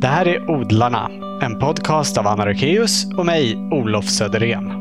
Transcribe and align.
Det 0.00 0.06
här 0.06 0.28
är 0.28 0.50
Odlarna, 0.50 1.10
en 1.42 1.58
podcast 1.58 2.18
av 2.18 2.26
Anna 2.26 2.46
Rökeus 2.46 3.04
och 3.16 3.26
mig, 3.26 3.56
Olof 3.56 4.04
Söderén. 4.04 4.72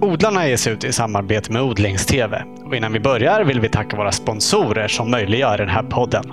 Odlarna 0.00 0.48
ges 0.48 0.66
ut 0.66 0.84
i 0.84 0.92
samarbete 0.92 1.52
med 1.52 1.62
Odlingstv. 1.62 2.34
Och 2.64 2.76
innan 2.76 2.92
vi 2.92 3.00
börjar 3.00 3.44
vill 3.44 3.60
vi 3.60 3.68
tacka 3.68 3.96
våra 3.96 4.12
sponsorer 4.12 4.88
som 4.88 5.10
möjliggör 5.10 5.58
den 5.58 5.68
här 5.68 5.82
podden. 5.82 6.24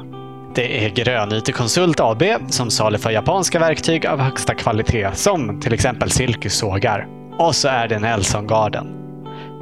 Det 0.55 0.85
är 0.85 0.89
Grönyte 0.89 1.51
Konsult 1.51 1.99
AB 1.99 2.23
som 2.49 2.69
saluför 2.69 3.11
japanska 3.11 3.59
verktyg 3.59 4.05
av 4.05 4.19
högsta 4.19 4.53
kvalitet 4.53 5.09
som 5.13 5.59
till 5.59 5.73
exempel 5.73 6.11
silkessågar. 6.11 7.07
Och 7.37 7.55
så 7.55 7.67
är 7.67 7.87
det 7.87 7.99
Nelson 7.99 8.47
Garden. 8.47 8.87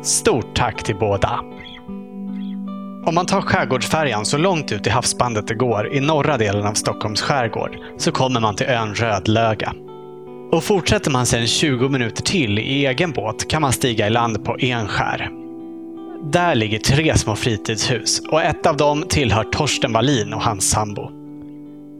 Stort 0.04 0.56
tack 0.56 0.84
till 0.84 0.96
båda! 0.96 1.40
Om 3.08 3.16
man 3.16 3.26
tar 3.26 3.42
skärgårdsfärjan 3.42 4.26
så 4.26 4.38
långt 4.38 4.72
ut 4.72 4.88
i 4.88 4.90
havsbandet 4.90 5.48
det 5.48 5.54
går 5.54 5.94
i 5.94 6.00
norra 6.00 6.38
delen 6.38 6.66
av 6.66 6.74
Stockholms 6.74 7.22
skärgård 7.22 7.78
så 7.98 8.12
kommer 8.12 8.40
man 8.40 8.56
till 8.56 8.66
ön 8.66 8.96
Rödlöga. 8.96 9.74
Och 10.52 10.64
fortsätter 10.64 11.12
man 11.12 11.26
sedan 11.26 11.48
20 11.48 11.90
minuter 11.90 12.24
till 12.24 12.60
i 12.60 12.86
egen 12.86 13.12
båt 13.12 13.48
kan 13.48 13.62
man 13.62 13.74
stiga 13.74 14.08
i 14.08 14.10
land 14.10 14.46
på 14.46 14.58
Enskär. 14.60 15.30
Där 16.32 16.56
ligger 16.56 16.80
tre 16.80 17.18
små 17.18 17.36
fritidshus 17.36 18.20
och 18.32 18.42
ett 18.42 18.66
av 18.66 18.78
dem 18.78 19.04
tillhör 19.10 19.44
Torsten 19.44 19.94
Wallin 19.94 20.34
och 20.34 20.42
hans 20.42 20.70
sambo. 20.70 21.12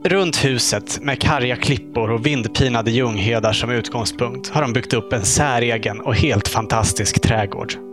Runt 0.04 0.44
huset, 0.44 0.98
med 1.02 1.20
karga 1.20 1.56
klippor 1.56 2.10
och 2.10 2.26
vindpinade 2.26 2.90
ljunghedar 2.90 3.52
som 3.52 3.70
utgångspunkt, 3.70 4.48
har 4.48 4.62
de 4.62 4.72
byggt 4.72 4.92
upp 4.92 5.12
en 5.12 5.24
säregen 5.24 6.00
och 6.00 6.14
helt 6.14 6.48
fantastisk 6.48 7.20
trädgård. 7.20 7.87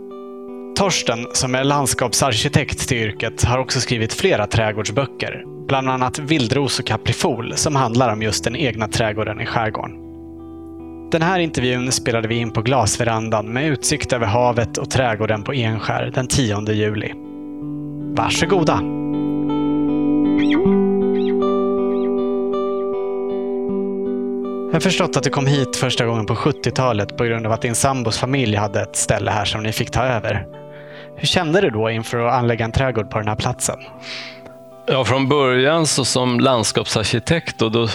Torsten, 0.76 1.26
som 1.32 1.54
är 1.54 1.64
landskapsarkitekt 1.64 2.88
till 2.88 2.96
yrket, 2.96 3.44
har 3.44 3.58
också 3.58 3.80
skrivit 3.80 4.12
flera 4.12 4.46
trädgårdsböcker. 4.46 5.44
Bland 5.68 5.88
annat 5.88 6.18
Vildros 6.18 6.78
och 6.78 6.86
kaprifol, 6.86 7.52
som 7.56 7.76
handlar 7.76 8.12
om 8.12 8.22
just 8.22 8.44
den 8.44 8.56
egna 8.56 8.88
trädgården 8.88 9.40
i 9.40 9.46
skärgården. 9.46 9.96
Den 11.10 11.22
här 11.22 11.38
intervjun 11.38 11.92
spelade 11.92 12.28
vi 12.28 12.34
in 12.34 12.50
på 12.50 12.62
glasverandan 12.62 13.52
med 13.52 13.66
utsikt 13.66 14.12
över 14.12 14.26
havet 14.26 14.78
och 14.78 14.90
trädgården 14.90 15.42
på 15.42 15.52
Enskär 15.52 16.10
den 16.14 16.28
10 16.28 16.72
juli. 16.72 17.12
Varsågoda! 18.16 18.80
Jag 24.66 24.72
har 24.72 24.80
förstått 24.80 25.16
att 25.16 25.22
du 25.22 25.30
kom 25.30 25.46
hit 25.46 25.76
första 25.76 26.06
gången 26.06 26.26
på 26.26 26.34
70-talet 26.34 27.16
på 27.16 27.24
grund 27.24 27.46
av 27.46 27.52
att 27.52 27.62
din 27.62 27.74
sambos 27.74 28.18
familj 28.18 28.56
hade 28.56 28.82
ett 28.82 28.96
ställe 28.96 29.30
här 29.30 29.44
som 29.44 29.62
ni 29.62 29.72
fick 29.72 29.90
ta 29.90 30.02
över. 30.02 30.46
Hur 31.16 31.26
kände 31.26 31.60
du 31.60 31.70
då 31.70 31.90
inför 31.90 32.18
att 32.18 32.34
anlägga 32.34 32.64
en 32.64 32.72
trädgård 32.72 33.10
på 33.10 33.18
den 33.18 33.28
här 33.28 33.36
platsen? 33.36 33.76
Ja, 34.86 35.04
från 35.04 35.28
början 35.28 35.86
så 35.86 36.04
som 36.04 36.40
landskapsarkitekt 36.40 37.58
då, 37.58 37.68
då, 37.68 37.88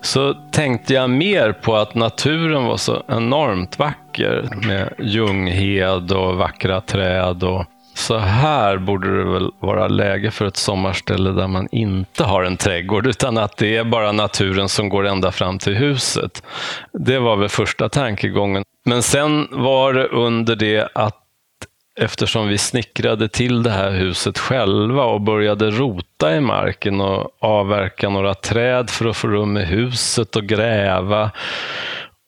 så 0.00 0.34
tänkte 0.34 0.94
jag 0.94 1.10
mer 1.10 1.52
på 1.52 1.76
att 1.76 1.94
naturen 1.94 2.64
var 2.64 2.76
så 2.76 3.02
enormt 3.08 3.78
vacker 3.78 4.48
med 4.66 4.92
ljunghed 4.98 6.12
och 6.12 6.36
vackra 6.36 6.80
träd. 6.80 7.42
Och 7.42 7.64
så 7.94 8.16
här 8.18 8.76
borde 8.76 9.18
det 9.18 9.32
väl 9.32 9.50
vara 9.60 9.88
läge 9.88 10.30
för 10.30 10.44
ett 10.44 10.56
sommarställe 10.56 11.30
där 11.30 11.48
man 11.48 11.68
inte 11.72 12.24
har 12.24 12.42
en 12.42 12.56
trädgård 12.56 13.06
utan 13.06 13.38
att 13.38 13.56
det 13.56 13.76
är 13.76 13.84
bara 13.84 14.12
naturen 14.12 14.68
som 14.68 14.88
går 14.88 15.06
ända 15.06 15.32
fram 15.32 15.58
till 15.58 15.74
huset. 15.74 16.42
Det 16.92 17.18
var 17.18 17.36
väl 17.36 17.48
första 17.48 17.88
tankegången. 17.88 18.64
Men 18.84 19.02
sen 19.02 19.48
var 19.50 19.92
det 19.92 20.06
under 20.06 20.56
det 20.56 20.88
att 20.94 21.25
eftersom 21.96 22.48
vi 22.48 22.58
snickrade 22.58 23.28
till 23.28 23.62
det 23.62 23.70
här 23.70 23.90
huset 23.90 24.38
själva 24.38 25.04
och 25.04 25.20
började 25.20 25.70
rota 25.70 26.36
i 26.36 26.40
marken 26.40 27.00
och 27.00 27.30
avverka 27.40 28.08
några 28.08 28.34
träd 28.34 28.90
för 28.90 29.06
att 29.06 29.16
få 29.16 29.28
rum 29.28 29.56
i 29.56 29.64
huset 29.64 30.36
och 30.36 30.44
gräva. 30.44 31.30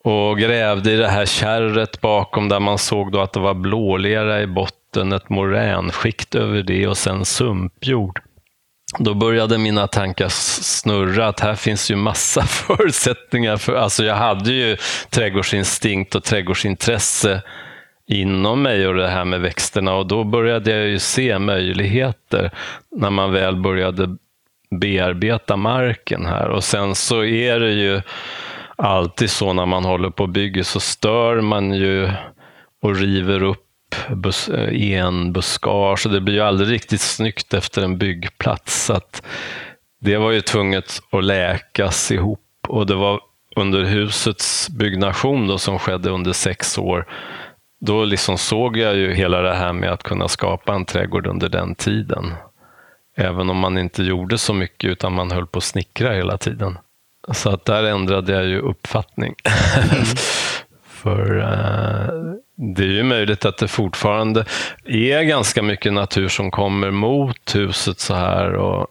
Och 0.05 0.39
grävde 0.39 0.93
i 0.93 0.97
det 0.97 1.09
här 1.09 1.27
kärret 1.27 2.01
bakom 2.01 2.49
där 2.49 2.61
man 2.61 2.79
såg 2.79 3.13
då 3.13 3.21
att 3.21 3.33
det 3.33 3.41
var 3.41 3.55
blålera 3.55 4.43
i 4.43 4.47
botten, 4.47 5.13
ett 5.13 5.29
moränskikt 5.29 6.35
över 6.35 6.63
det 6.63 6.87
och 6.87 6.97
sen 6.97 7.25
sumpjord. 7.25 8.21
Då 8.99 9.15
började 9.15 9.59
mina 9.59 9.87
tankar 9.87 10.29
snurra 10.29 11.29
att 11.29 11.41
här 11.41 11.55
finns 11.55 11.91
ju 11.91 11.97
massa 11.97 12.43
förutsättningar. 12.47 13.57
för 13.57 13.75
Alltså 13.75 14.05
jag 14.05 14.15
hade 14.15 14.53
ju 14.53 14.77
trädgårdsinstinkt 15.11 16.15
och 16.15 16.25
trädgårdsintresse 16.25 17.43
inom 18.09 18.63
mig 18.63 18.89
och 18.89 18.95
det 18.95 19.09
här 19.09 19.25
med 19.25 19.41
växterna. 19.41 19.95
Och 19.95 20.07
då 20.07 20.25
började 20.25 20.71
jag 20.71 20.89
ju 20.89 20.99
se 20.99 21.39
möjligheter 21.39 22.51
när 22.91 23.11
man 23.11 23.33
väl 23.33 23.57
började 23.57 24.17
bearbeta 24.71 25.57
marken 25.57 26.27
här. 26.27 26.49
Och 26.49 26.65
sen 26.65 26.95
så 26.95 27.25
är 27.25 27.61
det 27.61 27.73
ju 27.73 28.01
alltid 28.77 29.31
så 29.31 29.53
när 29.53 29.67
man 29.67 29.85
håller 29.85 30.11
på 30.11 30.23
och 30.23 30.29
bygger 30.29 30.63
så 30.63 30.81
stör 30.81 31.41
man 31.41 31.75
ju 31.75 32.11
och 32.83 32.97
river 32.97 33.43
upp 33.43 33.65
bus, 34.11 34.51
enbuskage 34.73 36.07
och 36.07 36.13
det 36.13 36.21
blir 36.21 36.35
ju 36.35 36.41
aldrig 36.41 36.71
riktigt 36.71 37.01
snyggt 37.01 37.55
efter 37.55 37.83
en 37.83 37.99
byggplats. 37.99 38.85
Så 38.85 38.93
att 38.93 39.23
det 40.01 40.17
var 40.17 40.31
ju 40.31 40.41
tvunget 40.41 41.01
att 41.11 41.25
läkas 41.25 42.11
ihop. 42.11 42.41
Och 42.69 42.87
det 42.87 42.95
var 42.95 43.21
under 43.57 43.85
husets 43.85 44.69
byggnation 44.69 45.47
då, 45.47 45.59
som 45.59 45.79
skedde 45.79 46.11
under 46.11 46.33
sex 46.33 46.79
år 46.79 47.07
då 47.81 48.05
liksom 48.05 48.39
såg 48.39 48.77
jag 48.77 48.97
ju 48.97 49.15
hela 49.15 49.41
det 49.41 49.55
här 49.55 49.73
med 49.73 49.93
att 49.93 50.03
kunna 50.03 50.29
skapa 50.29 50.75
en 50.75 50.85
trädgård 50.85 51.27
under 51.27 51.49
den 51.49 51.75
tiden. 51.75 52.35
Även 53.17 53.51
om 53.51 53.57
man 53.57 53.79
inte 53.79 54.03
gjorde 54.03 54.39
så 54.39 54.55
mycket 54.55 54.91
utan 54.91 55.13
man 55.13 55.31
höll 55.31 55.47
på 55.47 55.59
att 55.59 55.65
snickra 55.65 56.13
hela 56.13 56.39
tiden. 56.39 56.79
Så 57.33 57.51
att 57.51 57.65
där 57.65 57.85
ändrade 57.85 58.33
jag 58.33 58.47
ju 58.47 58.59
uppfattning. 58.59 59.35
Mm. 59.45 60.05
För 60.87 61.37
uh, 61.37 62.35
det 62.57 62.83
är 62.83 62.93
ju 62.93 63.03
möjligt 63.03 63.45
att 63.45 63.59
det 63.59 63.69
fortfarande 63.69 64.45
är 64.85 65.23
ganska 65.23 65.63
mycket 65.63 65.93
natur 65.93 66.29
som 66.29 66.51
kommer 66.51 66.91
mot 66.91 67.55
huset 67.55 68.01
så 68.01 68.15
här. 68.15 68.53
Och 68.53 68.87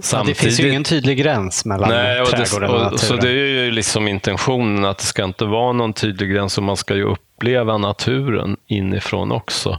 Samtidigt... 0.00 0.38
Det 0.38 0.44
finns 0.44 0.60
ju 0.60 0.68
ingen 0.68 0.84
tydlig 0.84 1.18
gräns 1.18 1.64
mellan 1.64 1.88
Nej, 1.88 2.20
och 2.20 2.28
trädgården 2.28 2.70
och, 2.70 2.76
och 2.76 2.82
naturen. 2.82 2.98
Så 2.98 3.16
det 3.16 3.28
är 3.28 3.64
ju 3.64 3.70
liksom 3.70 4.08
intentionen 4.08 4.84
att 4.84 4.98
det 4.98 5.04
ska 5.04 5.24
inte 5.24 5.44
vara 5.44 5.72
någon 5.72 5.92
tydlig 5.92 6.30
gräns 6.30 6.58
och 6.58 6.64
man 6.64 6.76
ska 6.76 6.94
ju 6.94 7.04
uppleva 7.04 7.78
naturen 7.78 8.56
inifrån 8.66 9.32
också. 9.32 9.78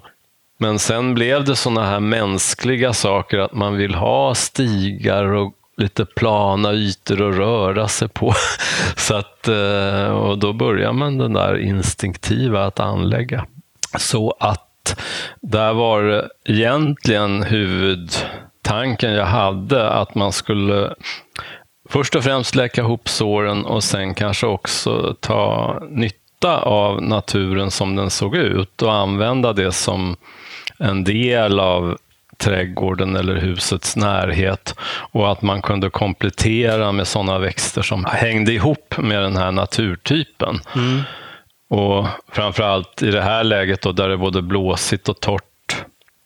Men 0.57 0.79
sen 0.79 1.13
blev 1.13 1.43
det 1.43 1.55
sådana 1.55 1.85
här 1.85 1.99
mänskliga 1.99 2.93
saker, 2.93 3.37
att 3.37 3.53
man 3.53 3.77
vill 3.77 3.95
ha 3.95 4.35
stigar 4.35 5.23
och 5.25 5.53
lite 5.77 6.05
plana 6.05 6.73
ytor 6.73 7.29
att 7.29 7.35
röra 7.35 7.87
sig 7.87 8.07
på. 8.07 8.33
Så 8.97 9.15
att, 9.15 9.47
eh, 9.47 10.07
och 10.07 10.37
då 10.37 10.53
börjar 10.53 10.93
man 10.93 11.17
den 11.17 11.33
där 11.33 11.57
instinktiva 11.57 12.65
att 12.65 12.79
anlägga. 12.79 13.45
Så 13.97 14.35
att 14.39 14.99
där 15.41 15.73
var 15.73 16.29
egentligen 16.45 17.43
huvud 17.43 18.11
tanken 18.63 19.13
jag 19.13 19.25
hade 19.25 19.89
att 19.89 20.15
man 20.15 20.31
skulle 20.31 20.93
först 21.89 22.15
och 22.15 22.23
främst 22.23 22.55
läka 22.55 22.81
ihop 22.81 23.09
såren 23.09 23.65
och 23.65 23.83
sen 23.83 24.13
kanske 24.13 24.47
också 24.47 25.15
ta 25.19 25.77
nytta 25.89 26.61
av 26.61 27.01
naturen 27.01 27.71
som 27.71 27.95
den 27.95 28.09
såg 28.09 28.35
ut 28.35 28.81
och 28.81 28.93
använda 28.93 29.53
det 29.53 29.71
som 29.71 30.15
en 30.79 31.03
del 31.03 31.59
av 31.59 31.97
trädgården 32.37 33.15
eller 33.15 33.35
husets 33.35 33.95
närhet 33.95 34.75
och 35.11 35.31
att 35.31 35.41
man 35.41 35.61
kunde 35.61 35.89
komplettera 35.89 36.91
med 36.91 37.07
sådana 37.07 37.39
växter 37.39 37.81
som 37.81 38.05
hängde 38.05 38.53
ihop 38.53 38.95
med 38.97 39.21
den 39.21 39.37
här 39.37 39.51
naturtypen. 39.51 40.59
Mm. 40.75 41.01
Och 41.69 42.07
framförallt 42.31 43.03
i 43.03 43.11
det 43.11 43.21
här 43.21 43.43
läget 43.43 43.81
då, 43.81 43.91
där 43.91 44.07
det 44.07 44.13
är 44.13 44.17
både 44.17 44.41
blåsigt 44.41 45.09
och 45.09 45.19
torrt 45.19 45.52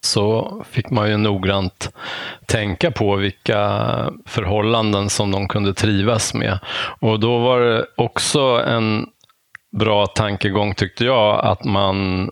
så 0.07 0.61
fick 0.71 0.89
man 0.89 1.09
ju 1.09 1.17
noggrant 1.17 1.91
tänka 2.45 2.91
på 2.91 3.15
vilka 3.15 3.59
förhållanden 4.25 5.09
som 5.09 5.31
de 5.31 5.47
kunde 5.47 5.73
trivas 5.73 6.33
med. 6.33 6.59
Och 6.99 7.19
då 7.19 7.37
var 7.37 7.59
det 7.59 7.85
också 7.95 8.41
en 8.67 9.07
bra 9.77 10.05
tankegång 10.05 10.73
tyckte 10.75 11.05
jag, 11.05 11.45
att 11.45 11.63
man 11.63 12.29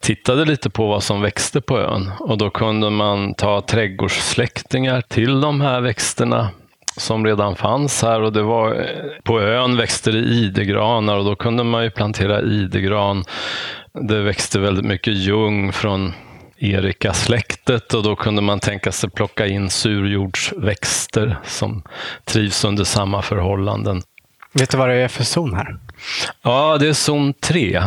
tittade 0.00 0.44
lite 0.44 0.70
på 0.70 0.86
vad 0.86 1.02
som 1.02 1.20
växte 1.20 1.60
på 1.60 1.78
ön. 1.78 2.10
Och 2.20 2.38
då 2.38 2.50
kunde 2.50 2.90
man 2.90 3.34
ta 3.34 3.60
trädgårdssläktingar 3.60 5.00
till 5.00 5.40
de 5.40 5.60
här 5.60 5.80
växterna 5.80 6.48
som 6.96 7.26
redan 7.26 7.56
fanns 7.56 8.02
här 8.02 8.22
och 8.22 8.32
det 8.32 8.42
var 8.42 8.86
på 9.22 9.40
ön 9.40 9.76
växte 9.76 10.10
det 10.10 10.18
idegranar 10.18 11.16
och 11.16 11.24
då 11.24 11.36
kunde 11.36 11.64
man 11.64 11.84
ju 11.84 11.90
plantera 11.90 12.40
idegran. 12.40 13.24
Det 13.92 14.22
växte 14.22 14.58
väldigt 14.58 14.84
mycket 14.84 15.14
ljung 15.14 15.72
från 15.72 16.12
Erika-släktet 16.60 17.94
och 17.94 18.02
då 18.02 18.16
kunde 18.16 18.42
man 18.42 18.60
tänka 18.60 18.92
sig 18.92 19.10
plocka 19.10 19.46
in 19.46 19.70
surjordsväxter 19.70 21.38
som 21.44 21.82
trivs 22.24 22.64
under 22.64 22.84
samma 22.84 23.22
förhållanden. 23.22 24.02
Vet 24.52 24.70
du 24.70 24.76
vad 24.76 24.88
det 24.88 24.94
är 24.94 25.08
för 25.08 25.24
zon 25.24 25.54
här? 25.54 25.76
Ja, 26.42 26.78
det 26.80 26.88
är 26.88 26.92
zon 26.92 27.32
3. 27.32 27.82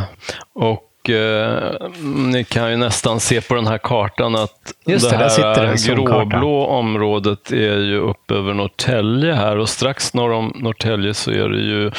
Och 0.55 1.09
eh, 1.09 1.73
ni 2.03 2.43
kan 2.43 2.71
ju 2.71 2.77
nästan 2.77 3.19
se 3.19 3.41
på 3.41 3.53
den 3.55 3.67
här 3.67 3.77
kartan 3.77 4.35
att 4.35 4.73
Just 4.85 5.09
det, 5.09 5.17
det, 5.17 5.23
här 5.23 5.95
gråblå 5.95 6.65
området 6.65 7.51
är 7.51 7.77
ju 7.77 7.97
upp 7.97 8.31
över 8.31 8.53
Norrtälje 8.53 9.33
här 9.33 9.57
och 9.57 9.69
strax 9.69 10.13
norr 10.13 10.31
om 10.31 10.53
Norrtälje 10.55 11.13
så 11.13 11.31
är 11.31 11.49
det 11.49 11.61
ju 11.61 11.91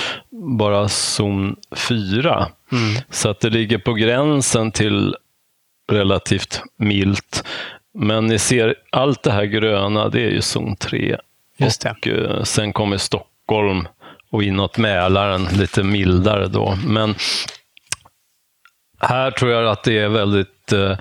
bara 0.59 0.89
zon 0.89 1.57
4. 1.77 2.49
Mm. 2.73 3.03
Så 3.11 3.29
att 3.29 3.41
det 3.41 3.51
ligger 3.51 3.79
på 3.79 3.93
gränsen 3.93 4.73
till 4.73 5.17
relativt 5.93 6.63
milt. 6.77 7.45
Men 7.95 8.27
ni 8.27 8.39
ser, 8.39 8.75
allt 8.93 9.23
det 9.23 9.33
här 9.33 9.45
gröna, 9.45 10.09
det 10.09 10.21
är 10.21 10.31
ju 10.31 10.41
zon 10.41 10.77
3. 10.77 11.17
Just 11.57 11.83
det. 11.83 11.91
Och 11.91 12.09
eh, 12.09 12.43
sen 12.43 12.73
kommer 12.73 12.97
Stockholm 12.97 13.89
och 14.31 14.43
inåt 14.43 14.79
Mälaren, 14.79 15.45
lite 15.45 15.83
mildare 15.83 16.47
då. 16.47 16.79
Men 16.87 17.15
här 18.99 19.31
tror 19.31 19.51
jag 19.51 19.67
att 19.67 19.83
det 19.83 19.99
är 19.99 20.09
väldigt 20.09 20.73
eh, 20.73 20.99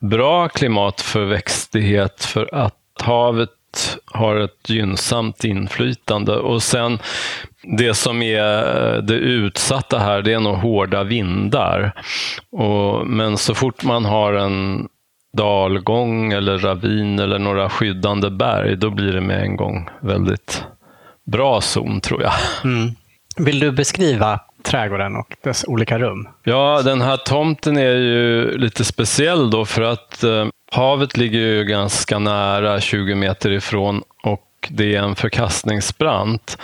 bra 0.00 0.48
klimat 0.48 1.00
för 1.00 1.24
växtlighet 1.24 2.24
för 2.24 2.54
att 2.54 2.76
havet 3.02 3.50
har 4.04 4.36
ett 4.36 4.70
gynnsamt 4.70 5.44
inflytande. 5.44 6.36
Och 6.36 6.62
sen 6.62 6.98
det 7.78 7.94
som 7.94 8.22
är 8.22 8.94
eh, 8.94 9.02
det 9.02 9.14
utsatta 9.14 9.98
här, 9.98 10.22
det 10.22 10.32
är 10.32 10.40
nog 10.40 10.56
hårda 10.56 11.04
vindar. 11.04 11.92
Och, 12.52 13.06
men 13.06 13.36
så 13.36 13.54
fort 13.54 13.84
man 13.84 14.04
har 14.04 14.32
en 14.32 14.88
dalgång 15.36 16.32
eller 16.32 16.58
ravin 16.58 17.18
eller 17.18 17.38
några 17.38 17.68
skyddande 17.68 18.30
berg, 18.30 18.76
då 18.76 18.90
blir 18.90 19.12
det 19.12 19.20
med 19.20 19.42
en 19.42 19.56
gång 19.56 19.88
väldigt 20.00 20.64
bra 21.26 21.60
zon 21.60 22.00
tror 22.00 22.22
jag. 22.22 22.32
Mm. 22.64 22.94
Vill 23.36 23.60
du 23.60 23.72
beskriva 23.72 24.40
trädgården 24.62 25.16
och 25.16 25.36
dess 25.44 25.64
olika 25.68 25.98
rum? 25.98 26.28
Ja, 26.44 26.82
den 26.84 27.00
här 27.00 27.16
tomten 27.16 27.76
är 27.76 27.96
ju 27.96 28.58
lite 28.58 28.84
speciell 28.84 29.50
då 29.50 29.64
för 29.64 29.82
att 29.82 30.22
eh, 30.22 30.46
havet 30.72 31.16
ligger 31.16 31.38
ju 31.38 31.64
ganska 31.64 32.18
nära 32.18 32.80
20 32.80 33.14
meter 33.14 33.50
ifrån 33.50 34.02
och 34.22 34.68
det 34.68 34.96
är 34.96 35.02
en 35.02 35.16
förkastningsbrant. 35.16 36.58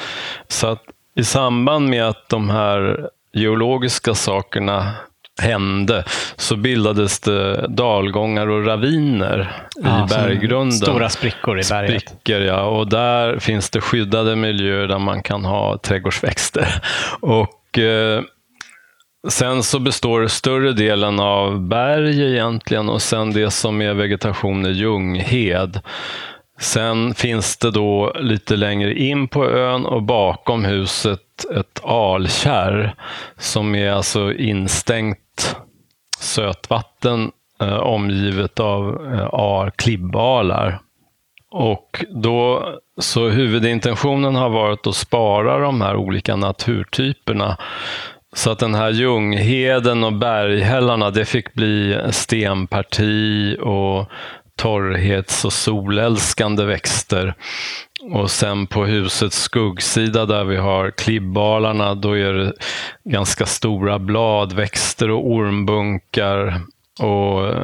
Så 0.48 0.66
att 0.66 0.82
i 1.16 1.24
samband 1.24 1.88
med 1.88 2.08
att 2.08 2.28
de 2.28 2.50
här 2.50 3.08
geologiska 3.32 4.14
sakerna 4.14 4.94
hände 5.42 6.04
så 6.36 6.56
bildades 6.56 7.20
det 7.20 7.66
dalgångar 7.68 8.46
och 8.46 8.66
raviner 8.66 9.52
Ja, 9.76 10.04
i 10.04 10.08
berggrunden. 10.08 10.72
Stora 10.72 11.08
sprickor 11.08 11.60
i 11.60 11.62
berget. 11.70 12.02
Sprickor, 12.02 12.40
ja. 12.40 12.62
Och 12.62 12.88
där 12.88 13.38
finns 13.38 13.70
det 13.70 13.80
skyddade 13.80 14.36
miljöer 14.36 14.88
där 14.88 14.98
man 14.98 15.22
kan 15.22 15.44
ha 15.44 15.78
trädgårdsväxter. 15.78 16.82
Och 17.20 17.48
eh, 17.78 18.22
Sen 19.28 19.62
så 19.62 19.78
består 19.78 20.26
större 20.26 20.72
delen 20.72 21.20
av 21.20 21.60
berg 21.60 22.32
egentligen 22.32 22.88
och 22.88 23.02
sen 23.02 23.32
det 23.32 23.50
som 23.50 23.82
är 23.82 23.94
vegetation 23.94 24.64
är 24.64 24.70
ljunghed. 24.70 25.80
Sen 26.60 27.14
finns 27.14 27.56
det 27.56 27.70
då 27.70 28.12
lite 28.20 28.56
längre 28.56 28.94
in 28.94 29.28
på 29.28 29.50
ön 29.50 29.86
och 29.86 30.02
bakom 30.02 30.64
huset 30.64 31.44
ett 31.56 31.84
alkärr 31.84 32.94
som 33.38 33.74
är 33.74 33.90
alltså 33.90 34.32
instängt 34.32 35.56
sötvatten 36.18 37.30
eh, 37.60 37.76
omgivet 37.76 38.60
av 38.60 39.06
eh, 39.14 39.26
ar, 39.32 39.70
klibbalar. 39.70 40.80
Och 41.50 42.04
då, 42.10 42.72
så 43.00 43.28
huvudintentionen 43.28 44.34
har 44.34 44.50
varit 44.50 44.86
att 44.86 44.96
spara 44.96 45.58
de 45.58 45.80
här 45.80 45.96
olika 45.96 46.36
naturtyperna. 46.36 47.56
Så 48.34 48.50
att 48.50 48.58
den 48.58 48.74
här 48.74 48.90
ljungheden 48.90 50.04
och 50.04 50.12
berghällarna, 50.12 51.10
det 51.10 51.24
fick 51.24 51.54
bli 51.54 52.00
stenparti 52.10 53.56
och 53.60 54.10
torrhets 54.56 55.44
och 55.44 55.52
solälskande 55.52 56.64
växter. 56.64 57.34
Och 58.12 58.30
sen 58.30 58.66
på 58.66 58.84
husets 58.84 59.42
skuggsida 59.42 60.26
där 60.26 60.44
vi 60.44 60.56
har 60.56 60.90
klibbalarna, 60.90 61.94
då 61.94 62.18
är 62.18 62.32
det 62.32 62.52
ganska 63.04 63.46
stora 63.46 63.98
bladväxter 63.98 65.10
och 65.10 65.30
ormbunkar. 65.30 66.60
Och 67.00 67.54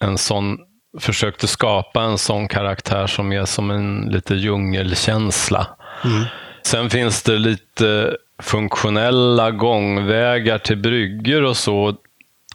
en 0.00 0.18
sån, 0.18 0.58
försökte 0.98 1.46
skapa 1.46 2.02
en 2.02 2.18
sån 2.18 2.48
karaktär 2.48 3.06
som 3.06 3.32
är 3.32 3.44
som 3.44 3.70
en 3.70 4.08
lite 4.10 4.34
djungelkänsla. 4.34 5.66
Mm. 6.04 6.24
Sen 6.62 6.90
finns 6.90 7.22
det 7.22 7.38
lite 7.38 8.16
funktionella 8.42 9.50
gångvägar 9.50 10.58
till 10.58 10.76
brygger 10.76 11.42
och 11.42 11.56
så. 11.56 11.96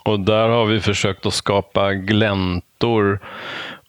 Och 0.05 0.19
där 0.19 0.49
har 0.49 0.65
vi 0.65 0.79
försökt 0.79 1.25
att 1.25 1.33
skapa 1.33 1.93
gläntor 1.93 3.19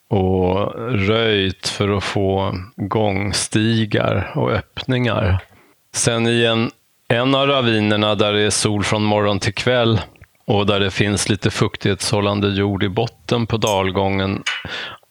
och 0.08 0.74
röjt 1.08 1.68
för 1.68 1.96
att 1.96 2.04
få 2.04 2.54
gångstigar 2.76 4.32
och 4.34 4.52
öppningar. 4.52 5.38
Sen 5.94 6.26
i 6.26 6.44
en, 6.44 6.70
en 7.08 7.34
av 7.34 7.46
ravinerna 7.46 8.14
där 8.14 8.32
det 8.32 8.42
är 8.42 8.50
sol 8.50 8.84
från 8.84 9.02
morgon 9.02 9.38
till 9.38 9.54
kväll 9.54 10.00
och 10.46 10.66
där 10.66 10.80
det 10.80 10.90
finns 10.90 11.28
lite 11.28 11.50
fuktighetshållande 11.50 12.48
jord 12.48 12.82
i 12.82 12.88
botten 12.88 13.46
på 13.46 13.56
dalgången 13.56 14.42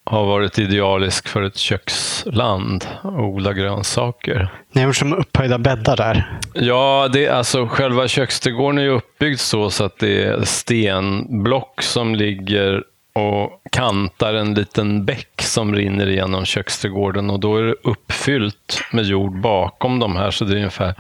har 0.06 0.26
varit 0.26 0.60
idealisk 0.60 1.28
för 1.28 1.42
ett 1.42 1.58
köksland 1.58 2.86
och 3.02 3.24
odla 3.24 3.54
grönsaker. 3.54 4.50
Ni 4.72 4.82
har 4.82 4.88
gjort 4.88 4.96
som 4.96 5.14
upphöjda 5.14 5.58
bäddar 5.58 5.98
där. 5.98 6.40
Ja, 6.54 7.10
det, 7.14 7.28
alltså, 7.28 7.68
själva 7.68 8.08
köksträdgården 8.08 8.78
är 8.78 8.88
uppbyggd 8.88 9.40
så, 9.40 9.70
så 9.70 9.84
att 9.84 10.00
det 10.00 10.24
är 10.24 10.44
stenblock 10.44 11.82
som 11.82 12.16
ligger 12.16 12.84
och 13.14 13.62
kantar 13.72 14.34
en 14.34 14.54
liten 14.54 15.06
bäck 15.06 15.42
som 15.42 15.76
rinner 15.76 16.08
igenom 16.08 16.46
köksträdgården 16.46 17.30
och 17.30 17.40
då 17.40 17.58
är 17.58 17.64
det 17.64 17.76
uppfyllt 17.84 18.82
med 18.92 19.06
jord 19.06 19.42
bakom 19.42 20.00
de 20.00 20.16
här, 20.16 20.32
så 20.32 20.46
det 20.46 20.54
är 20.54 20.58
ungefär 20.58 20.94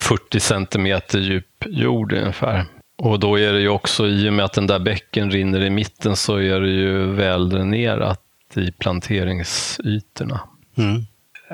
40 0.00 0.40
centimeter 0.40 1.18
djup 1.18 1.64
jord 1.66 2.12
ungefär. 2.12 2.64
Och 3.02 3.20
då 3.20 3.38
är 3.38 3.52
det 3.52 3.60
ju 3.60 3.68
också, 3.68 4.06
i 4.06 4.28
och 4.28 4.32
med 4.32 4.44
att 4.44 4.52
den 4.52 4.66
där 4.66 4.78
bäcken 4.78 5.30
rinner 5.30 5.60
i 5.60 5.70
mitten, 5.70 6.16
så 6.16 6.36
är 6.36 6.60
det 6.60 6.70
ju 6.70 7.06
väldränerat 7.06 8.22
i 8.54 8.72
planteringsytorna. 8.72 10.40
Mm. 10.76 11.02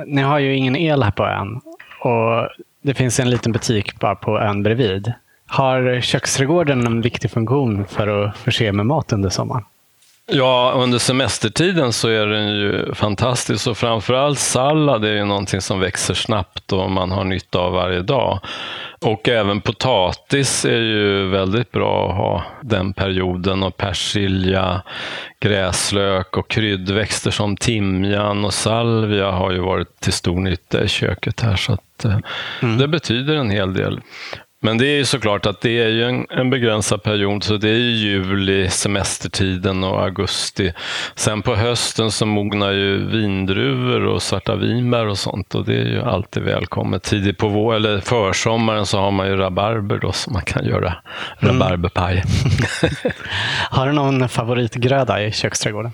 Ni 0.07 0.23
har 0.23 0.39
ju 0.39 0.55
ingen 0.55 0.77
el 0.77 1.03
här 1.03 1.11
på 1.11 1.27
ön 1.27 1.61
och 2.01 2.49
det 2.83 2.95
finns 2.95 3.21
en 3.21 3.31
liten 3.31 3.53
butik 3.53 3.99
bara 4.01 4.15
på 4.15 4.41
ön 4.41 4.63
bredvid. 4.63 5.13
Har 5.47 6.01
köksträdgården 6.01 6.87
en 6.87 7.01
viktig 7.01 7.31
funktion 7.31 7.85
för 7.87 8.09
att 8.09 8.37
förse 8.37 8.73
med 8.73 8.87
mat 8.87 9.13
under 9.13 9.31
sommaren? 9.31 9.65
Ja, 10.33 10.73
under 10.77 10.99
semestertiden 10.99 11.93
så 11.93 12.09
är 12.09 12.27
den 12.27 12.49
ju 12.57 12.95
fantastisk 12.95 13.67
och 13.67 13.77
framförallt 13.77 14.39
sallad 14.39 15.05
är 15.05 15.13
ju 15.13 15.25
någonting 15.25 15.61
som 15.61 15.81
växer 15.81 16.15
snabbt 16.15 16.73
och 16.73 16.91
man 16.91 17.11
har 17.11 17.25
nytta 17.25 17.59
av 17.59 17.73
varje 17.73 18.01
dag. 18.03 18.41
Och 19.01 19.29
även 19.29 19.61
potatis 19.61 20.65
är 20.65 20.81
ju 20.81 21.29
väldigt 21.29 21.73
bra 21.73 22.11
att 22.11 22.17
ha 22.17 22.45
den 22.63 22.93
perioden 22.93 23.63
och 23.63 23.77
persilja, 23.77 24.83
gräslök 25.41 26.37
och 26.37 26.51
kryddväxter 26.51 27.31
som 27.31 27.57
timjan 27.57 28.45
och 28.45 28.55
salvia 28.55 29.31
har 29.31 29.53
ju 29.53 29.59
varit 29.59 30.01
till 30.01 30.13
stor 30.13 30.39
nytta 30.41 30.83
i 30.85 30.89
köket 30.89 31.41
här 31.41 31.57
så 31.57 31.73
att 31.73 32.05
eh, 32.05 32.19
Mm. 32.63 32.79
det 32.79 32.89
betyder 32.89 33.35
en 33.35 33.51
hel 33.51 33.75
del. 33.75 34.01
Men 34.65 34.79
det 34.79 34.87
är 34.87 34.97
ju 34.97 35.05
såklart 35.05 35.47
att 35.47 35.61
det 35.61 35.83
är 35.83 35.89
ju 35.89 36.05
en, 36.05 36.27
en 36.31 36.51
begränsad 36.51 37.03
period, 37.03 37.45
så 37.45 37.57
det 37.57 37.69
är 37.69 37.79
ju 37.79 37.91
juli, 37.91 38.69
semestertiden 38.69 39.85
och 39.85 40.03
augusti. 40.03 40.73
Sen 41.15 41.43
på 41.43 41.55
hösten 41.55 42.11
så 42.11 42.27
mognar 42.27 42.73
ju 42.73 43.07
vindruvor 43.07 44.07
och 44.07 44.23
svarta 44.23 44.57
vinbär 44.57 45.07
och 45.07 45.19
sånt 45.19 45.55
och 45.55 45.65
det 45.65 45.77
är 45.77 45.85
ju 45.85 46.03
alltid 46.03 46.43
välkommet. 46.43 47.03
Tidigt 47.03 47.39
på 47.39 47.49
vår, 47.49 47.75
eller 47.75 48.01
försommaren 48.01 48.87
så 48.87 48.99
har 48.99 49.11
man 49.11 49.27
ju 49.27 49.37
rabarber 49.37 49.99
då 49.99 50.13
som 50.13 50.33
man 50.33 50.43
kan 50.43 50.65
göra 50.65 50.95
rabarberpaj. 51.39 52.23
Har 53.71 53.87
du 53.87 53.93
någon 53.93 54.29
favoritgröda 54.29 55.23
i 55.25 55.33
köksträdgården? 55.33 55.93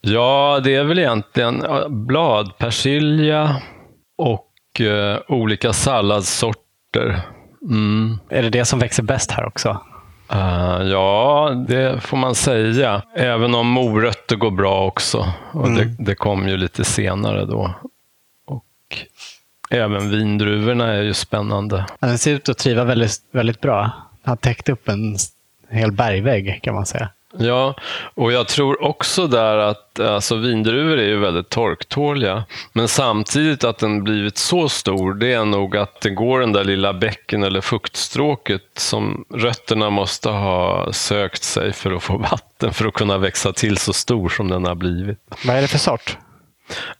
Ja, 0.00 0.60
det 0.64 0.74
är 0.74 0.84
väl 0.84 0.98
egentligen 0.98 1.62
ja, 1.64 1.88
bladpersilja 1.88 3.56
och 4.18 4.80
eh, 4.80 5.18
olika 5.28 5.72
salladssorter. 5.72 7.22
Mm. 7.62 8.18
Är 8.28 8.42
det 8.42 8.50
det 8.50 8.64
som 8.64 8.78
växer 8.78 9.02
bäst 9.02 9.30
här 9.30 9.44
också? 9.44 9.80
Uh, 10.32 10.82
ja, 10.82 11.64
det 11.68 12.00
får 12.00 12.16
man 12.16 12.34
säga. 12.34 13.02
Även 13.16 13.54
om 13.54 13.66
morötter 13.66 14.36
går 14.36 14.50
bra 14.50 14.86
också. 14.86 15.32
Och 15.52 15.70
det, 15.70 15.96
det 15.98 16.14
kom 16.14 16.48
ju 16.48 16.56
lite 16.56 16.84
senare 16.84 17.44
då. 17.44 17.74
Och 18.46 18.64
även 19.70 20.10
vindruvorna 20.10 20.92
är 20.92 21.02
ju 21.02 21.14
spännande. 21.14 21.86
Ja, 22.00 22.06
Den 22.08 22.18
ser 22.18 22.32
ut 22.32 22.48
att 22.48 22.58
triva 22.58 22.84
väldigt, 22.84 23.20
väldigt 23.30 23.60
bra. 23.60 23.90
Den 24.22 24.30
har 24.30 24.36
täckt 24.36 24.68
upp 24.68 24.88
en 24.88 25.16
hel 25.68 25.92
bergvägg 25.92 26.60
kan 26.62 26.74
man 26.74 26.86
säga. 26.86 27.08
Ja, 27.38 27.74
och 28.14 28.32
jag 28.32 28.48
tror 28.48 28.84
också 28.84 29.26
där 29.26 29.56
att 29.58 30.00
alltså, 30.00 30.36
vindruvor 30.36 30.98
är 30.98 31.06
ju 31.06 31.18
väldigt 31.18 31.48
torktåliga. 31.48 32.44
Men 32.72 32.88
samtidigt 32.88 33.64
att 33.64 33.78
den 33.78 34.04
blivit 34.04 34.38
så 34.38 34.68
stor, 34.68 35.14
det 35.14 35.32
är 35.32 35.44
nog 35.44 35.76
att 35.76 36.00
det 36.00 36.10
går 36.10 36.40
den 36.40 36.52
där 36.52 36.64
lilla 36.64 36.92
bäcken 36.92 37.42
eller 37.42 37.60
fuktstråket 37.60 38.62
som 38.76 39.24
rötterna 39.34 39.90
måste 39.90 40.28
ha 40.28 40.92
sökt 40.92 41.42
sig 41.42 41.72
för 41.72 41.92
att 41.92 42.02
få 42.02 42.18
vatten 42.30 42.72
för 42.72 42.86
att 42.86 42.94
kunna 42.94 43.18
växa 43.18 43.52
till 43.52 43.78
så 43.78 43.92
stor 43.92 44.28
som 44.28 44.48
den 44.48 44.64
har 44.64 44.74
blivit. 44.74 45.18
Vad 45.44 45.56
är 45.56 45.62
det 45.62 45.68
för 45.68 45.78
sort? 45.78 46.18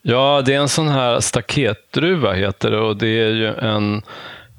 Ja, 0.03 0.43
det 0.47 0.55
är 0.55 0.59
en 0.59 0.69
sån 0.69 0.89
här 0.89 1.21
staketdruva 1.21 2.33
heter 2.33 2.71
det 2.71 2.79
och 2.79 2.97
det 2.97 3.21
är 3.21 3.31
ju 3.31 3.55
en 3.55 4.03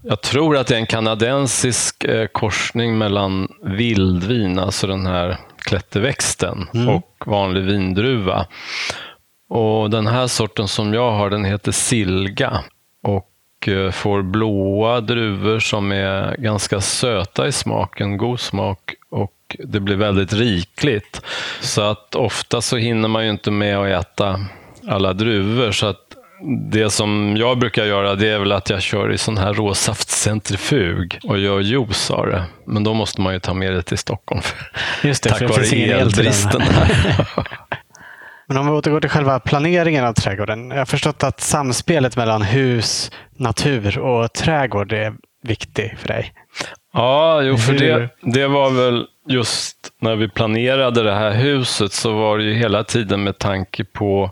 jag 0.02 0.22
tror 0.22 0.58
att 0.58 0.68
det 0.68 0.76
är 0.76 0.80
en 0.80 0.86
kanadensisk 0.86 2.04
eh, 2.04 2.28
korsning 2.28 2.98
mellan 2.98 3.48
vildvin, 3.62 4.60
alltså 4.60 4.88
den 4.88 5.06
här 5.06 5.38
klätterväxten, 5.68 6.68
mm. 6.74 6.90
och 6.90 7.14
vanlig 7.26 7.64
vindruva. 7.64 8.46
Och 9.50 9.90
Den 9.90 10.08
här 10.08 10.28
sorten 10.28 10.68
som 10.68 10.94
jag 10.94 11.12
har, 11.12 11.30
den 11.30 11.46
heter 11.46 11.72
silga 11.72 12.64
och 13.04 13.68
eh, 13.68 13.92
får 13.92 14.22
blåa 14.22 15.02
druvor 15.02 15.60
som 15.60 15.92
är 15.92 16.36
ganska 16.38 16.82
söta 16.82 17.48
i 17.48 17.52
smaken, 17.52 18.18
god 18.18 18.40
smak 18.40 18.94
och 19.10 19.34
det 19.60 19.80
blir 19.80 19.96
väldigt 19.96 20.34
rikligt. 20.34 21.22
Så 21.62 21.82
att 21.82 22.16
ofta 22.16 22.62
så 22.62 22.78
hinner 22.78 23.08
man 23.08 23.24
ju 23.24 23.30
inte 23.30 23.52
med 23.52 23.78
att 23.78 24.06
äta 24.06 24.40
alla 24.88 25.14
druvor. 25.14 25.72
Så 25.72 25.88
att 25.88 26.07
det 26.72 26.90
som 26.90 27.38
jag 27.38 27.60
brukar 27.60 27.86
göra 27.86 28.16
det 28.16 28.30
är 28.30 28.40
väl 28.40 28.52
att 28.52 28.70
jag 28.70 28.82
kör 28.82 29.12
i 29.12 29.18
sån 29.18 29.38
här 29.38 29.54
råsaftcentrifug 29.54 31.20
och 31.24 31.40
gör 31.40 31.60
juice 31.60 32.12
av 32.12 32.28
det. 32.28 32.44
Men 32.66 32.84
då 32.84 32.94
måste 32.94 33.22
man 33.22 33.34
ju 33.34 33.40
ta 33.40 33.54
med 33.54 33.74
det 33.74 33.82
till 33.82 33.98
Stockholm. 33.98 34.42
Just 35.04 35.24
det, 35.24 35.30
tack 35.30 35.38
för 35.38 35.48
vare 35.48 36.00
elbristen. 36.02 36.62
Men 38.48 38.58
om 38.58 38.66
vi 38.66 38.72
återgår 38.72 39.02
till 39.02 39.10
själva 39.10 39.40
planeringen 39.40 40.06
av 40.06 40.14
trädgården. 40.14 40.70
Jag 40.70 40.78
har 40.78 40.86
förstått 40.86 41.24
att 41.24 41.42
samspelet 41.42 42.18
mellan 42.18 42.42
hus, 42.42 43.12
natur 43.38 44.00
och 44.00 44.34
trädgård 44.34 44.94
är 44.94 45.14
viktigt 45.44 46.00
för 46.00 46.08
dig. 46.08 46.34
Ja, 46.94 47.42
jo, 47.42 47.58
för 47.58 47.74
det, 47.74 48.10
det 48.22 48.48
var 48.48 48.70
väl 48.70 49.06
just 49.28 49.78
när 50.02 50.16
vi 50.16 50.30
planerade 50.30 51.04
det 51.04 51.14
här 51.14 51.32
huset 51.32 51.94
så 51.94 52.12
var 52.12 52.38
det 52.38 52.44
ju 52.44 52.54
hela 52.54 52.84
tiden 52.84 53.24
med 53.24 53.38
tanke 53.38 53.84
på 53.84 54.32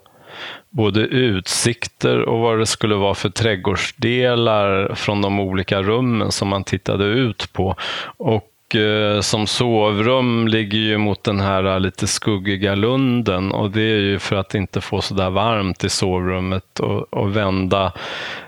både 0.75 1.00
utsikter 1.00 2.22
och 2.22 2.39
vad 2.39 2.60
det 2.60 2.65
skulle 2.65 2.96
vara 2.96 3.15
för 3.15 3.29
trädgårdsdelar 3.29 4.96
från 4.96 5.22
de 5.22 5.39
olika 5.39 5.82
rummen 5.82 6.32
som 6.32 6.48
man 6.48 6.63
tittade 6.63 7.05
ut 7.05 7.53
på. 7.53 7.75
Och 8.17 8.75
eh, 8.75 9.22
som 9.22 9.48
sovrum 9.48 10.48
ligger 10.48 10.77
ju 10.77 10.98
mot 10.98 11.24
den 11.24 11.39
här 11.39 11.63
eh, 11.63 11.79
lite 11.79 12.08
skuggiga 12.08 12.75
lunden 12.75 13.51
och 13.51 13.72
det 13.72 13.82
är 13.82 14.00
ju 14.00 14.20
för 14.20 14.36
att 14.36 14.55
inte 14.55 14.82
få 14.82 15.01
så 15.01 15.13
där 15.13 15.29
varmt 15.29 15.84
i 15.84 15.89
sovrummet 15.89 16.79
och, 16.79 17.13
och 17.13 17.36
vända 17.36 17.94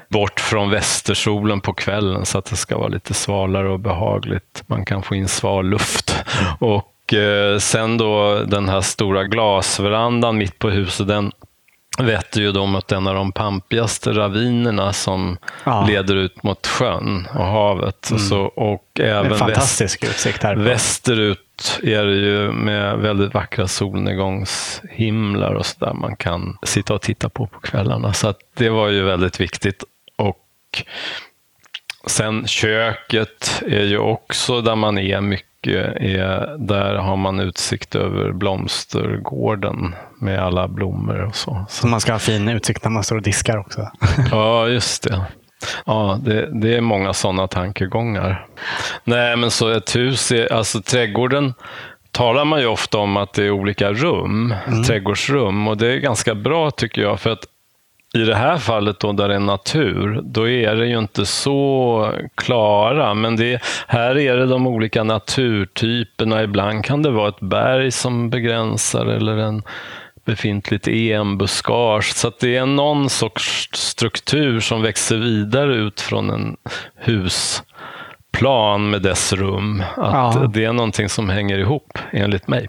bort 0.09 0.39
från 0.39 0.69
västersolen 0.69 1.61
på 1.61 1.73
kvällen 1.73 2.25
så 2.25 2.37
att 2.37 2.45
det 2.45 2.55
ska 2.55 2.77
vara 2.77 2.87
lite 2.87 3.13
svalare 3.13 3.69
och 3.69 3.79
behagligt. 3.79 4.63
Man 4.65 4.85
kan 4.85 5.03
få 5.03 5.15
in 5.15 5.27
sval 5.27 5.69
luft. 5.69 6.23
Och 6.59 7.13
eh, 7.13 7.57
sen 7.57 7.97
då 7.97 8.43
den 8.47 8.69
här 8.69 8.81
stora 8.81 9.23
glasverandan 9.23 10.37
mitt 10.37 10.59
på 10.59 10.69
huset, 10.69 11.07
den 11.07 11.31
vetter 11.97 12.41
ju 12.41 12.51
då 12.51 12.65
mot 12.65 12.91
en 12.91 13.07
av 13.07 13.15
de 13.15 13.31
pampigaste 13.31 14.11
ravinerna 14.11 14.93
som 14.93 15.37
ja. 15.63 15.87
leder 15.87 16.15
ut 16.15 16.43
mot 16.43 16.67
sjön 16.67 17.27
och 17.33 17.45
havet. 17.45 18.09
Mm. 18.09 18.19
Så, 18.19 18.41
och 18.41 18.99
även 18.99 19.37
fantastisk 19.37 20.03
väst, 20.03 20.13
utsikt 20.13 20.43
här. 20.43 20.55
Västerut 20.55 21.79
är 21.83 22.05
det 22.05 22.15
ju 22.15 22.51
med 22.51 22.97
väldigt 22.97 23.33
vackra 23.33 23.67
solnedgångshimlar 23.67 25.53
och 25.53 25.65
så 25.65 25.85
där 25.85 25.93
man 25.93 26.15
kan 26.15 26.57
sitta 26.63 26.93
och 26.93 27.01
titta 27.01 27.29
på 27.29 27.47
på 27.47 27.59
kvällarna. 27.59 28.13
Så 28.13 28.33
det 28.53 28.69
var 28.69 28.89
ju 28.89 29.03
väldigt 29.03 29.39
viktigt. 29.39 29.83
Och 30.15 30.83
sen 32.07 32.47
köket 32.47 33.63
är 33.67 33.83
ju 33.83 33.97
också 33.97 34.61
där 34.61 34.75
man 34.75 34.97
är 34.97 35.21
mycket 35.21 35.56
är, 35.75 36.57
där 36.57 36.95
har 36.95 37.15
man 37.15 37.39
utsikt 37.39 37.95
över 37.95 38.31
blomstergården 38.31 39.95
med 40.21 40.39
alla 40.39 40.67
blommor 40.67 41.25
och 41.25 41.35
så. 41.35 41.65
Så 41.69 41.87
man 41.87 42.01
ska 42.01 42.11
ha 42.11 42.19
fin 42.19 42.49
utsikt 42.49 42.83
när 42.83 42.91
man 42.91 43.03
står 43.03 43.15
och 43.15 43.21
diskar 43.21 43.57
också? 43.57 43.91
ja, 44.31 44.67
just 44.67 45.03
det. 45.03 45.21
Ja, 45.85 46.19
det, 46.23 46.61
det 46.61 46.77
är 46.77 46.81
många 46.81 47.13
sådana 47.13 47.47
tankegångar. 47.47 48.45
Nej, 49.03 49.37
men 49.37 49.51
så 49.51 49.69
ett 49.69 49.95
hus, 49.95 50.31
är, 50.31 50.53
alltså 50.53 50.81
trädgården 50.81 51.53
talar 52.11 52.45
man 52.45 52.59
ju 52.59 52.67
ofta 52.67 52.97
om 52.97 53.17
att 53.17 53.33
det 53.33 53.43
är 53.43 53.51
olika 53.51 53.91
rum, 53.91 54.53
mm. 54.67 54.83
trädgårdsrum. 54.83 55.67
Och 55.67 55.77
det 55.77 55.87
är 55.87 55.97
ganska 55.97 56.35
bra 56.35 56.71
tycker 56.71 57.01
jag, 57.01 57.19
för 57.19 57.29
att 57.29 57.45
i 58.17 58.25
det 58.25 58.35
här 58.35 58.57
fallet 58.57 58.99
då, 58.99 59.11
där 59.11 59.27
det 59.27 59.35
är 59.35 59.39
natur, 59.39 60.21
då 60.23 60.49
är 60.49 60.75
det 60.75 60.87
ju 60.87 60.99
inte 60.99 61.25
så 61.25 62.11
klara. 62.35 63.13
Men 63.13 63.35
det, 63.35 63.61
här 63.87 64.17
är 64.17 64.37
det 64.37 64.45
de 64.45 64.67
olika 64.67 65.03
naturtyperna. 65.03 66.43
Ibland 66.43 66.85
kan 66.85 67.01
det 67.01 67.11
vara 67.11 67.29
ett 67.29 67.39
berg 67.39 67.91
som 67.91 68.29
begränsar 68.29 69.05
eller 69.05 69.37
en 69.37 69.63
befintligt 70.25 70.87
enbuskage. 70.87 72.13
Så 72.15 72.31
det 72.39 72.55
är 72.55 72.65
någon 72.65 73.09
sorts 73.09 73.69
struktur 73.73 74.59
som 74.59 74.81
växer 74.81 75.17
vidare 75.17 75.75
ut 75.75 76.01
från 76.01 76.29
en 76.29 76.57
husplan 76.95 78.89
med 78.89 79.01
dess 79.01 79.33
rum. 79.33 79.83
Att 79.97 80.35
ja. 80.35 80.51
Det 80.53 80.65
är 80.65 80.73
någonting 80.73 81.09
som 81.09 81.29
hänger 81.29 81.57
ihop, 81.57 81.97
enligt 82.11 82.47
mig. 82.47 82.67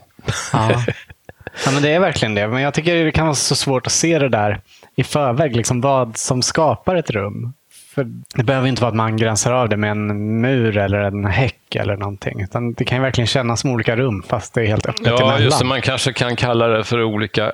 Ja. 0.53 0.71
ja, 1.65 1.71
men 1.73 1.83
det 1.83 1.91
är 1.91 2.01
verkligen 2.01 2.35
det. 2.35 2.49
Men 2.49 2.63
jag 2.63 2.75
tycker 2.75 3.05
det 3.05 3.13
kan 3.13 3.27
vara 3.27 3.35
så 3.35 3.55
svårt 3.55 3.87
att 3.87 3.93
se 3.93 4.19
det 4.19 4.29
där 4.29 4.61
i 4.99 5.05
förväg, 5.05 5.57
liksom 5.57 5.81
vad 5.81 6.17
som 6.17 6.43
skapar 6.43 6.97
ett 6.97 7.11
rum. 7.11 7.53
För 7.95 8.07
det 8.35 8.43
behöver 8.43 8.69
inte 8.69 8.83
vara 8.83 8.89
att 8.89 8.97
man 8.97 9.17
gränsar 9.17 9.53
av 9.53 9.69
det 9.69 9.77
med 9.77 9.91
en 9.91 10.41
mur 10.41 10.77
eller 10.77 10.99
en 10.99 11.25
häck 11.25 11.75
eller 11.77 11.97
någonting. 11.97 12.43
Utan 12.43 12.73
det 12.73 12.85
kan 12.85 12.99
ju 12.99 13.03
verkligen 13.03 13.27
kännas 13.27 13.61
som 13.61 13.71
olika 13.71 13.97
rum 13.97 14.23
fast 14.29 14.55
det 14.55 14.61
är 14.61 14.67
helt 14.67 14.87
öppet 14.87 15.07
Ja, 15.07 15.17
emellan. 15.17 15.43
just 15.43 15.59
det. 15.59 15.65
Man 15.65 15.81
kanske 15.81 16.13
kan 16.13 16.37
kalla 16.37 16.69
det 16.69 16.85
för 16.85 17.03
olika 17.03 17.53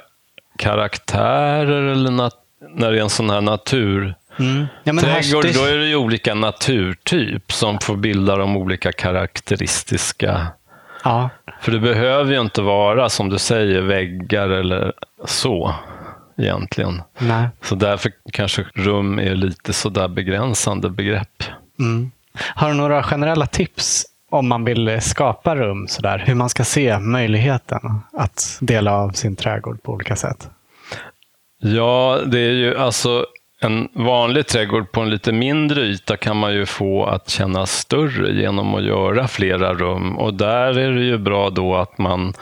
karaktärer 0.59 1.83
eller 1.83 2.11
när 2.11 2.91
det 2.93 2.99
är 2.99 3.03
en 3.03 3.11
sån 3.11 3.31
här 3.31 3.41
natur 3.41 4.15
Mm. 4.39 4.67
Ja, 4.85 4.93
Trädgård, 4.93 5.45
då 5.55 5.65
är 5.65 5.77
det 5.77 5.87
ju 5.87 5.97
olika 5.97 6.35
naturtyp 6.35 7.53
som 7.53 7.79
får 7.79 7.97
bilda 7.97 8.37
de 8.37 8.57
olika 8.57 8.93
karaktäristiska. 8.93 10.47
Ja. 11.05 11.31
För 11.61 11.73
det 11.73 11.79
behöver 11.79 12.33
ju 12.33 12.41
inte 12.41 12.63
vara, 12.63 13.09
som 13.09 13.29
du 13.29 13.39
säger, 13.39 13.81
väggar 13.81 14.49
eller 14.49 14.93
så 15.25 15.75
egentligen. 16.37 17.03
Nej. 17.19 17.49
Så 17.63 17.75
därför 17.75 18.13
kanske 18.33 18.65
rum 18.75 19.19
är 19.19 19.35
lite 19.35 19.73
sådär 19.73 20.09
begränsande 20.09 20.91
begrepp. 20.91 21.43
Mm. 21.79 22.11
Har 22.35 22.69
du 22.69 22.75
några 22.75 23.03
generella 23.03 23.47
tips 23.47 24.07
om 24.31 24.49
man 24.49 24.65
vill 24.65 25.01
skapa 25.01 25.57
rum, 25.57 25.89
sådär, 25.89 26.23
hur 26.27 26.35
man 26.35 26.49
ska 26.49 26.65
se 26.65 26.99
möjligheten 26.99 28.01
att 28.13 28.59
dela 28.61 28.93
av 28.93 29.11
sin 29.11 29.37
trädgård 29.37 29.83
på 29.83 29.93
olika 29.93 30.17
sätt? 30.17 30.51
Ja, 31.59 32.19
det 32.27 32.39
är 32.39 32.53
ju 32.53 32.77
alltså 32.77 33.27
en 33.61 33.89
vanlig 33.93 34.47
trädgård 34.47 34.93
på 34.93 35.01
en 35.01 35.11
lite 35.11 35.33
mindre 35.33 35.81
yta 35.81 36.17
kan 36.17 36.37
man 36.37 36.55
ju 36.55 36.67
få 36.67 37.05
att 37.05 37.29
kännas 37.29 37.73
större 37.73 38.33
genom 38.33 38.75
att 38.75 38.85
göra 38.85 39.29
flera 39.29 39.75
rum. 39.75 40.19
Och 40.19 40.35
där 40.35 40.79
är 40.79 40.93
det 40.93 41.05
ju 41.05 41.19
bra 41.19 41.51
då 41.51 41.77
att 41.77 41.99
man 41.99 42.35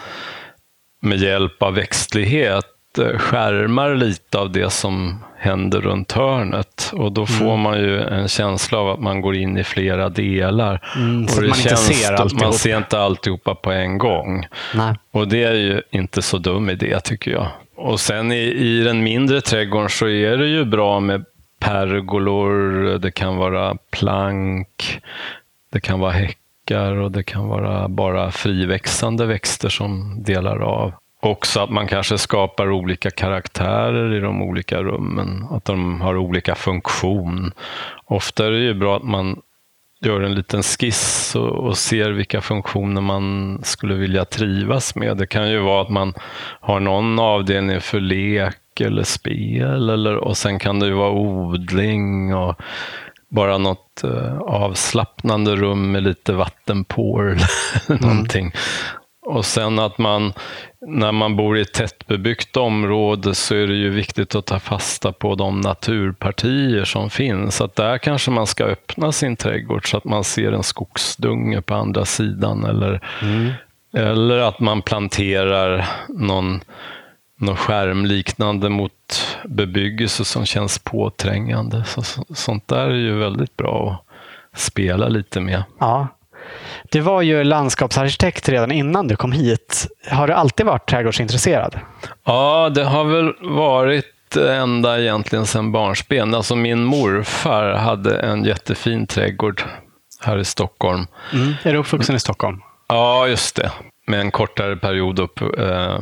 med 1.02 1.18
hjälp 1.18 1.62
av 1.62 1.74
växtlighet 1.74 2.71
skärmar 2.98 3.94
lite 3.94 4.38
av 4.38 4.52
det 4.52 4.70
som 4.70 5.24
händer 5.36 5.80
runt 5.80 6.12
hörnet. 6.12 6.90
Och 6.92 7.12
då 7.12 7.26
får 7.26 7.44
mm. 7.44 7.60
man 7.60 7.78
ju 7.78 8.00
en 8.00 8.28
känsla 8.28 8.78
av 8.78 8.88
att 8.88 9.00
man 9.00 9.20
går 9.20 9.36
in 9.36 9.58
i 9.58 9.64
flera 9.64 10.08
delar. 10.08 10.80
Mm, 10.96 11.24
och 11.24 11.42
det 11.42 11.48
man 11.48 11.58
känns, 11.58 11.86
ser 11.86 12.12
alltihop. 12.12 12.42
Man 12.42 12.52
ser 12.52 12.76
inte 12.76 12.98
alltihopa 12.98 13.54
på 13.54 13.72
en 13.72 13.98
gång. 13.98 14.46
Nej. 14.74 14.94
Och 15.10 15.28
det 15.28 15.44
är 15.44 15.54
ju 15.54 15.82
inte 15.90 16.22
så 16.22 16.38
dum 16.38 16.70
idé 16.70 17.00
tycker 17.00 17.30
jag. 17.30 17.48
Och 17.76 18.00
sen 18.00 18.32
i, 18.32 18.42
i 18.42 18.82
den 18.82 19.02
mindre 19.02 19.40
trädgården 19.40 19.88
så 19.88 20.08
är 20.08 20.36
det 20.36 20.46
ju 20.46 20.64
bra 20.64 21.00
med 21.00 21.24
pergolor, 21.60 22.98
det 22.98 23.10
kan 23.10 23.36
vara 23.36 23.76
plank, 23.90 25.00
det 25.72 25.80
kan 25.80 26.00
vara 26.00 26.12
häckar 26.12 26.92
och 26.92 27.10
det 27.10 27.22
kan 27.22 27.48
vara 27.48 27.88
bara 27.88 28.30
friväxande 28.30 29.26
växter 29.26 29.68
som 29.68 30.22
delar 30.22 30.58
av. 30.58 30.92
Också 31.22 31.60
att 31.60 31.70
man 31.70 31.86
kanske 31.86 32.18
skapar 32.18 32.70
olika 32.70 33.10
karaktärer 33.10 34.14
i 34.14 34.20
de 34.20 34.42
olika 34.42 34.82
rummen, 34.82 35.46
att 35.50 35.64
de 35.64 36.00
har 36.00 36.16
olika 36.16 36.54
funktion. 36.54 37.52
Ofta 38.04 38.46
är 38.46 38.50
det 38.50 38.58
ju 38.58 38.74
bra 38.74 38.96
att 38.96 39.02
man 39.02 39.40
gör 40.00 40.20
en 40.20 40.34
liten 40.34 40.62
skiss 40.62 41.34
och, 41.36 41.78
ser 41.78 42.10
vilka 42.10 42.40
funktioner 42.40 43.00
man 43.00 43.58
skulle 43.64 43.94
vilja 43.94 44.24
trivas 44.24 44.94
med. 44.94 45.16
Det 45.16 45.26
kan 45.26 45.50
ju 45.50 45.58
vara 45.58 45.82
att 45.82 45.90
man 45.90 46.14
har 46.60 46.80
någon 46.80 47.18
avdelning 47.18 47.80
för 47.80 48.00
lek 48.00 48.80
eller 48.80 49.02
spel 49.02 49.90
eller, 49.90 50.16
och 50.16 50.36
sen 50.36 50.58
kan 50.58 50.78
det 50.78 50.86
ju 50.86 50.92
vara 50.92 51.12
odling 51.12 52.34
och 52.34 52.54
bara 53.28 53.58
något 53.58 54.02
uh, 54.04 54.38
avslappnande 54.40 55.56
rum 55.56 55.92
med 55.92 56.02
lite 56.02 56.32
vatten 56.32 56.84
på 56.84 57.20
eller 57.20 57.48
mm. 57.90 58.00
någonting. 58.00 58.52
Och 59.26 59.44
sen 59.44 59.78
att 59.78 59.98
man, 59.98 60.32
när 60.86 61.12
man 61.12 61.36
bor 61.36 61.58
i 61.58 61.60
ett 61.60 61.72
tättbebyggt 61.72 62.56
område 62.56 63.34
så 63.34 63.54
är 63.54 63.66
det 63.66 63.74
ju 63.74 63.90
viktigt 63.90 64.34
att 64.34 64.46
ta 64.46 64.58
fasta 64.58 65.12
på 65.12 65.34
de 65.34 65.60
naturpartier 65.60 66.84
som 66.84 67.10
finns. 67.10 67.60
Att 67.60 67.76
där 67.76 67.98
kanske 67.98 68.30
man 68.30 68.46
ska 68.46 68.64
öppna 68.64 69.12
sin 69.12 69.36
trädgård 69.36 69.90
så 69.90 69.96
att 69.96 70.04
man 70.04 70.24
ser 70.24 70.52
en 70.52 70.62
skogsdunge 70.62 71.62
på 71.62 71.74
andra 71.74 72.04
sidan. 72.04 72.64
Eller, 72.64 73.00
mm. 73.22 73.52
eller 73.92 74.38
att 74.38 74.60
man 74.60 74.82
planterar 74.82 75.88
någon, 76.08 76.60
någon 77.36 77.56
skärm 77.56 78.06
liknande 78.06 78.68
mot 78.68 79.26
bebyggelse 79.44 80.24
som 80.24 80.46
känns 80.46 80.78
påträngande. 80.78 81.84
Så, 81.84 82.02
sånt 82.34 82.68
där 82.68 82.86
är 82.86 82.94
ju 82.94 83.18
väldigt 83.18 83.56
bra 83.56 84.04
att 84.52 84.60
spela 84.60 85.08
lite 85.08 85.40
med. 85.40 85.62
Ja, 85.78 86.08
du 86.90 87.00
var 87.00 87.22
ju 87.22 87.44
landskapsarkitekt 87.44 88.48
redan 88.48 88.72
innan 88.72 89.08
du 89.08 89.16
kom 89.16 89.32
hit. 89.32 89.86
Har 90.10 90.26
du 90.26 90.32
alltid 90.32 90.66
varit 90.66 90.88
trädgårdsintresserad? 90.88 91.80
Ja, 92.24 92.70
det 92.74 92.84
har 92.84 93.04
väl 93.04 93.34
varit 93.40 94.36
ända 94.36 95.00
egentligen 95.00 95.46
sedan 95.46 95.72
barnsben. 95.72 96.34
Alltså 96.34 96.56
min 96.56 96.84
morfar 96.84 97.72
hade 97.72 98.18
en 98.20 98.44
jättefin 98.44 99.06
trädgård 99.06 99.62
här 100.20 100.38
i 100.38 100.44
Stockholm. 100.44 101.06
Mm. 101.32 101.54
Är 101.62 101.72
du 101.72 101.78
uppvuxen 101.78 102.16
i 102.16 102.20
Stockholm? 102.20 102.60
Ja, 102.88 103.26
just 103.26 103.56
det. 103.56 103.70
Med 104.06 104.20
en 104.20 104.30
kortare 104.30 104.76
period 104.76 105.18
upp 105.18 105.40
eh, 105.58 105.98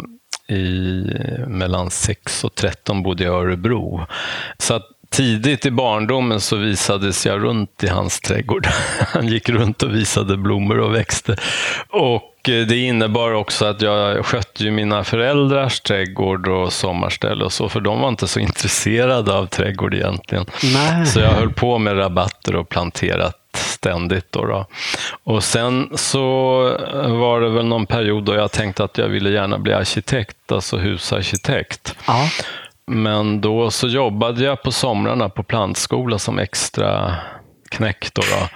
i 0.57 1.05
mellan 1.47 1.91
6 1.91 2.45
och 2.45 2.55
13 2.55 3.03
bodde 3.03 3.25
jag 3.25 3.35
i 3.35 3.47
Örebro. 3.47 4.07
Så 4.59 4.75
att 4.75 4.87
Tidigt 5.11 5.67
i 5.67 5.71
barndomen 5.71 6.41
så 6.41 6.57
visades 6.57 7.27
jag 7.27 7.45
runt 7.45 7.85
i 7.85 7.89
hans 7.89 8.21
trädgård. 8.21 8.67
Han 8.99 9.29
gick 9.29 9.49
runt 9.49 9.83
och 9.83 9.95
visade 9.95 10.37
blommor 10.37 10.79
och 10.79 10.95
växter. 10.95 11.41
Och 11.89 12.49
eh, 12.49 12.67
det 12.67 12.77
innebar 12.77 13.33
också 13.33 13.65
att 13.65 13.83
jag 13.83 14.27
skötte 14.27 14.65
ju 14.65 14.71
mina 14.71 15.05
föräldrars 15.05 15.81
trädgård 15.81 16.49
och 16.49 16.73
sommarställe 16.73 17.45
och 17.45 17.53
så, 17.53 17.69
för 17.69 17.81
de 17.81 18.01
var 18.01 18.09
inte 18.09 18.29
så 18.29 18.41
intresserade 18.41 19.35
av 19.35 19.47
trädgård 19.47 19.95
egentligen. 19.95 20.47
Nej. 20.75 21.07
Så 21.07 21.21
jag 21.21 21.31
höll 21.31 21.53
på 21.53 21.79
med 21.79 21.99
rabatter 21.99 22.57
och 22.57 22.69
planterat 22.69 23.37
ständigt. 23.57 24.33
Då, 24.33 24.45
då 24.45 24.67
Och 25.25 25.45
sen 25.45 25.89
så 25.95 26.31
var 27.09 27.41
det 27.41 27.51
väl 27.51 27.67
någon 27.67 27.87
period 27.87 28.25
då 28.25 28.35
jag 28.35 28.53
tänkte 28.53 28.85
att 28.85 28.99
jag 28.99 29.09
ville 29.09 29.31
gärna 29.31 29.59
bli 29.59 29.73
arkitekt, 29.73 30.53
alltså 30.53 30.77
husarkitekt. 30.77 31.95
Ja. 32.07 32.29
Men 32.87 33.41
då 33.41 33.71
så 33.71 33.89
jobbade 33.89 34.45
jag 34.45 34.63
på 34.63 34.73
somrarna 34.73 35.29
på 35.29 35.43
plantskola 35.43 36.19
som 36.19 36.39
extra 36.39 37.15
knäck. 37.71 38.15
Då, 38.15 38.23
då. 38.23 38.49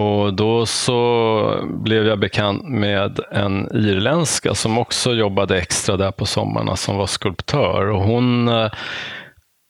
Och 0.00 0.34
då 0.34 0.66
så 0.66 1.60
blev 1.64 2.06
jag 2.06 2.20
bekant 2.20 2.68
med 2.68 3.20
en 3.32 3.68
irländska 3.74 4.54
som 4.54 4.78
också 4.78 5.12
jobbade 5.12 5.58
extra 5.58 5.96
där 5.96 6.10
på 6.10 6.26
sommarna 6.26 6.76
som 6.76 6.96
var 6.96 7.06
skulptör. 7.06 7.90
Och 7.90 8.02
hon 8.02 8.48
eh, 8.48 8.70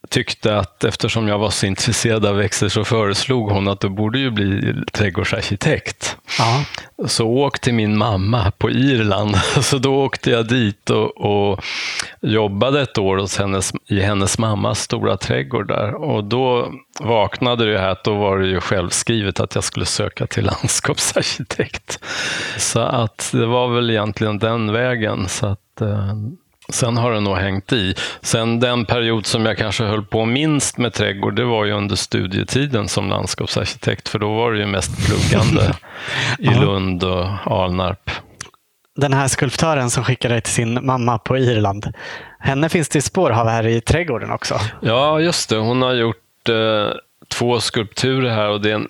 tyckte 0.09 0.59
att 0.59 0.85
eftersom 0.85 1.29
jag 1.29 1.39
var 1.39 1.51
så 1.51 1.67
intresserad 1.67 2.27
av 2.27 2.37
växter 2.37 2.69
så 2.69 2.85
föreslog 2.85 3.51
hon 3.51 3.69
att 3.69 3.81
du 3.81 3.89
borde 3.89 4.19
ju 4.19 4.31
bli 4.31 4.75
trädgårdsarkitekt. 4.93 6.17
Ja. 6.39 6.65
Så 7.07 7.27
åk 7.27 7.61
till 7.61 7.75
min 7.75 7.99
mamma 7.99 8.51
på 8.59 8.71
Irland. 8.71 9.37
Så 9.63 9.79
då 9.79 10.05
åkte 10.05 10.31
jag 10.31 10.49
dit 10.49 10.91
och, 10.91 11.17
och 11.17 11.65
jobbade 12.21 12.81
ett 12.81 12.99
år 12.99 13.17
hos 13.17 13.39
hennes, 13.39 13.73
i 13.89 14.01
hennes 14.01 14.39
mammas 14.39 14.81
stora 14.81 15.17
trädgård 15.17 15.69
där. 15.69 15.95
Och 15.95 16.25
då 16.25 16.73
vaknade 17.01 17.73
det 17.73 17.79
här 17.79 17.89
att 17.89 18.05
då 18.05 18.15
var 18.15 18.39
det 18.39 18.49
ju 18.49 18.61
självskrivet 18.61 19.41
att 19.41 19.55
jag 19.55 19.65
skulle 19.65 19.87
söka 19.87 20.27
till 20.27 20.45
landskapsarkitekt. 20.45 21.99
Så 22.59 22.81
att 22.81 23.31
det 23.33 23.47
var 23.47 23.69
väl 23.69 23.91
egentligen 23.91 24.39
den 24.39 24.73
vägen. 24.73 25.29
Så 25.29 25.47
att, 25.47 25.81
eh, 25.81 26.15
Sen 26.69 26.97
har 26.97 27.13
det 27.13 27.21
nog 27.21 27.37
hängt 27.37 27.73
i. 27.73 27.95
Sen 28.23 28.61
den 28.61 28.85
period 28.85 29.27
som 29.27 29.47
jag 29.47 29.59
kanske 29.59 29.85
höll 29.85 30.05
på 30.05 30.25
minst 30.25 30.79
med 30.79 30.93
trädgård, 30.93 31.37
det 31.37 31.45
var 31.45 31.65
ju 31.65 31.73
under 31.73 31.97
studietiden 31.97 32.89
som 32.89 33.09
landskapsarkitekt, 33.09 34.09
för 34.09 34.19
då 34.19 34.35
var 34.35 34.53
det 34.53 34.59
ju 34.59 34.67
mest 34.67 35.07
pluggande 35.07 35.73
i 36.39 36.61
Lund 36.61 37.05
och 37.05 37.29
Alnarp. 37.45 38.11
Den 38.97 39.13
här 39.13 39.29
skulptören 39.29 39.91
som 39.91 40.05
skickade 40.05 40.35
dig 40.35 40.41
till 40.41 40.53
sin 40.53 40.87
mamma 40.87 41.19
på 41.19 41.39
Irland, 41.39 41.93
henne 42.39 42.69
finns 42.69 42.89
det 42.89 43.03
spår 43.03 43.31
av 43.31 43.49
här 43.49 43.67
i 43.67 43.81
trädgården 43.81 44.31
också? 44.31 44.61
Ja, 44.81 45.21
just 45.21 45.51
det. 45.51 45.57
Hon 45.57 45.83
har 45.83 45.93
gjort 45.93 46.49
eh, 46.49 46.97
två 47.29 47.61
skulpturer 47.61 48.31
här 48.31 48.49
och 48.49 48.61
det 48.61 48.71
är 48.71 48.75
en 48.75 48.89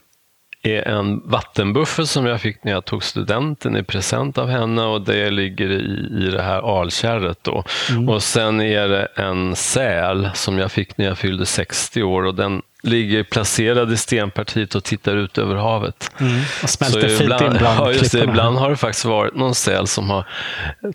är 0.67 0.89
en 0.89 1.23
vattenbuffel 1.25 2.07
som 2.07 2.27
jag 2.27 2.41
fick 2.41 2.65
när 2.65 2.73
jag 2.73 2.85
tog 2.85 3.05
studenten 3.05 3.77
i 3.77 3.83
present 3.83 4.39
av 4.39 4.49
henne 4.49 4.83
och 4.83 5.03
det 5.03 5.31
ligger 5.31 5.71
i, 5.71 6.09
i 6.27 6.31
det 6.31 6.43
här 6.43 6.81
alkärret. 6.81 7.39
Då. 7.43 7.65
Mm. 7.91 8.09
Och 8.09 8.23
sen 8.23 8.61
är 8.61 8.89
det 8.89 9.09
en 9.17 9.57
säl 9.57 10.31
som 10.35 10.59
jag 10.59 10.73
fick 10.73 10.99
när 10.99 11.07
jag 11.07 11.19
fyllde 11.19 11.47
60 11.47 12.03
år 12.03 12.23
och 12.23 12.35
den 12.35 12.63
ligger 12.83 13.23
placerad 13.23 13.93
i 13.93 13.97
stenpartiet 13.97 14.75
och 14.75 14.85
tittar 14.85 15.17
ut 15.17 15.39
över 15.39 15.55
havet. 15.55 16.11
Mm. 16.21 16.41
Och 16.63 16.71
smälter 16.71 17.01
så 17.01 17.09
fint 17.09 17.21
ibland, 17.21 17.47
in 17.47 17.59
bland 17.59 17.81
ja, 17.87 17.93
just 17.93 18.13
det, 18.13 18.25
Ibland 18.25 18.59
har 18.59 18.71
det 18.71 18.77
faktiskt 18.77 19.05
varit 19.05 19.35
någon 19.35 19.55
säl 19.55 19.87
som 19.87 20.11
har 20.11 20.29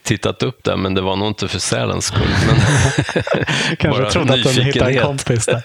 tittat 0.04 0.44
upp 0.44 0.64
där, 0.64 0.76
men 0.76 0.94
det 0.94 1.02
var 1.02 1.16
nog 1.16 1.28
inte 1.28 1.48
för 1.48 1.60
sälens 1.60 2.06
skull. 2.06 2.28
Men 2.48 2.56
Kanske 3.78 4.06
trodde 4.12 4.34
att 4.34 4.44
de 4.44 4.62
hittade 4.62 4.92
en 4.92 5.06
kompis 5.06 5.46
där. 5.46 5.64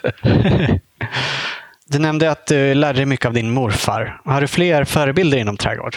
Du 1.90 1.98
nämnde 1.98 2.30
att 2.30 2.46
du 2.46 2.74
lärde 2.74 2.98
dig 2.98 3.06
mycket 3.06 3.26
av 3.26 3.32
din 3.32 3.50
morfar. 3.50 4.20
Har 4.24 4.40
du 4.40 4.46
fler 4.46 4.84
förebilder 4.84 5.38
inom 5.38 5.56
trädgård? 5.56 5.96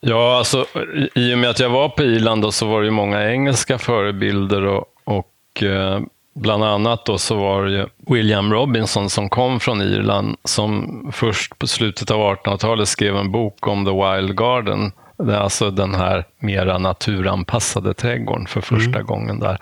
Ja, 0.00 0.38
alltså, 0.38 0.66
i 1.14 1.34
och 1.34 1.38
med 1.38 1.50
att 1.50 1.60
jag 1.60 1.70
var 1.70 1.88
på 1.88 2.02
Irland 2.02 2.54
så 2.54 2.66
var 2.66 2.82
det 2.82 2.90
många 2.90 3.30
engelska 3.30 3.78
förebilder 3.78 4.66
och, 4.66 4.84
och 5.04 5.62
eh, 5.62 6.00
bland 6.34 6.64
annat 6.64 7.06
då 7.06 7.18
så 7.18 7.34
var 7.34 7.64
det 7.64 7.88
William 7.96 8.52
Robinson 8.52 9.10
som 9.10 9.28
kom 9.28 9.60
från 9.60 9.82
Irland 9.82 10.36
som 10.44 11.02
först 11.12 11.58
på 11.58 11.66
slutet 11.66 12.10
av 12.10 12.20
1800-talet 12.20 12.88
skrev 12.88 13.16
en 13.16 13.32
bok 13.32 13.66
om 13.66 13.84
The 13.84 13.90
Wild 13.90 14.38
Garden. 14.38 14.92
Det 15.16 15.34
är 15.34 15.38
alltså 15.38 15.70
den 15.70 15.94
här 15.94 16.24
mera 16.38 16.78
naturanpassade 16.78 17.94
trädgården 17.94 18.46
för 18.46 18.60
första 18.60 18.98
mm. 18.98 19.06
gången 19.06 19.40
där. 19.40 19.58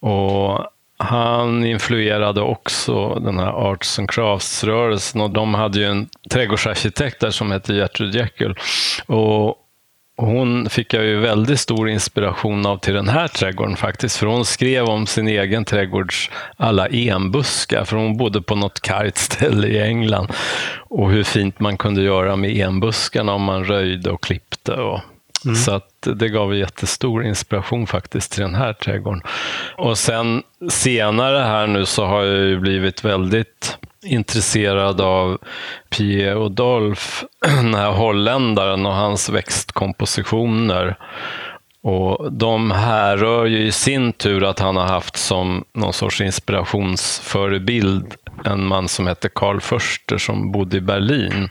Och 0.00 0.66
han 1.02 1.66
influerade 1.66 2.40
också 2.40 3.14
den 3.14 3.38
här 3.38 3.72
Arts 3.72 3.98
and 3.98 4.10
Crafts-rörelsen 4.10 5.20
och 5.20 5.30
de 5.30 5.54
hade 5.54 5.78
ju 5.78 5.84
en 5.84 6.08
trädgårdsarkitekt 6.30 7.20
där 7.20 7.30
som 7.30 7.50
hette 7.50 7.74
Gertrud 7.74 8.14
Jekyll. 8.14 8.54
Och 9.06 9.56
hon 10.16 10.70
fick 10.70 10.94
jag 10.94 11.04
ju 11.04 11.16
väldigt 11.16 11.60
stor 11.60 11.88
inspiration 11.88 12.66
av 12.66 12.78
till 12.78 12.94
den 12.94 13.08
här 13.08 13.28
trädgården 13.28 13.76
faktiskt, 13.76 14.16
för 14.16 14.26
hon 14.26 14.44
skrev 14.44 14.84
om 14.84 15.06
sin 15.06 15.28
egen 15.28 15.64
trädgårds 15.64 16.30
alla 16.56 16.88
enbuskar, 16.88 17.84
för 17.84 17.96
hon 17.96 18.16
bodde 18.16 18.42
på 18.42 18.54
något 18.54 18.80
kargt 18.80 19.16
ställe 19.16 19.66
i 19.66 19.82
England, 19.82 20.32
och 20.88 21.10
hur 21.10 21.22
fint 21.22 21.60
man 21.60 21.76
kunde 21.76 22.02
göra 22.02 22.36
med 22.36 22.56
enbuskarna 22.56 23.32
om 23.32 23.42
man 23.42 23.64
röjde 23.64 24.10
och 24.10 24.22
klippte. 24.22 24.72
Och 24.72 25.00
Mm. 25.44 25.56
Så 25.56 25.72
att 25.72 25.90
det 26.00 26.28
gav 26.28 26.54
jättestor 26.54 27.24
inspiration 27.24 27.86
faktiskt 27.86 28.32
till 28.32 28.42
den 28.42 28.54
här 28.54 28.72
trädgården. 28.72 29.22
Och 29.76 29.98
sen 29.98 30.42
senare 30.70 31.38
här 31.38 31.66
nu 31.66 31.86
så 31.86 32.04
har 32.04 32.22
jag 32.22 32.44
ju 32.44 32.60
blivit 32.60 33.04
väldigt 33.04 33.78
intresserad 34.04 35.00
av 35.00 35.38
Pierre 35.90 36.36
Odolphe, 36.36 37.26
den 37.46 37.74
här 37.74 37.90
holländaren 37.90 38.86
och 38.86 38.94
hans 38.94 39.28
växtkompositioner. 39.28 40.96
Och 41.82 42.32
de 42.32 42.70
härrör 42.70 43.46
ju 43.46 43.66
i 43.66 43.72
sin 43.72 44.12
tur 44.12 44.44
att 44.44 44.58
han 44.58 44.76
har 44.76 44.86
haft 44.86 45.16
som 45.16 45.64
någon 45.72 45.92
sorts 45.92 46.20
inspirationsförebild 46.20 48.14
en 48.44 48.66
man 48.66 48.88
som 48.88 49.06
hette 49.06 49.28
Karl 49.28 49.60
Förster 49.60 50.18
som 50.18 50.52
bodde 50.52 50.76
i 50.76 50.80
Berlin 50.80 51.48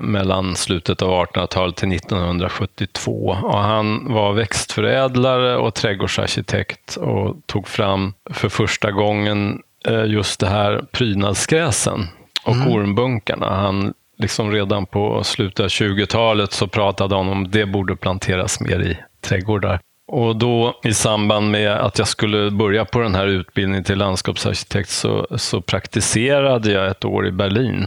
mellan 0.00 0.56
slutet 0.56 1.02
av 1.02 1.26
1800-talet 1.26 1.76
till 1.76 1.92
1972. 1.92 3.36
Och 3.42 3.58
han 3.58 4.12
var 4.12 4.32
växtförädlare 4.32 5.56
och 5.56 5.74
trädgårdsarkitekt 5.74 6.96
och 6.96 7.36
tog 7.46 7.68
fram 7.68 8.12
för 8.30 8.48
första 8.48 8.90
gången 8.90 9.62
eh, 9.88 10.04
just 10.04 10.40
det 10.40 10.48
här 10.48 10.84
prydnadsgräsen 10.92 12.06
och 12.44 12.54
mm. 12.54 12.68
ormbunkarna. 12.68 13.54
Han 13.54 13.94
liksom 14.18 14.52
redan 14.52 14.86
på 14.86 15.24
slutet 15.24 15.60
av 15.60 15.68
20-talet 15.68 16.52
så 16.52 16.66
pratade 16.66 17.16
han 17.16 17.28
om 17.28 17.44
att 17.44 17.52
det 17.52 17.66
borde 17.66 17.96
planteras 17.96 18.60
mer 18.60 18.80
i 18.80 18.98
trädgårdar. 19.20 19.80
Och 20.12 20.36
då 20.36 20.80
i 20.84 20.94
samband 20.94 21.50
med 21.50 21.72
att 21.72 21.98
jag 21.98 22.08
skulle 22.08 22.50
börja 22.50 22.84
på 22.84 23.00
den 23.00 23.14
här 23.14 23.26
utbildningen 23.26 23.84
till 23.84 23.98
landskapsarkitekt 23.98 24.90
så, 24.90 25.26
så 25.36 25.60
praktiserade 25.60 26.72
jag 26.72 26.90
ett 26.90 27.04
år 27.04 27.26
i 27.26 27.32
Berlin. 27.32 27.86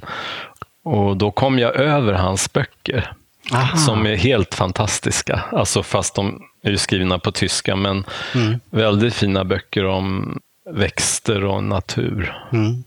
Och 0.84 1.18
då 1.18 1.32
kom 1.32 1.60
jag 1.60 1.76
över 1.76 2.14
hans 2.14 2.54
böcker. 2.54 3.14
Aha. 3.54 3.78
Som 3.78 4.06
är 4.06 4.16
helt 4.16 4.56
fantastiska. 4.56 5.42
Alltså 5.52 5.84
fast 5.84 6.16
de 6.16 6.42
är 6.64 6.76
skrivna 6.76 7.20
på 7.20 7.32
tyska, 7.32 7.76
men 7.76 8.04
mm. 8.36 8.60
väldigt 8.70 9.14
fina 9.14 9.44
böcker 9.46 9.86
om 9.86 10.40
växter 10.70 11.46
och 11.46 11.64
natur. 11.64 12.38
Mm. 12.52 12.84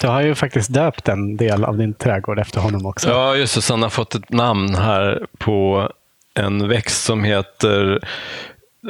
Du 0.00 0.08
har 0.08 0.22
ju 0.22 0.34
faktiskt 0.34 0.72
döpt 0.72 1.08
en 1.08 1.36
del 1.36 1.64
av 1.64 1.78
din 1.78 1.94
trädgård 1.94 2.38
efter 2.38 2.60
honom 2.60 2.86
också. 2.86 3.08
Ja, 3.08 3.36
just 3.36 3.54
det. 3.54 3.62
Så 3.62 3.72
han 3.72 3.82
har 3.82 3.90
fått 3.90 4.14
ett 4.14 4.30
namn 4.30 4.74
här 4.74 5.26
på 5.38 5.90
en 6.34 6.68
växt 6.68 7.04
som 7.04 7.24
heter 7.24 8.00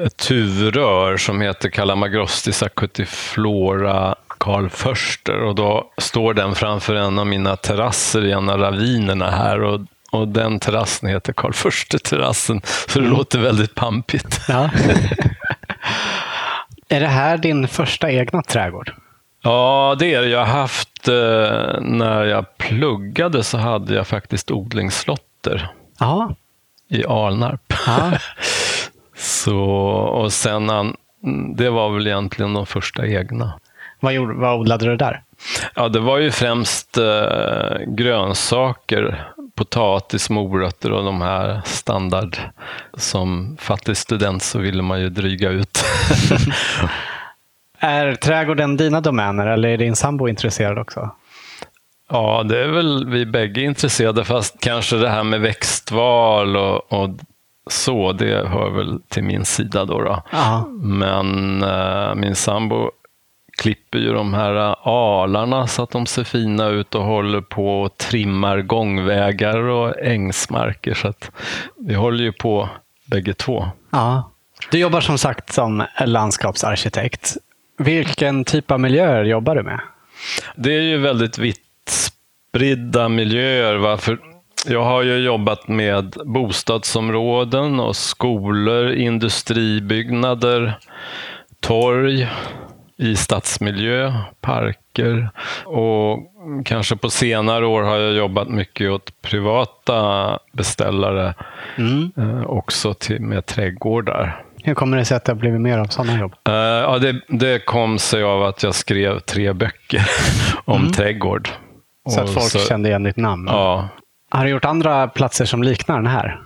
ett 0.05 0.17
tuvrör 0.17 1.17
som 1.17 1.41
heter 1.41 1.69
Calamagrostis 1.69 2.63
acutiflora 2.63 4.15
Karl 4.39 4.69
Förster 4.69 5.43
och 5.43 5.55
då 5.55 5.91
står 5.99 6.35
den 6.35 6.55
framför 6.55 6.95
en 6.95 7.19
av 7.19 7.27
mina 7.27 7.57
terrasser 7.57 8.25
i 8.25 8.33
en 8.33 8.49
av 8.49 8.59
ravinerna 8.59 9.31
här 9.31 9.63
och, 9.63 9.81
och 10.11 10.29
den 10.29 10.61
terrassen 10.61 11.09
heter 11.09 11.33
Karl 11.33 11.53
Förster-terrassen 11.53 12.61
så 12.65 12.99
det 12.99 13.05
mm. 13.05 13.19
låter 13.19 13.39
väldigt 13.39 13.75
pampigt. 13.75 14.41
Ja. 14.49 14.71
är 16.89 17.01
det 17.01 17.07
här 17.07 17.39
din 17.39 17.69
första 17.69 18.11
egna 18.11 18.43
trädgård? 18.43 18.93
Ja, 19.43 19.97
det 19.99 20.15
är 20.15 20.23
det. 20.23 20.29
Jag 20.29 20.39
har 20.39 20.61
haft, 20.61 21.09
eh, 21.09 21.81
när 21.81 22.25
jag 22.25 22.59
pluggade 22.59 23.43
så 23.43 23.59
hade 23.59 23.95
jag 23.95 24.07
faktiskt 24.07 24.51
odlingslotter. 24.51 25.69
Ja. 25.99 26.35
I 26.89 27.07
Alnarp. 27.07 27.73
Så, 29.17 29.61
och 29.91 30.33
sen, 30.33 30.95
det 31.57 31.71
var 31.71 31.91
väl 31.91 32.07
egentligen 32.07 32.55
de 32.55 32.67
första 32.67 33.07
egna. 33.07 33.61
Vad, 34.01 34.13
gjorde, 34.13 34.35
vad 34.35 34.61
odlade 34.61 34.87
du 34.87 34.97
där? 34.97 35.23
Ja, 35.75 35.89
det 35.89 36.01
var 36.01 36.19
ju 36.19 36.31
främst 36.31 36.99
eh, 36.99 37.79
grönsaker, 37.87 39.25
potatis, 39.55 40.31
morötter 40.31 40.93
och 40.93 41.05
de 41.05 41.21
här 41.21 41.61
standard. 41.65 42.39
Som 42.97 43.57
fattig 43.61 43.97
student 43.97 44.43
så 44.43 44.59
ville 44.59 44.83
man 44.83 45.01
ju 45.01 45.09
dryga 45.09 45.51
ut. 45.51 45.85
är 47.79 48.15
trädgården 48.15 48.77
dina 48.77 49.01
domäner 49.01 49.47
eller 49.47 49.69
är 49.69 49.77
din 49.77 49.97
sambo 49.97 50.29
intresserad 50.29 50.79
också? 50.79 51.11
Ja, 52.09 52.43
det 52.43 52.65
är 52.65 52.69
väl 52.69 53.07
vi 53.09 53.27
bägge 53.27 53.61
intresserade, 53.61 54.25
fast 54.25 54.61
kanske 54.61 54.97
det 54.97 55.09
här 55.09 55.25
med 55.25 55.41
växtval 55.41 56.57
och, 56.57 56.93
och 56.93 57.11
så, 57.71 58.13
det 58.13 58.49
hör 58.49 58.71
väl 58.71 59.01
till 59.09 59.25
min 59.25 59.45
sida 59.45 59.85
då. 59.85 60.01
då. 60.01 60.23
Men 60.81 61.63
äh, 61.63 62.15
min 62.15 62.35
sambo 62.35 62.91
klipper 63.57 63.99
ju 63.99 64.13
de 64.13 64.35
här 64.35 64.77
alarna 64.89 65.67
så 65.67 65.83
att 65.83 65.91
de 65.91 66.07
ser 66.07 66.25
fina 66.25 66.69
ut 66.69 66.95
och 66.95 67.05
håller 67.05 67.41
på 67.41 67.83
och 67.83 67.97
trimmar 67.97 68.63
gångvägar 68.63 69.59
och 69.59 69.99
ängsmarker. 69.99 70.95
Så 70.95 71.09
att 71.09 71.31
vi 71.77 71.95
håller 71.95 72.25
ju 72.25 72.33
på 72.33 72.69
bägge 73.07 73.35
två. 73.35 73.69
Ja. 73.91 74.31
Du 74.71 74.79
jobbar 74.79 75.01
som 75.01 75.19
sagt 75.19 75.53
som 75.53 75.85
landskapsarkitekt. 76.05 77.37
Vilken 77.79 78.45
typ 78.45 78.71
av 78.71 78.81
miljöer 78.81 79.25
jobbar 79.25 79.55
du 79.55 79.63
med? 79.63 79.81
Det 80.57 80.75
är 80.75 80.83
ju 80.83 80.99
väldigt 80.99 81.39
vitt 81.39 81.61
spridda 81.89 83.09
miljöer. 83.09 83.77
Varför? 83.77 84.19
Jag 84.67 84.85
har 84.85 85.03
ju 85.03 85.17
jobbat 85.17 85.69
med 85.69 86.17
bostadsområden 86.25 87.81
och 87.81 87.97
skolor, 87.97 88.93
industribyggnader, 88.93 90.79
torg, 91.61 92.29
i 92.97 93.17
stadsmiljö, 93.17 94.13
parker 94.41 95.31
och 95.65 96.19
kanske 96.65 96.97
på 96.97 97.11
senare 97.11 97.67
år 97.67 97.83
har 97.83 97.97
jag 97.97 98.15
jobbat 98.15 98.49
mycket 98.49 98.91
åt 98.91 99.23
privata 99.23 100.39
beställare 100.53 101.35
mm. 101.77 102.13
Eh, 102.17 102.47
också 102.47 102.95
till, 102.95 103.21
med 103.21 103.47
trädgårdar. 103.47 104.43
Hur 104.65 104.75
kommer 104.75 104.97
det 104.97 105.05
sig 105.05 105.17
att 105.17 105.25
det 105.25 105.33
har 105.33 105.37
blivit 105.37 105.61
mer 105.61 105.79
av 105.79 105.85
sådana 105.85 106.21
jobb? 106.21 106.35
Uh, 106.49 106.55
ja, 106.55 106.99
det, 106.99 107.21
det, 107.29 107.59
kom 107.59 107.99
sig 107.99 108.23
av 108.23 108.43
att 108.43 108.63
jag 108.63 108.75
skrev 108.75 109.21
tre 109.21 109.53
böcker 109.53 110.07
om 110.65 110.81
mm. 110.81 110.93
trädgård. 110.93 111.49
Så 112.09 112.21
att 112.21 112.35
folk 112.35 112.51
så, 112.51 112.59
kände 112.59 112.89
igen 112.89 113.03
ditt 113.03 113.17
namn? 113.17 113.47
Ja. 113.49 113.89
Har 114.31 114.45
du 114.45 114.51
gjort 114.51 114.65
andra 114.65 115.09
platser 115.09 115.45
som 115.45 115.63
liknar 115.63 115.97
den 115.97 116.07
här? 116.07 116.41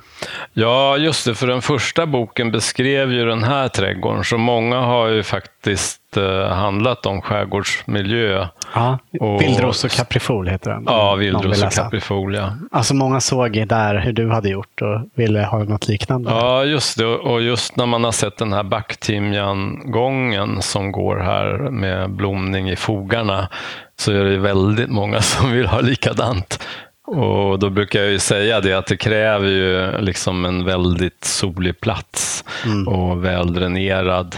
Ja, 0.52 0.96
just 0.96 1.24
det. 1.24 1.34
För 1.34 1.46
den 1.46 1.62
första 1.62 2.06
boken 2.06 2.50
beskrev 2.50 3.12
ju 3.12 3.24
den 3.24 3.44
här 3.44 3.68
trädgården. 3.68 4.24
Så 4.24 4.38
många 4.38 4.80
har 4.80 5.08
ju 5.08 5.22
faktiskt 5.22 6.16
eh, 6.16 6.48
handlat 6.48 7.06
om 7.06 7.22
skärgårdsmiljö. 7.22 8.46
Ja, 8.74 8.98
Vildros 9.40 9.84
och 9.84 9.90
Caprifol 9.90 10.48
heter 10.48 10.70
den. 10.70 10.84
Ja, 10.86 11.14
Vildros 11.14 11.62
och 11.62 11.72
Caprifol, 11.72 12.34
ja. 12.34 12.52
Alltså 12.72 12.94
många 12.94 13.20
såg 13.20 13.68
där 13.68 13.98
hur 13.98 14.12
du 14.12 14.30
hade 14.30 14.48
gjort 14.48 14.82
och 14.82 15.00
ville 15.14 15.44
ha 15.44 15.58
något 15.58 15.88
liknande. 15.88 16.30
Ja, 16.30 16.64
just 16.64 16.98
det. 16.98 17.06
Och 17.06 17.42
just 17.42 17.76
när 17.76 17.86
man 17.86 18.04
har 18.04 18.12
sett 18.12 18.36
den 18.36 18.52
här 18.52 18.62
backtimjan-gången 18.62 20.62
som 20.62 20.92
går 20.92 21.16
här 21.16 21.70
med 21.70 22.10
blomning 22.10 22.70
i 22.70 22.76
fogarna 22.76 23.48
så 23.96 24.12
är 24.12 24.24
det 24.24 24.38
väldigt 24.38 24.90
många 24.90 25.20
som 25.22 25.52
vill 25.52 25.66
ha 25.66 25.80
likadant. 25.80 26.60
Och 27.06 27.58
då 27.58 27.70
brukar 27.70 28.00
jag 28.00 28.10
ju 28.10 28.18
säga 28.18 28.60
det 28.60 28.72
att 28.72 28.86
det 28.86 28.96
kräver 28.96 29.48
ju 29.48 30.00
liksom 30.00 30.44
en 30.44 30.64
väldigt 30.64 31.24
solig 31.24 31.80
plats 31.80 32.44
mm. 32.64 32.88
och 32.88 33.24
väldränerad. 33.24 34.36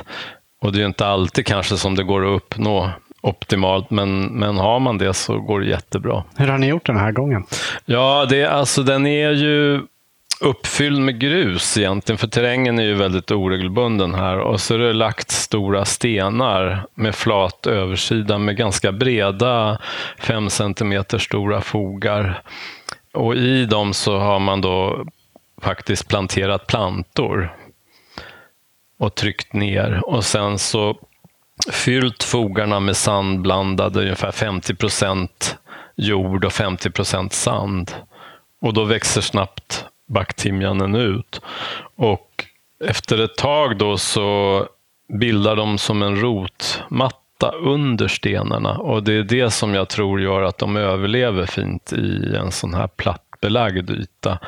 Och 0.62 0.72
det 0.72 0.78
är 0.78 0.80
ju 0.80 0.86
inte 0.86 1.06
alltid 1.06 1.46
kanske 1.46 1.76
som 1.76 1.94
det 1.94 2.02
går 2.02 2.26
att 2.26 2.36
uppnå 2.36 2.90
optimalt, 3.20 3.90
men, 3.90 4.24
men 4.26 4.58
har 4.58 4.80
man 4.80 4.98
det 4.98 5.14
så 5.14 5.38
går 5.38 5.60
det 5.60 5.66
jättebra. 5.66 6.24
Hur 6.36 6.48
har 6.48 6.58
ni 6.58 6.66
gjort 6.66 6.86
den 6.86 6.96
här 6.96 7.12
gången? 7.12 7.44
Ja, 7.84 8.26
det, 8.30 8.44
alltså, 8.44 8.82
den 8.82 9.06
är 9.06 9.30
ju 9.30 9.82
uppfylld 10.42 11.00
med 11.00 11.20
grus 11.20 11.78
egentligen, 11.78 12.18
för 12.18 12.26
terrängen 12.26 12.78
är 12.78 12.82
ju 12.82 12.94
väldigt 12.94 13.30
oregelbunden 13.30 14.14
här. 14.14 14.38
Och 14.38 14.60
så 14.60 14.74
är 14.74 14.78
det 14.78 14.92
lagt 14.92 15.30
stora 15.30 15.84
stenar 15.84 16.86
med 16.94 17.14
flat 17.14 17.66
översida 17.66 18.38
med 18.38 18.56
ganska 18.56 18.92
breda, 18.92 19.78
fem 20.18 20.50
centimeter 20.50 21.18
stora 21.18 21.60
fogar. 21.60 22.42
Och 23.12 23.34
i 23.34 23.64
dem 23.66 23.94
så 23.94 24.18
har 24.18 24.38
man 24.38 24.60
då 24.60 25.06
faktiskt 25.62 26.08
planterat 26.08 26.66
plantor 26.66 27.56
och 28.98 29.14
tryckt 29.14 29.52
ner. 29.52 30.02
Och 30.06 30.24
sen 30.24 30.58
så 30.58 30.96
fyllt 31.70 32.22
fogarna 32.22 32.80
med 32.80 32.96
sandblandade, 32.96 34.00
ungefär 34.00 34.32
50 34.32 34.74
procent 34.74 35.58
jord 35.96 36.44
och 36.44 36.52
50 36.52 36.90
procent 36.90 37.32
sand. 37.32 37.94
Och 38.60 38.74
då 38.74 38.84
växer 38.84 39.20
snabbt 39.20 39.86
backtimjanen 40.12 40.94
ut. 40.94 41.40
Och 41.96 42.44
efter 42.84 43.24
ett 43.24 43.36
tag 43.36 43.78
då 43.78 43.98
så 43.98 44.66
bildar 45.08 45.56
de 45.56 45.78
som 45.78 46.02
en 46.02 46.20
rotmatta 46.20 47.50
under 47.50 48.08
stenarna 48.08 48.78
och 48.78 49.02
det 49.02 49.12
är 49.12 49.22
det 49.22 49.50
som 49.50 49.74
jag 49.74 49.88
tror 49.88 50.20
gör 50.20 50.42
att 50.42 50.58
de 50.58 50.76
överlever 50.76 51.46
fint 51.46 51.92
i 51.92 52.36
en 52.36 52.52
sån 52.52 52.74
här 52.74 52.86
plattbelagd 52.86 53.90
yta. 53.90 54.38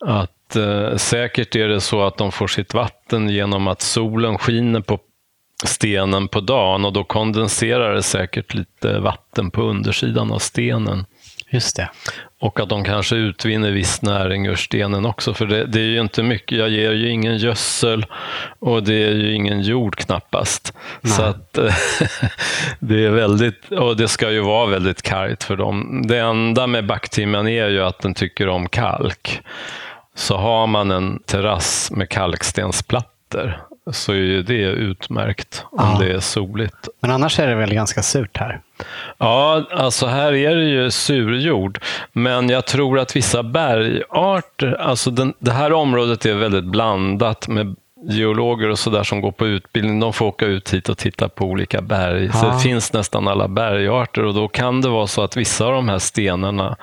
Att 0.00 0.56
eh, 0.56 0.96
säkert 0.96 1.56
är 1.56 1.68
det 1.68 1.80
så 1.80 2.02
att 2.02 2.16
de 2.16 2.32
får 2.32 2.46
sitt 2.46 2.74
vatten 2.74 3.28
genom 3.28 3.68
att 3.68 3.82
solen 3.82 4.38
skiner 4.38 4.80
på 4.80 4.98
stenen 5.64 6.28
på 6.28 6.40
dagen 6.40 6.84
och 6.84 6.92
då 6.92 7.04
kondenserar 7.04 7.94
det 7.94 8.02
säkert 8.02 8.54
lite 8.54 8.98
vatten 8.98 9.50
på 9.50 9.62
undersidan 9.62 10.32
av 10.32 10.38
stenen. 10.38 11.06
Just 11.52 11.76
det. 11.76 11.88
Och 12.40 12.60
att 12.60 12.68
de 12.68 12.84
kanske 12.84 13.16
utvinner 13.16 13.70
viss 13.70 14.02
näring 14.02 14.46
ur 14.46 14.56
stenen 14.56 15.06
också, 15.06 15.34
för 15.34 15.46
det, 15.46 15.64
det, 15.66 15.80
är 15.80 15.84
ju 15.84 16.00
inte 16.00 16.22
mycket. 16.22 16.58
Jag 16.58 16.68
ger 16.68 16.92
ju 16.92 17.10
ingen 17.10 17.36
gödsel 17.36 18.06
och 18.58 18.82
det 18.82 18.94
är 18.94 19.10
ju 19.10 19.34
ingen 19.34 19.60
jord 19.60 19.96
knappast. 19.96 20.72
Nej. 21.00 21.12
Så 21.12 21.22
att 21.22 21.52
det 22.78 23.04
är 23.04 23.10
väldigt, 23.10 23.72
och 23.72 23.96
det 23.96 24.08
ska 24.08 24.30
ju 24.30 24.40
vara 24.40 24.66
väldigt 24.66 25.02
kargt 25.02 25.44
för 25.44 25.56
dem. 25.56 26.04
Det 26.06 26.18
enda 26.18 26.66
med 26.66 26.86
backtimmen 26.86 27.48
är 27.48 27.68
ju 27.68 27.82
att 27.82 28.00
den 28.00 28.14
tycker 28.14 28.48
om 28.48 28.68
kalk. 28.68 29.40
Så 30.14 30.36
har 30.36 30.66
man 30.66 30.90
en 30.90 31.18
terrass 31.18 31.90
med 31.90 32.08
kalkstensplattor 32.08 33.71
så 33.90 34.12
är 34.12 34.42
det 34.42 34.62
utmärkt 34.62 35.64
om 35.70 35.88
ja. 35.92 36.06
det 36.06 36.12
är 36.12 36.20
soligt. 36.20 36.88
Men 37.00 37.10
annars 37.10 37.38
är 37.38 37.46
det 37.46 37.54
väl 37.54 37.74
ganska 37.74 38.02
surt 38.02 38.36
här? 38.36 38.60
Ja, 39.18 39.64
alltså 39.70 40.06
här 40.06 40.32
är 40.32 40.56
det 40.56 40.64
ju 40.64 40.90
surjord. 40.90 41.80
Men 42.12 42.48
jag 42.48 42.66
tror 42.66 42.98
att 42.98 43.16
vissa 43.16 43.42
bergarter, 43.42 44.80
alltså 44.80 45.10
den, 45.10 45.34
det 45.38 45.52
här 45.52 45.72
området 45.72 46.26
är 46.26 46.34
väldigt 46.34 46.64
blandat 46.64 47.48
med 47.48 47.76
geologer 48.04 48.68
och 48.68 48.78
sådär 48.78 49.02
som 49.02 49.20
går 49.20 49.32
på 49.32 49.46
utbildning, 49.46 50.00
de 50.00 50.12
får 50.12 50.26
åka 50.26 50.46
ut 50.46 50.74
hit 50.74 50.88
och 50.88 50.98
titta 50.98 51.28
på 51.28 51.44
olika 51.44 51.82
berg. 51.82 52.24
Ja. 52.24 52.32
Så 52.32 52.46
det 52.46 52.58
finns 52.58 52.92
nästan 52.92 53.28
alla 53.28 53.48
bergarter 53.48 54.24
och 54.24 54.34
då 54.34 54.48
kan 54.48 54.80
det 54.80 54.88
vara 54.88 55.06
så 55.06 55.22
att 55.22 55.36
vissa 55.36 55.66
av 55.66 55.72
de 55.72 55.88
här 55.88 55.98
stenarna 55.98 56.76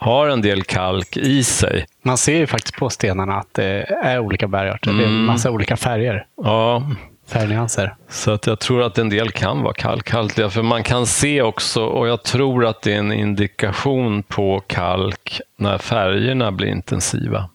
har 0.00 0.28
en 0.28 0.42
del 0.42 0.62
kalk 0.62 1.16
i 1.16 1.44
sig. 1.44 1.86
Man 2.02 2.18
ser 2.18 2.36
ju 2.36 2.46
faktiskt 2.46 2.76
på 2.76 2.90
stenarna 2.90 3.34
att 3.34 3.54
det 3.54 3.82
är 4.02 4.18
olika 4.18 4.48
bergarter. 4.48 4.90
Mm. 4.90 4.98
Det 4.98 5.04
är 5.04 5.08
en 5.08 5.14
mm. 5.14 5.26
massa 5.26 5.50
olika 5.50 5.76
färger. 5.76 6.26
Ja. 6.36 6.90
Färgnyanser. 7.28 7.94
Så 8.08 8.30
att 8.30 8.46
jag 8.46 8.58
tror 8.58 8.82
att 8.82 8.98
en 8.98 9.08
del 9.08 9.30
kan 9.30 9.62
vara 9.62 9.74
kalkhaltiga. 9.74 10.50
För 10.50 10.62
man 10.62 10.82
kan 10.82 11.06
se 11.06 11.42
också, 11.42 11.84
och 11.84 12.08
jag 12.08 12.22
tror 12.22 12.66
att 12.66 12.82
det 12.82 12.92
är 12.92 12.98
en 12.98 13.12
indikation 13.12 14.22
på 14.22 14.62
kalk 14.66 15.40
när 15.56 15.78
färgerna 15.78 16.52
blir 16.52 16.68
intensiva 16.68 17.48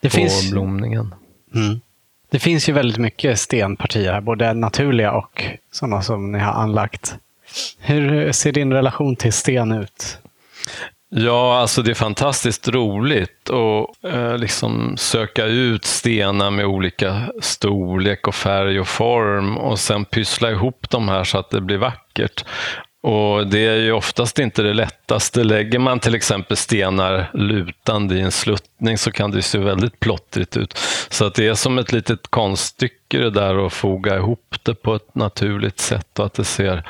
det 0.00 0.08
på 0.08 0.16
finns... 0.16 0.50
blomningen. 0.50 1.14
Mm. 1.54 1.80
Det 2.30 2.38
finns 2.38 2.68
ju 2.68 2.72
väldigt 2.72 2.98
mycket 2.98 3.38
stenpartier 3.38 4.12
här, 4.12 4.20
både 4.20 4.52
naturliga 4.52 5.12
och 5.12 5.44
sådana 5.72 6.02
som 6.02 6.32
ni 6.32 6.38
har 6.38 6.52
anlagt. 6.52 7.16
Hur 7.78 8.32
ser 8.32 8.52
din 8.52 8.72
relation 8.72 9.16
till 9.16 9.32
sten 9.32 9.72
ut? 9.72 10.18
Ja, 11.14 11.58
alltså 11.58 11.82
det 11.82 11.90
är 11.90 11.94
fantastiskt 11.94 12.68
roligt 12.68 13.50
att 13.50 14.12
eh, 14.12 14.38
liksom 14.38 14.96
söka 14.96 15.44
ut 15.44 15.84
stenar 15.84 16.50
med 16.50 16.66
olika 16.66 17.32
storlek 17.40 18.28
och 18.28 18.34
färg 18.34 18.80
och 18.80 18.88
form 18.88 19.58
och 19.58 19.78
sen 19.78 20.04
pyssla 20.04 20.50
ihop 20.50 20.90
de 20.90 21.08
här 21.08 21.24
så 21.24 21.38
att 21.38 21.50
det 21.50 21.60
blir 21.60 21.78
vackert. 21.78 22.44
Och 23.02 23.46
Det 23.46 23.66
är 23.66 23.76
ju 23.76 23.92
oftast 23.92 24.38
inte 24.38 24.62
det 24.62 24.74
lättaste. 24.74 25.44
Lägger 25.44 25.78
man 25.78 26.00
till 26.00 26.14
exempel 26.14 26.56
stenar 26.56 27.30
lutande 27.34 28.14
i 28.14 28.20
en 28.20 28.32
sluttning 28.32 28.98
så 28.98 29.12
kan 29.12 29.30
det 29.30 29.42
se 29.42 29.58
väldigt 29.58 30.00
plottrigt 30.00 30.56
ut. 30.56 30.78
Så 31.08 31.24
att 31.24 31.34
det 31.34 31.46
är 31.46 31.54
som 31.54 31.78
ett 31.78 31.92
litet 31.92 32.28
konststycke 32.30 33.18
det 33.18 33.30
där 33.30 33.66
att 33.66 33.72
foga 33.72 34.16
ihop 34.16 34.56
det 34.62 34.74
på 34.74 34.94
ett 34.94 35.14
naturligt 35.14 35.80
sätt 35.80 36.18
och 36.18 36.26
att 36.26 36.34
det 36.34 36.44
ser 36.44 36.84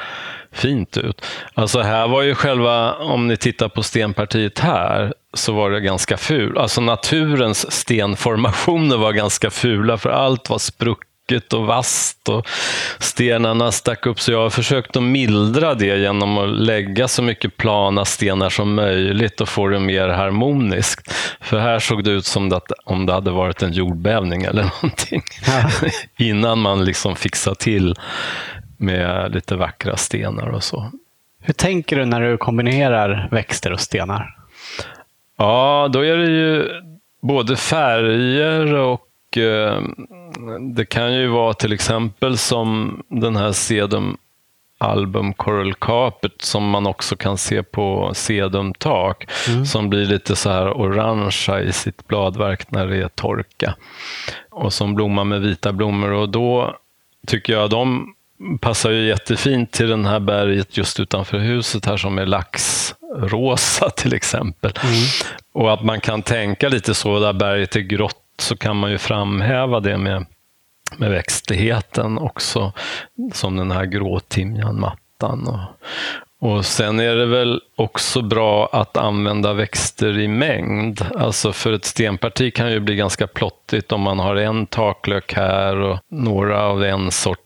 fint 0.52 0.96
ut. 0.96 1.24
Alltså 1.54 1.80
här 1.80 2.08
var 2.08 2.22
ju 2.22 2.34
själva, 2.34 2.94
om 2.94 3.28
ni 3.28 3.36
tittar 3.36 3.68
på 3.68 3.82
stenpartiet 3.82 4.58
här, 4.58 5.12
så 5.34 5.52
var 5.52 5.70
det 5.70 5.80
ganska 5.80 6.16
fult. 6.16 6.58
Alltså 6.58 6.80
naturens 6.80 7.72
stenformationer 7.72 8.96
var 8.96 9.12
ganska 9.12 9.50
fula 9.50 9.98
för 9.98 10.10
allt 10.10 10.50
var 10.50 10.58
sprucket 10.58 11.52
och 11.52 11.66
vasst 11.66 12.28
och 12.28 12.48
stenarna 12.98 13.72
stack 13.72 14.06
upp. 14.06 14.20
Så 14.20 14.32
jag 14.32 14.38
har 14.38 14.50
försökt 14.50 14.96
att 14.96 15.02
mildra 15.02 15.74
det 15.74 15.98
genom 15.98 16.38
att 16.38 16.48
lägga 16.48 17.08
så 17.08 17.22
mycket 17.22 17.56
plana 17.56 18.04
stenar 18.04 18.50
som 18.50 18.74
möjligt 18.74 19.40
och 19.40 19.48
få 19.48 19.68
det 19.68 19.80
mer 19.80 20.08
harmoniskt. 20.08 21.14
För 21.40 21.58
här 21.58 21.78
såg 21.78 22.04
det 22.04 22.10
ut 22.10 22.26
som 22.26 22.52
att, 22.52 22.72
om 22.84 23.06
det 23.06 23.12
hade 23.12 23.30
varit 23.30 23.62
en 23.62 23.72
jordbävning 23.72 24.42
eller 24.42 24.62
någonting. 24.82 25.22
Ja. 25.46 25.70
Innan 26.18 26.58
man 26.58 26.84
liksom 26.84 27.16
fixade 27.16 27.56
till 27.56 27.94
med 28.82 29.34
lite 29.34 29.56
vackra 29.56 29.96
stenar 29.96 30.48
och 30.48 30.62
så. 30.62 30.90
Hur 31.40 31.54
tänker 31.54 31.96
du 31.96 32.04
när 32.04 32.20
du 32.20 32.36
kombinerar 32.36 33.28
växter 33.30 33.72
och 33.72 33.80
stenar? 33.80 34.36
Ja, 35.38 35.88
då 35.92 36.04
är 36.04 36.16
det 36.16 36.30
ju 36.30 36.68
både 37.22 37.56
färger 37.56 38.74
och 38.74 39.38
eh, 39.38 39.82
det 40.60 40.84
kan 40.84 41.14
ju 41.14 41.26
vara 41.26 41.54
till 41.54 41.72
exempel 41.72 42.38
som 42.38 43.02
den 43.08 43.36
här 43.36 43.52
Sedum 43.52 44.16
album 44.78 45.32
Coral 45.32 45.74
Carpet 45.74 46.42
som 46.42 46.70
man 46.70 46.86
också 46.86 47.16
kan 47.16 47.38
se 47.38 47.62
på 47.62 48.10
Sedum-tak 48.14 49.28
mm. 49.48 49.66
som 49.66 49.90
blir 49.90 50.06
lite 50.06 50.36
så 50.36 50.50
här 50.50 50.72
orangea 50.72 51.60
i 51.60 51.72
sitt 51.72 52.08
bladverk 52.08 52.70
när 52.70 52.86
det 52.86 52.96
är 52.96 53.08
torka 53.08 53.74
och 54.50 54.72
som 54.72 54.94
blommar 54.94 55.24
med 55.24 55.40
vita 55.40 55.72
blommor 55.72 56.12
och 56.12 56.28
då 56.28 56.76
tycker 57.26 57.52
jag 57.52 57.70
de 57.70 58.14
passar 58.60 58.90
ju 58.90 59.08
jättefint 59.08 59.72
till 59.72 59.88
den 59.88 60.06
här 60.06 60.20
berget 60.20 60.76
just 60.76 61.00
utanför 61.00 61.38
huset 61.38 61.86
här 61.86 61.96
som 61.96 62.18
är 62.18 62.26
laxrosa 62.26 63.90
till 63.96 64.14
exempel. 64.14 64.72
Mm. 64.82 64.94
Och 65.52 65.72
att 65.72 65.84
man 65.84 66.00
kan 66.00 66.22
tänka 66.22 66.68
lite 66.68 66.94
så, 66.94 67.18
där 67.18 67.32
berget 67.32 67.76
är 67.76 67.80
grått 67.80 68.16
så 68.38 68.56
kan 68.56 68.76
man 68.76 68.90
ju 68.90 68.98
framhäva 68.98 69.80
det 69.80 69.98
med, 69.98 70.26
med 70.96 71.10
växtligheten 71.10 72.18
också, 72.18 72.72
som 73.32 73.56
den 73.56 73.70
här 73.70 73.84
gråtimjanmattan. 73.84 75.48
Och, 75.48 75.60
och 76.50 76.66
sen 76.66 77.00
är 77.00 77.16
det 77.16 77.26
väl 77.26 77.60
också 77.76 78.22
bra 78.22 78.68
att 78.72 78.96
använda 78.96 79.52
växter 79.52 80.18
i 80.18 80.28
mängd. 80.28 81.06
Alltså 81.18 81.52
för 81.52 81.72
ett 81.72 81.84
stenparti 81.84 82.54
kan 82.54 82.72
ju 82.72 82.80
bli 82.80 82.96
ganska 82.96 83.26
plottigt 83.26 83.92
om 83.92 84.00
man 84.00 84.18
har 84.18 84.36
en 84.36 84.66
taklök 84.66 85.32
här 85.32 85.76
och 85.76 85.98
några 86.10 86.62
av 86.62 86.84
en 86.84 87.10
sort 87.10 87.38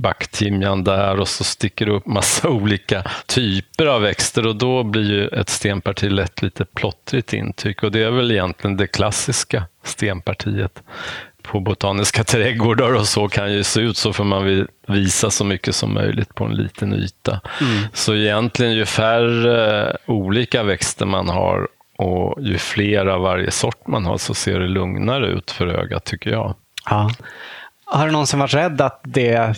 backtimjan 0.00 0.84
där 0.84 1.20
och 1.20 1.28
så 1.28 1.44
sticker 1.44 1.86
det 1.86 1.92
upp 1.92 2.06
massa 2.06 2.48
olika 2.50 3.04
typer 3.26 3.86
av 3.86 4.02
växter 4.02 4.46
och 4.46 4.56
då 4.56 4.82
blir 4.82 5.10
ju 5.12 5.28
ett 5.28 5.48
stenparti 5.48 6.10
lätt 6.10 6.42
lite 6.42 6.64
plottrigt 6.64 7.32
intryck 7.32 7.82
och 7.82 7.92
det 7.92 8.02
är 8.02 8.10
väl 8.10 8.30
egentligen 8.30 8.76
det 8.76 8.86
klassiska 8.86 9.64
stenpartiet 9.84 10.82
på 11.42 11.60
botaniska 11.60 12.24
trädgårdar 12.24 12.94
och 12.94 13.06
så 13.06 13.28
kan 13.28 13.52
ju 13.52 13.64
se 13.64 13.80
ut 13.80 13.96
så 13.96 14.12
för 14.12 14.24
man 14.24 14.44
vill 14.44 14.66
visa 14.88 15.30
så 15.30 15.44
mycket 15.44 15.74
som 15.74 15.94
möjligt 15.94 16.34
på 16.34 16.44
en 16.44 16.54
liten 16.54 16.94
yta. 16.94 17.40
Mm. 17.60 17.82
Så 17.92 18.14
egentligen 18.14 18.72
ju 18.72 18.86
färre 18.86 19.96
olika 20.06 20.62
växter 20.62 21.06
man 21.06 21.28
har 21.28 21.68
och 21.96 22.42
ju 22.42 22.58
fler 22.58 23.06
av 23.06 23.20
varje 23.20 23.50
sort 23.50 23.86
man 23.86 24.04
har 24.04 24.18
så 24.18 24.34
ser 24.34 24.60
det 24.60 24.68
lugnare 24.68 25.26
ut 25.26 25.50
för 25.50 25.66
ögat 25.66 26.04
tycker 26.04 26.30
jag. 26.30 26.54
Ja. 26.90 27.10
Har 27.84 28.06
du 28.06 28.12
någonsin 28.12 28.38
varit 28.38 28.54
rädd 28.54 28.80
att 28.80 29.00
det 29.04 29.54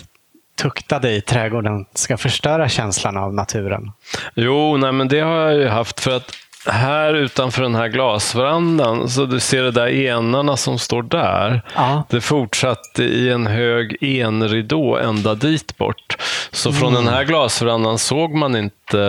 tuktade 0.55 1.11
i 1.11 1.21
trädgården 1.21 1.85
ska 1.93 2.17
förstöra 2.17 2.69
känslan 2.69 3.17
av 3.17 3.33
naturen? 3.33 3.91
Jo, 4.35 4.77
nej, 4.77 4.91
men 4.91 5.07
det 5.07 5.19
har 5.19 5.35
jag 5.35 5.53
ju 5.53 5.67
haft. 5.67 5.99
för 5.99 6.15
att 6.15 6.31
här 6.65 7.13
utanför 7.13 7.61
den 7.63 7.75
här 7.75 7.87
glasverandan, 7.87 9.09
så 9.09 9.25
du 9.25 9.39
ser 9.39 9.63
det 9.63 9.71
där 9.71 9.87
enarna 9.87 10.57
som 10.57 10.79
står 10.79 11.03
där. 11.03 11.61
Ja. 11.75 12.03
Det 12.09 12.21
fortsatte 12.21 13.03
i 13.03 13.29
en 13.29 13.47
hög 13.47 13.97
enridå 14.01 14.97
ända 14.97 15.35
dit 15.35 15.77
bort. 15.77 16.17
Så 16.51 16.69
mm. 16.69 16.81
från 16.81 16.93
den 16.93 17.07
här 17.07 17.23
glasverandan 17.23 17.97
såg 17.99 18.35
man 18.35 18.55
inte 18.55 18.99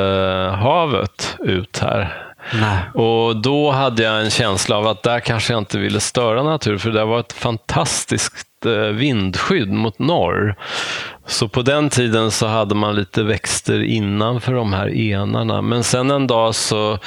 havet 0.58 1.36
ut 1.38 1.78
här. 1.78 2.24
Nej. 2.52 2.78
Och 3.04 3.36
då 3.36 3.70
hade 3.70 4.02
jag 4.02 4.20
en 4.20 4.30
känsla 4.30 4.76
av 4.76 4.86
att 4.86 5.02
där 5.02 5.20
kanske 5.20 5.52
jag 5.52 5.60
inte 5.60 5.78
ville 5.78 6.00
störa 6.00 6.42
natur, 6.42 6.78
för 6.78 6.90
det 6.90 7.04
var 7.04 7.20
ett 7.20 7.32
fantastiskt 7.32 8.66
eh, 8.66 8.72
vindskydd 8.72 9.72
mot 9.72 9.98
norr. 9.98 10.56
Så 11.26 11.48
på 11.48 11.62
den 11.62 11.90
tiden 11.90 12.30
så 12.30 12.46
hade 12.46 12.74
man 12.74 12.94
lite 12.94 13.22
växter 13.22 13.82
innanför 13.82 14.52
de 14.52 14.72
här 14.72 14.96
enarna. 14.96 15.62
Men 15.62 15.84
sen 15.84 16.10
en 16.10 16.26
dag 16.26 16.54
så 16.54 16.98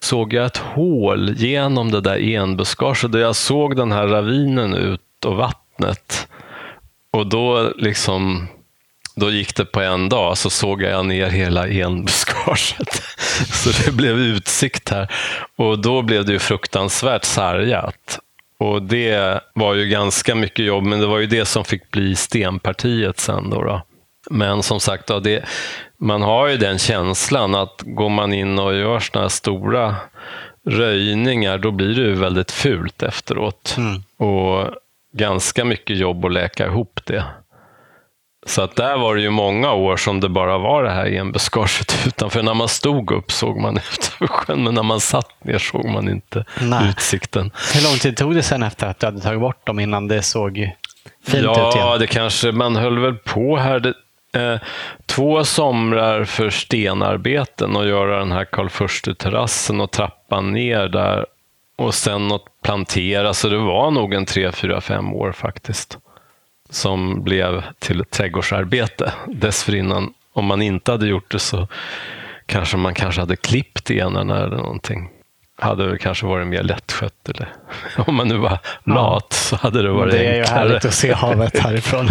såg 0.00 0.32
jag 0.32 0.46
ett 0.46 0.56
hål 0.56 1.34
genom 1.36 1.90
det 1.90 2.00
där 2.00 2.34
enbuskaget 2.34 3.12
där 3.12 3.18
jag 3.18 3.36
såg 3.36 3.76
den 3.76 3.92
här 3.92 4.06
ravinen 4.06 4.74
ut 4.74 5.24
och 5.24 5.36
vattnet. 5.36 6.28
Och 7.10 7.26
då 7.26 7.72
liksom 7.76 8.48
då 9.18 9.30
gick 9.30 9.56
det 9.56 9.64
på 9.64 9.80
en 9.80 10.08
dag, 10.08 10.38
så 10.38 10.50
såg 10.50 10.82
jag 10.82 11.06
ner 11.06 11.26
hela 11.26 11.68
enbuskaget. 11.68 13.02
Så 13.52 13.84
det 13.84 13.92
blev 13.92 14.18
utsikt 14.18 14.88
här. 14.88 15.12
Och 15.56 15.78
då 15.78 16.02
blev 16.02 16.24
det 16.24 16.32
ju 16.32 16.38
fruktansvärt 16.38 17.24
sargat. 17.24 18.18
Och 18.58 18.82
det 18.82 19.40
var 19.54 19.74
ju 19.74 19.86
ganska 19.88 20.34
mycket 20.34 20.64
jobb, 20.64 20.84
men 20.84 21.00
det 21.00 21.06
var 21.06 21.18
ju 21.18 21.26
det 21.26 21.44
som 21.44 21.64
fick 21.64 21.90
bli 21.90 22.16
stenpartiet 22.16 23.20
sen. 23.20 23.50
Då, 23.50 23.62
då. 23.62 23.82
Men 24.30 24.62
som 24.62 24.80
sagt, 24.80 25.06
då, 25.06 25.20
det, 25.20 25.44
man 25.98 26.22
har 26.22 26.48
ju 26.48 26.56
den 26.56 26.78
känslan 26.78 27.54
att 27.54 27.82
går 27.86 28.08
man 28.08 28.32
in 28.32 28.58
och 28.58 28.74
gör 28.74 29.00
såna 29.00 29.22
här 29.22 29.28
stora 29.28 29.96
röjningar, 30.66 31.58
då 31.58 31.70
blir 31.70 31.94
det 31.94 32.02
ju 32.02 32.14
väldigt 32.14 32.50
fult 32.50 33.02
efteråt. 33.02 33.74
Mm. 33.78 34.02
Och 34.30 34.70
ganska 35.12 35.64
mycket 35.64 35.96
jobb 35.96 36.24
att 36.24 36.32
läka 36.32 36.66
ihop 36.66 37.00
det. 37.04 37.24
Så 38.48 38.62
att 38.62 38.76
där 38.76 38.96
var 38.96 39.14
det 39.14 39.22
ju 39.22 39.30
många 39.30 39.72
år 39.72 39.96
som 39.96 40.20
det 40.20 40.28
bara 40.28 40.58
var 40.58 40.82
det 40.82 40.90
här 40.90 41.06
enbuskaget 41.06 41.96
utanför. 42.06 42.42
När 42.42 42.54
man 42.54 42.68
stod 42.68 43.12
upp 43.12 43.32
såg 43.32 43.60
man 43.60 43.76
ut 43.92 44.12
över 44.20 44.28
sjön, 44.28 44.64
men 44.64 44.74
när 44.74 44.82
man 44.82 45.00
satt 45.00 45.44
ner 45.44 45.58
såg 45.58 45.84
man 45.84 46.08
inte 46.08 46.44
Nej. 46.60 46.88
utsikten. 46.88 47.50
Hur 47.74 47.82
lång 47.82 47.98
tid 47.98 48.16
tog 48.16 48.34
det 48.34 48.42
sen 48.42 48.62
efter 48.62 48.86
att 48.86 49.00
du 49.00 49.06
hade 49.06 49.20
tagit 49.20 49.40
bort 49.40 49.66
dem 49.66 49.80
innan 49.80 50.08
det 50.08 50.22
såg 50.22 50.54
fint 51.26 51.44
ja, 51.44 51.68
ut 51.68 51.74
igen? 51.74 51.86
Ja, 51.86 51.98
det 51.98 52.06
kanske, 52.06 52.52
man 52.52 52.76
höll 52.76 52.98
väl 52.98 53.14
på 53.14 53.56
här 53.56 53.80
det, 53.80 53.94
eh, 54.40 54.60
två 55.06 55.44
somrar 55.44 56.24
för 56.24 56.50
stenarbeten 56.50 57.76
och 57.76 57.86
göra 57.86 58.18
den 58.18 58.32
här 58.32 58.44
Karl 58.44 59.14
terrassen 59.14 59.80
och 59.80 59.90
trappan 59.90 60.52
ner 60.52 60.88
där 60.88 61.26
och 61.78 61.94
sen 61.94 62.32
att 62.32 62.44
plantera. 62.64 63.34
Så 63.34 63.48
det 63.48 63.58
var 63.58 63.90
nog 63.90 64.14
en 64.14 64.26
tre, 64.26 64.52
fyra, 64.52 64.80
fem 64.80 65.12
år 65.12 65.32
faktiskt 65.32 65.98
som 66.70 67.22
blev 67.22 67.64
till 67.78 68.00
ett 68.00 68.10
trädgårdsarbete. 68.10 69.12
Dessförinnan, 69.26 70.12
om 70.32 70.44
man 70.44 70.62
inte 70.62 70.92
hade 70.92 71.06
gjort 71.06 71.30
det 71.30 71.38
så 71.38 71.68
kanske 72.46 72.76
man 72.76 72.94
kanske 72.94 73.20
hade 73.20 73.36
klippt 73.36 73.90
enarna 73.90 74.44
eller 74.44 74.56
någonting. 74.56 75.10
Hade 75.60 75.90
det 75.90 75.98
kanske 75.98 76.26
varit 76.26 76.46
mer 76.46 76.62
lättskött. 76.62 77.28
Eller, 77.28 77.48
om 78.06 78.14
man 78.14 78.28
nu 78.28 78.36
var 78.36 78.58
lat 78.84 79.26
ja. 79.30 79.36
så 79.36 79.56
hade 79.56 79.82
det 79.82 79.90
varit 79.90 80.14
enklare. 80.14 80.28
Det 80.28 80.36
är 80.36 80.40
enklare. 80.40 80.64
ju 80.64 80.68
härligt 80.68 80.84
att 80.84 80.94
se 80.94 81.12
havet 81.12 81.58
härifrån. 81.64 82.06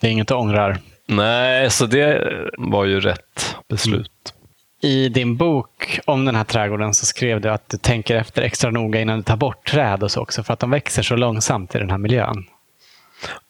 Det 0.00 0.06
är 0.06 0.10
inget 0.10 0.30
att 0.30 0.36
ångrar. 0.36 0.78
Nej, 1.06 1.70
så 1.70 1.86
det 1.86 2.32
var 2.58 2.84
ju 2.84 3.00
rätt 3.00 3.56
beslut. 3.68 4.34
I 4.82 5.08
din 5.08 5.36
bok 5.36 5.98
om 6.04 6.24
den 6.24 6.34
här 6.34 6.44
trädgården 6.44 6.94
så 6.94 7.06
skrev 7.06 7.40
du 7.40 7.50
att 7.50 7.68
du 7.68 7.76
tänker 7.76 8.16
efter 8.16 8.42
extra 8.42 8.70
noga 8.70 9.00
innan 9.00 9.16
du 9.16 9.22
tar 9.22 9.36
bort 9.36 9.66
träd 9.70 10.02
och 10.02 10.10
så 10.10 10.20
också 10.20 10.42
för 10.42 10.52
att 10.52 10.60
de 10.60 10.70
växer 10.70 11.02
så 11.02 11.16
långsamt 11.16 11.74
i 11.74 11.78
den 11.78 11.90
här 11.90 11.98
miljön. 11.98 12.44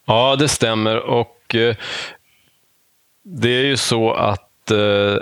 Ja, 0.06 0.37
det 0.37 0.48
stämmer. 0.48 0.96
Och 0.98 1.54
eh, 1.54 1.76
det 3.22 3.48
är 3.48 3.64
ju 3.64 3.76
så 3.76 4.12
att 4.12 4.70
eh, 4.70 5.16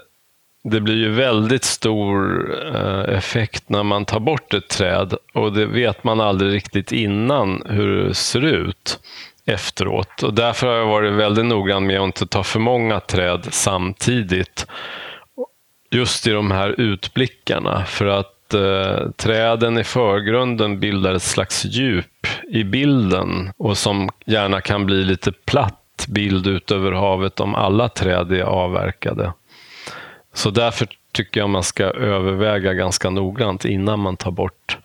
det 0.62 0.80
blir 0.80 0.96
ju 0.96 1.10
väldigt 1.10 1.64
stor 1.64 2.50
eh, 2.74 3.16
effekt 3.16 3.68
när 3.68 3.82
man 3.82 4.04
tar 4.04 4.20
bort 4.20 4.54
ett 4.54 4.68
träd 4.68 5.14
och 5.34 5.52
det 5.52 5.66
vet 5.66 6.04
man 6.04 6.20
aldrig 6.20 6.52
riktigt 6.52 6.92
innan 6.92 7.62
hur 7.66 8.04
det 8.04 8.14
ser 8.14 8.44
ut 8.44 8.98
efteråt. 9.44 10.22
Och 10.22 10.34
därför 10.34 10.66
har 10.66 10.74
jag 10.74 10.86
varit 10.86 11.12
väldigt 11.12 11.46
noggrann 11.46 11.86
med 11.86 12.00
att 12.00 12.04
inte 12.04 12.26
ta 12.26 12.42
för 12.42 12.60
många 12.60 13.00
träd 13.00 13.46
samtidigt. 13.50 14.66
just 15.90 16.26
i 16.26 16.30
de 16.30 16.50
här 16.50 16.80
utblickarna. 16.80 17.84
För 17.84 18.06
att 18.06 18.39
eh, 18.54 19.10
träden 19.16 19.78
i 19.78 19.84
förgrunden 19.84 20.80
bildar 20.80 21.14
ett 21.14 21.22
slags 21.22 21.64
djup 21.64 22.26
i 22.48 22.64
bilden 22.64 23.52
och 23.56 23.78
som 23.78 24.10
gärna 24.26 24.60
kan 24.60 24.86
bli 24.86 25.04
lite 25.04 25.32
platt 25.32 26.06
bild 26.08 26.46
ut 26.46 26.70
över 26.70 26.92
havet 26.92 27.40
om 27.40 27.54
alla 27.54 27.88
träd 27.88 28.32
är 28.32 28.42
avverkade. 28.42 29.32
Så 30.34 30.50
därför 30.50 30.88
tycker 31.12 31.40
jag 31.40 31.50
man 31.50 31.62
ska 31.62 31.84
överväga 31.84 32.74
ganska 32.74 33.10
noggrant 33.10 33.64
innan 33.64 34.00
man 34.00 34.16
tar 34.16 34.30
bort. 34.30 34.78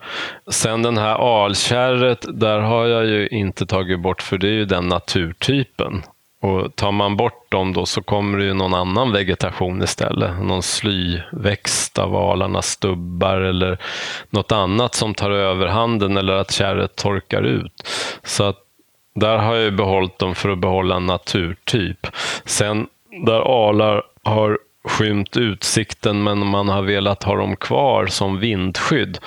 Sen 0.50 0.82
den 0.82 0.98
här 0.98 1.44
alkärret, 1.44 2.24
där 2.28 2.58
har 2.58 2.86
jag 2.86 3.06
ju 3.06 3.28
inte 3.28 3.66
tagit 3.66 4.00
bort 4.00 4.22
för 4.22 4.38
det 4.38 4.48
är 4.48 4.52
ju 4.52 4.64
den 4.64 4.88
naturtypen. 4.88 6.02
Och 6.40 6.76
tar 6.76 6.92
man 6.92 7.16
bort 7.16 7.50
dem 7.50 7.72
då 7.72 7.86
så 7.86 8.02
kommer 8.02 8.38
det 8.38 8.44
ju 8.44 8.54
någon 8.54 8.74
annan 8.74 9.12
vegetation 9.12 9.82
istället. 9.82 10.42
Någon 10.42 10.62
slyväxt 10.62 11.98
av 11.98 12.16
alarnas 12.16 12.66
stubbar 12.66 13.36
eller 13.36 13.78
något 14.30 14.52
annat 14.52 14.94
som 14.94 15.14
tar 15.14 15.30
överhanden 15.30 16.16
eller 16.16 16.32
att 16.32 16.52
kärret 16.52 16.96
torkar 16.96 17.42
ut. 17.42 17.88
Så 18.22 18.44
att 18.44 18.58
där 19.14 19.36
har 19.38 19.54
jag 19.54 19.76
behållit 19.76 20.18
dem 20.18 20.34
för 20.34 20.48
att 20.48 20.58
behålla 20.58 20.96
en 20.96 21.06
naturtyp. 21.06 22.06
Sen 22.44 22.86
där 23.26 23.68
alar 23.68 24.02
har 24.22 24.58
skymt 24.86 25.36
utsikten 25.36 26.22
men 26.22 26.46
man 26.46 26.68
har 26.68 26.82
velat 26.82 27.22
ha 27.22 27.36
dem 27.36 27.56
kvar 27.56 28.06
som 28.06 28.38
vindskydd. 28.38 29.18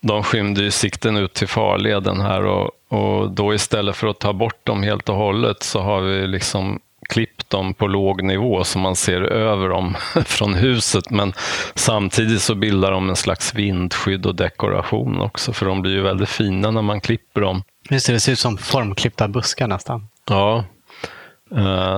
De 0.00 0.22
skymde 0.22 0.62
ju 0.62 0.70
sikten 0.70 1.16
ut 1.16 1.34
till 1.34 1.48
farleden 1.48 2.20
här 2.20 2.46
och, 2.46 2.70
och 2.88 3.30
då 3.30 3.54
istället 3.54 3.96
för 3.96 4.06
att 4.06 4.18
ta 4.18 4.32
bort 4.32 4.66
dem 4.66 4.82
helt 4.82 5.08
och 5.08 5.16
hållet 5.16 5.62
så 5.62 5.80
har 5.80 6.00
vi 6.00 6.26
liksom 6.26 6.80
klippt 7.08 7.50
dem 7.50 7.74
på 7.74 7.86
låg 7.86 8.22
nivå 8.22 8.64
så 8.64 8.78
man 8.78 8.96
ser 8.96 9.20
över 9.22 9.68
dem 9.68 9.96
från 10.24 10.54
huset. 10.54 11.10
Men 11.10 11.32
samtidigt 11.74 12.42
så 12.42 12.54
bildar 12.54 12.90
de 12.90 13.08
en 13.08 13.16
slags 13.16 13.54
vindskydd 13.54 14.26
och 14.26 14.34
dekoration 14.34 15.20
också 15.20 15.52
för 15.52 15.66
de 15.66 15.82
blir 15.82 15.92
ju 15.92 16.02
väldigt 16.02 16.28
fina 16.28 16.70
när 16.70 16.82
man 16.82 17.00
klipper 17.00 17.40
dem. 17.40 17.62
Just 17.90 18.06
det, 18.06 18.12
det 18.12 18.20
ser 18.20 18.32
ut 18.32 18.38
som 18.38 18.58
formklippta 18.58 19.28
buskar 19.28 19.68
nästan. 19.68 20.08
Ja, 20.28 20.64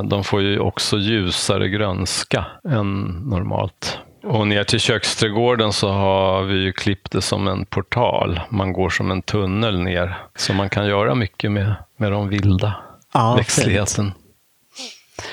de 0.04 0.24
får 0.24 0.42
ju 0.42 0.58
också 0.58 0.96
ljusare 0.96 1.68
grönska 1.68 2.46
än 2.68 3.02
normalt. 3.04 3.98
Och 4.22 4.48
ner 4.48 4.64
till 4.64 4.80
köksträdgården 4.80 5.72
så 5.72 5.88
har 5.88 6.42
vi 6.42 6.54
ju 6.54 6.72
klippt 6.72 7.12
det 7.12 7.22
som 7.22 7.48
en 7.48 7.64
portal. 7.64 8.40
Man 8.48 8.72
går 8.72 8.90
som 8.90 9.10
en 9.10 9.22
tunnel 9.22 9.80
ner. 9.80 10.16
Så 10.36 10.52
man 10.52 10.68
kan 10.68 10.86
göra 10.86 11.14
mycket 11.14 11.52
med, 11.52 11.74
med 11.96 12.12
de 12.12 12.28
vilda 12.28 12.74
ja, 13.14 13.34
växtligheten. 13.34 14.12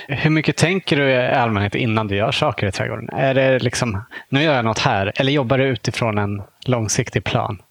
Hur 0.08 0.30
mycket 0.30 0.58
tänker 0.58 0.98
du 0.98 1.10
i 1.10 1.28
allmänhet 1.28 1.76
innan 1.76 2.08
du 2.08 2.16
gör 2.16 2.32
saker 2.32 2.68
i 2.68 2.72
trädgården? 2.72 3.10
Är 3.10 3.34
det 3.34 3.60
liksom, 3.60 4.06
nu 4.30 4.44
gör 4.44 4.56
jag 4.56 4.66
något 4.66 4.80
här, 4.80 5.14
eller 5.16 5.32
jobbar 5.32 5.58
du 5.58 5.66
utifrån 5.66 6.18
en 6.18 6.42
långsiktig 6.66 7.24
plan? 7.24 7.62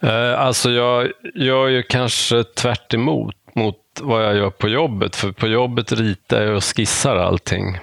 Eh, 0.00 0.40
alltså 0.40 0.70
jag 0.70 1.08
gör 1.34 1.68
ju 1.68 1.82
kanske 1.82 2.44
tvärt 2.44 2.94
emot 2.94 3.34
mot 3.54 3.76
vad 4.00 4.24
jag 4.24 4.36
gör 4.36 4.50
på 4.50 4.68
jobbet. 4.68 5.16
För 5.16 5.32
på 5.32 5.46
jobbet 5.46 5.92
ritar 5.92 6.42
jag 6.42 6.56
och 6.56 6.64
skissar 6.64 7.16
allting 7.16 7.78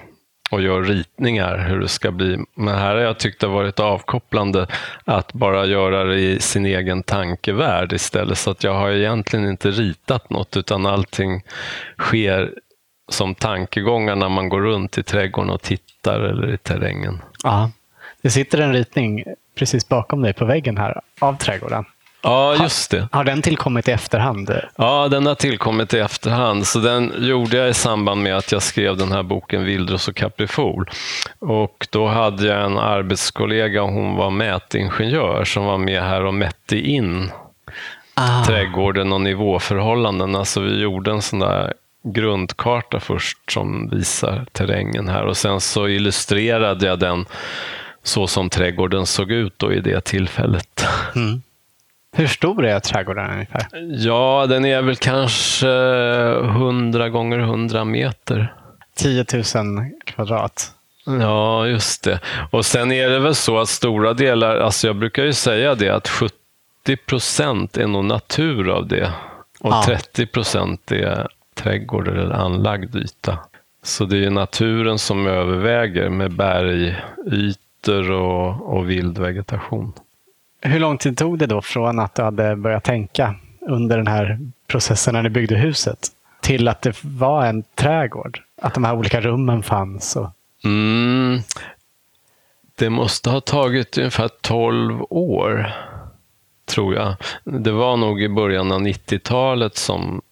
och 0.50 0.62
gör 0.62 0.82
ritningar 0.82 1.58
hur 1.68 1.80
det 1.80 1.88
ska 1.88 2.10
bli. 2.10 2.38
Men 2.54 2.74
här 2.74 2.94
har 2.94 3.02
jag 3.02 3.18
tyckt 3.18 3.40
det 3.40 3.46
varit 3.46 3.80
avkopplande 3.80 4.66
att 5.04 5.32
bara 5.32 5.66
göra 5.66 6.04
det 6.04 6.20
i 6.20 6.40
sin 6.40 6.66
egen 6.66 7.02
tankevärld 7.02 7.92
istället. 7.92 8.38
Så 8.38 8.50
att 8.50 8.64
jag 8.64 8.74
har 8.74 8.90
egentligen 8.90 9.48
inte 9.48 9.70
ritat 9.70 10.30
något 10.30 10.56
utan 10.56 10.86
allting 10.86 11.42
sker 11.98 12.52
som 13.08 13.34
tankegångar 13.34 14.16
när 14.16 14.28
man 14.28 14.48
går 14.48 14.60
runt 14.60 14.98
i 14.98 15.02
trädgården 15.02 15.50
och 15.50 15.62
tittar 15.62 16.20
eller 16.20 16.54
i 16.54 16.58
terrängen. 16.58 17.22
Ja, 17.42 17.70
det 18.22 18.30
sitter 18.30 18.60
en 18.60 18.72
ritning 18.72 19.24
precis 19.54 19.88
bakom 19.88 20.22
dig 20.22 20.32
på 20.32 20.44
väggen 20.44 20.76
här 20.76 21.00
av 21.18 21.36
trädgården. 21.36 21.84
Ja, 22.24 22.56
just 22.62 22.90
det. 22.90 23.08
Har, 23.12 23.24
den 23.24 23.42
tillkommit 23.42 23.88
i 23.88 23.90
efterhand? 23.90 24.50
Ja, 24.76 25.08
den 25.08 25.26
har 25.26 25.34
tillkommit 25.34 25.94
i 25.94 25.98
efterhand. 25.98 26.66
Så 26.66 26.78
den 26.78 27.12
gjorde 27.18 27.56
jag 27.56 27.68
i 27.68 27.74
samband 27.74 28.22
med 28.22 28.36
att 28.36 28.52
jag 28.52 28.62
skrev 28.62 28.96
den 28.96 29.12
här 29.12 29.22
boken 29.22 29.64
Vildros 29.64 30.08
och 30.08 30.16
Caprifol. 30.16 30.90
Och 31.38 31.86
då 31.90 32.06
hade 32.06 32.46
jag 32.46 32.64
en 32.64 32.78
arbetskollega, 32.78 33.82
hon 33.82 34.16
var 34.16 34.30
mätingenjör, 34.30 35.44
som 35.44 35.64
var 35.64 35.78
med 35.78 36.02
här 36.02 36.24
och 36.24 36.34
mätte 36.34 36.76
in 36.78 37.30
ah. 38.14 38.44
trädgården 38.44 39.12
och 39.12 39.20
nivåförhållandena. 39.20 40.32
Så 40.32 40.38
alltså, 40.38 40.60
vi 40.60 40.80
gjorde 40.80 41.10
en 41.10 41.22
sån 41.22 41.38
där 41.38 41.74
grundkarta 42.04 43.00
först 43.00 43.52
som 43.52 43.88
visar 43.88 44.46
terrängen 44.52 45.08
här 45.08 45.24
och 45.24 45.36
sen 45.36 45.60
så 45.60 45.88
illustrerade 45.88 46.86
jag 46.86 46.98
den 46.98 47.26
så 48.02 48.26
som 48.26 48.50
trädgården 48.50 49.06
såg 49.06 49.30
ut 49.30 49.54
då 49.56 49.72
i 49.72 49.80
det 49.80 50.00
tillfället. 50.00 50.84
Mm. 51.16 51.42
Hur 52.16 52.26
stor 52.26 52.64
är 52.64 52.80
trädgården 52.80 53.30
ungefär? 53.30 53.66
Ja, 53.90 54.46
den 54.48 54.64
är 54.64 54.82
väl 54.82 54.96
kanske 54.96 55.68
100 55.68 57.08
gånger 57.08 57.38
100 57.38 57.84
meter. 57.84 58.54
10 58.94 59.24
000 59.32 59.44
kvadrat. 60.04 60.72
Ja, 61.06 61.66
just 61.66 62.04
det. 62.04 62.20
Och 62.50 62.66
sen 62.66 62.92
är 62.92 63.08
det 63.08 63.18
väl 63.18 63.34
så 63.34 63.58
att 63.58 63.68
stora 63.68 64.14
delar, 64.14 64.56
alltså 64.56 64.86
jag 64.86 64.96
brukar 64.96 65.24
ju 65.24 65.32
säga 65.32 65.74
det, 65.74 65.88
att 65.88 66.08
70 66.08 66.34
procent 67.06 67.76
är 67.76 67.86
nog 67.86 68.04
natur 68.04 68.70
av 68.70 68.88
det. 68.88 69.12
Och 69.60 69.72
ja. 69.72 69.82
30 69.86 70.26
procent 70.26 70.92
är 70.92 71.28
trädgård 71.54 72.08
eller 72.08 72.30
anlagd 72.30 72.96
yta. 72.96 73.38
Så 73.82 74.04
det 74.04 74.24
är 74.24 74.30
naturen 74.30 74.98
som 74.98 75.26
överväger 75.26 76.08
med 76.08 76.32
bergytor 76.32 78.10
och, 78.10 78.76
och 78.76 78.90
vild 78.90 79.18
vegetation. 79.18 79.92
Hur 80.66 80.80
lång 80.80 80.98
tid 80.98 81.18
tog 81.18 81.38
det 81.38 81.46
då 81.46 81.62
från 81.62 81.98
att 81.98 82.14
du 82.14 82.22
hade 82.22 82.56
börjat 82.56 82.84
tänka 82.84 83.34
under 83.60 83.96
den 83.96 84.06
här 84.06 84.38
processen 84.66 85.14
när 85.14 85.22
ni 85.22 85.28
byggde 85.28 85.56
huset 85.56 86.08
till 86.40 86.68
att 86.68 86.82
det 86.82 86.96
var 87.02 87.46
en 87.46 87.62
trädgård? 87.74 88.42
Att 88.62 88.74
de 88.74 88.84
här 88.84 88.94
olika 88.94 89.20
rummen 89.20 89.62
fanns? 89.62 90.16
Och... 90.16 90.30
Mm. 90.64 91.40
Det 92.78 92.90
måste 92.90 93.30
ha 93.30 93.40
tagit 93.40 93.98
ungefär 93.98 94.30
12 94.40 95.02
år, 95.10 95.72
tror 96.66 96.94
jag. 96.94 97.14
Det 97.44 97.72
var 97.72 97.96
nog 97.96 98.22
i 98.22 98.28
början 98.28 98.72
av 98.72 98.80
90-talet 98.80 99.76
som 99.76 100.22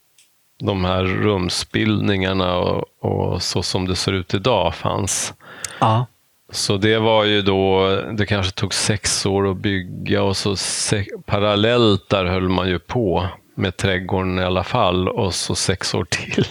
de 0.59 0.85
här 0.85 1.05
rumsbildningarna 1.05 2.57
och, 2.57 2.85
och, 3.01 3.42
så 3.42 3.62
som 3.62 3.88
det 3.88 3.97
ser 3.97 4.12
ut 4.12 4.35
idag 4.35 4.75
fanns. 4.75 5.35
Ja. 5.81 6.07
Så 6.52 6.76
det 6.76 6.98
var 6.98 7.24
ju 7.24 7.42
då, 7.42 7.96
det 8.12 8.26
kanske 8.26 8.52
tog 8.52 8.74
sex 8.74 9.26
år 9.26 9.50
att 9.50 9.56
bygga 9.56 10.22
och 10.22 10.36
så 10.36 10.56
se, 10.56 11.04
parallellt 11.26 12.08
där 12.08 12.24
höll 12.24 12.48
man 12.48 12.68
ju 12.68 12.78
på 12.78 13.26
med 13.54 13.76
trädgården 13.76 14.38
i 14.38 14.44
alla 14.44 14.64
fall 14.64 15.08
och 15.08 15.34
så 15.34 15.54
sex 15.54 15.94
år 15.94 16.04
till. 16.04 16.46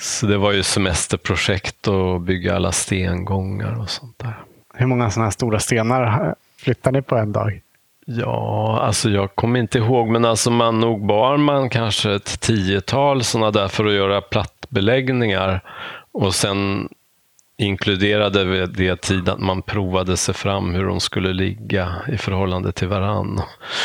Så 0.00 0.26
det 0.26 0.38
var 0.38 0.52
ju 0.52 0.62
semesterprojekt 0.62 1.88
att 1.88 2.22
bygga 2.22 2.56
alla 2.56 2.72
stengångar 2.72 3.80
och 3.80 3.90
sånt 3.90 4.18
där. 4.18 4.34
Hur 4.74 4.86
många 4.86 5.10
sådana 5.10 5.26
här 5.26 5.30
stora 5.30 5.58
stenar 5.58 6.34
flyttar 6.58 6.92
ni 6.92 7.02
på 7.02 7.16
en 7.16 7.32
dag? 7.32 7.60
Ja, 8.06 8.78
alltså 8.82 9.10
jag 9.10 9.34
kommer 9.34 9.60
inte 9.60 9.78
ihåg, 9.78 10.08
men 10.08 10.24
alltså 10.24 10.50
man 10.50 10.80
nog 10.80 11.06
bar 11.06 11.36
man 11.36 11.70
kanske 11.70 12.14
ett 12.14 12.40
tiotal 12.40 13.24
sådana 13.24 13.50
där 13.50 13.68
för 13.68 13.86
att 13.86 13.92
göra 13.92 14.20
plattbeläggningar. 14.20 15.60
Och 16.12 16.34
sen 16.34 16.88
inkluderade 17.58 18.66
det 18.66 18.96
tid 19.00 19.28
att 19.28 19.40
man 19.40 19.62
provade 19.62 20.16
sig 20.16 20.34
fram 20.34 20.74
hur 20.74 20.86
de 20.86 21.00
skulle 21.00 21.32
ligga 21.32 21.94
i 22.08 22.18
förhållande 22.18 22.72
till 22.72 22.88
varann. 22.88 23.40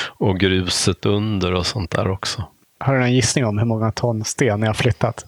Och 0.08 0.40
gruset 0.40 1.06
under 1.06 1.54
och 1.54 1.66
sånt 1.66 1.92
där 1.92 2.12
också. 2.12 2.44
Har 2.80 2.96
du 2.96 3.04
en 3.04 3.14
gissning 3.14 3.46
om 3.46 3.58
hur 3.58 3.66
många 3.66 3.92
ton 3.92 4.24
sten 4.24 4.60
ni 4.60 4.68
har 4.68 4.74
flyttat? 4.74 5.26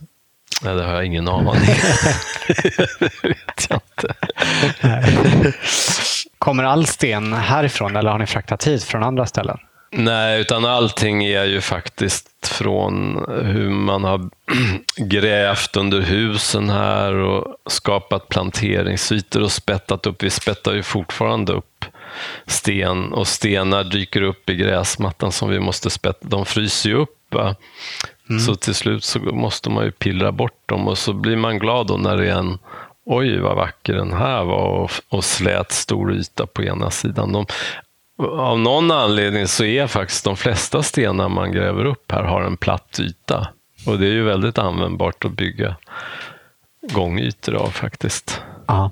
Nej, 0.64 0.76
det 0.76 0.84
har 0.84 0.94
jag 0.94 1.06
ingen 1.06 1.28
aning 1.28 1.54
Det 3.00 3.24
vet 3.24 3.68
jag 3.70 3.80
inte. 3.96 4.14
Kommer 6.40 6.64
all 6.64 6.86
sten 6.86 7.34
härifrån 7.34 7.96
eller 7.96 8.12
har 8.12 8.20
ni 8.20 8.26
fraktat 8.26 8.68
hit 8.68 8.84
från 8.84 9.04
andra 9.04 9.26
ställen? 9.26 9.58
Nej, 9.94 10.42
utan 10.42 10.66
allting 10.66 11.24
är 11.24 11.46
ju 11.46 11.62
faktiskt 11.62 12.48
från 12.48 13.26
hur 13.46 13.70
man 13.70 14.04
har 14.04 14.30
grävt 14.98 15.78
under 15.78 16.02
husen 16.02 16.70
här 16.70 17.14
och 17.14 17.56
skapat 17.66 18.30
planteringsytor 18.30 19.42
och 19.42 19.52
spettat 19.52 20.06
upp. 20.06 20.24
Vi 20.24 20.30
spettar 20.30 20.74
ju 20.74 20.84
fortfarande 20.84 21.54
upp 21.54 21.86
sten 22.46 23.14
och 23.14 23.28
stenar 23.28 23.84
dyker 23.84 24.22
upp 24.22 24.50
i 24.50 24.56
gräsmattan 24.56 25.32
som 25.32 25.50
vi 25.50 25.60
måste 25.60 25.90
spätta. 25.90 26.28
De 26.28 26.46
fryser 26.46 26.90
ju 26.90 26.96
upp. 26.96 27.36
Mm. 28.30 28.40
Så 28.40 28.56
till 28.56 28.76
slut 28.76 29.04
så 29.04 29.20
måste 29.20 29.70
man 29.70 29.86
ju 29.86 29.92
pillra 29.92 30.32
bort 30.32 30.62
dem 30.66 30.88
och 30.88 30.98
så 30.98 31.14
blir 31.14 31.36
man 31.36 31.60
glad 31.60 31.88
då 31.88 31.98
när 31.98 32.18
det 32.18 32.30
är 32.30 32.36
en 32.36 32.60
Oj, 33.06 33.40
vad 33.40 33.56
vacker 33.56 33.94
den 33.94 34.14
här 34.14 34.44
var 34.44 34.68
och, 34.68 34.92
och 35.10 35.24
slät 35.24 35.72
stor 35.72 36.14
yta 36.14 36.46
på 36.46 36.64
ena 36.64 36.92
sidan. 36.92 37.32
De, 37.32 37.46
av 38.22 38.60
någon 38.60 38.92
anledning 38.92 39.48
så 39.48 39.64
är 39.64 39.88
faktiskt 39.88 40.24
de 40.24 40.38
flesta 40.38 40.84
stenar 40.84 41.30
man 41.30 41.52
gräver 41.52 41.86
upp 41.86 42.12
här 42.12 42.24
har 42.24 42.42
en 42.42 42.58
platt 42.58 43.00
yta. 43.00 43.48
Och 43.88 44.00
det 44.00 44.06
är 44.06 44.12
ju 44.12 44.24
väldigt 44.24 44.58
användbart 44.58 45.26
att 45.26 45.32
bygga 45.32 45.76
gångytor 46.82 47.56
av 47.56 47.70
faktiskt. 47.70 48.42
Ja. 48.68 48.92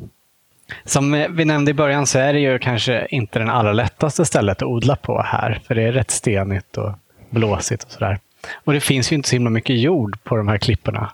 Som 0.86 1.25
vi 1.30 1.45
nämnde 1.45 1.71
i 1.71 1.73
början 1.73 2.07
så 2.07 2.19
är 2.19 2.34
det 2.34 2.39
ju 2.39 2.59
kanske 2.59 3.07
inte 3.09 3.39
den 3.39 3.49
allra 3.49 3.73
lättaste 3.73 4.25
stället 4.25 4.57
att 4.57 4.67
odla 4.67 4.95
på 4.95 5.21
här, 5.21 5.61
för 5.67 5.75
det 5.75 5.84
är 5.84 5.91
rätt 5.91 6.11
stenigt 6.11 6.77
och 6.77 6.91
blåsigt 7.30 7.84
och 7.84 7.91
sådär. 7.91 8.19
Och 8.63 8.73
det 8.73 8.80
finns 8.80 9.11
ju 9.11 9.15
inte 9.15 9.30
så 9.30 9.36
himla 9.36 9.49
mycket 9.49 9.80
jord 9.80 10.23
på 10.23 10.36
de 10.36 10.47
här 10.47 10.57
klipporna. 10.57 11.11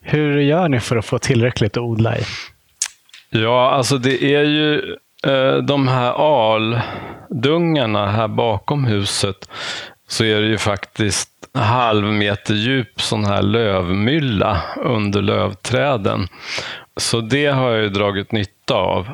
Hur 0.00 0.40
gör 0.40 0.68
ni 0.68 0.80
för 0.80 0.96
att 0.96 1.04
få 1.04 1.18
tillräckligt 1.18 1.76
att 1.76 1.82
odla 1.82 2.18
i? 2.18 2.22
Ja, 3.30 3.70
alltså 3.70 3.98
det 3.98 4.24
är 4.24 4.42
ju 4.42 4.96
Eh, 5.26 5.56
de 5.56 5.88
här 5.88 6.12
aldungarna 6.12 8.06
här 8.06 8.28
bakom 8.28 8.84
huset 8.84 9.48
så 10.08 10.24
är 10.24 10.40
det 10.40 10.46
ju 10.46 10.58
faktiskt 10.58 11.30
halv 11.54 12.04
meter 12.04 12.54
djup 12.54 13.00
sån 13.00 13.24
här 13.24 13.42
lövmylla 13.42 14.62
under 14.76 15.22
lövträden. 15.22 16.28
Så 16.96 17.20
det 17.20 17.46
har 17.46 17.70
jag 17.70 17.82
ju 17.82 17.88
dragit 17.88 18.32
nytta 18.32 18.74
av. 18.74 19.08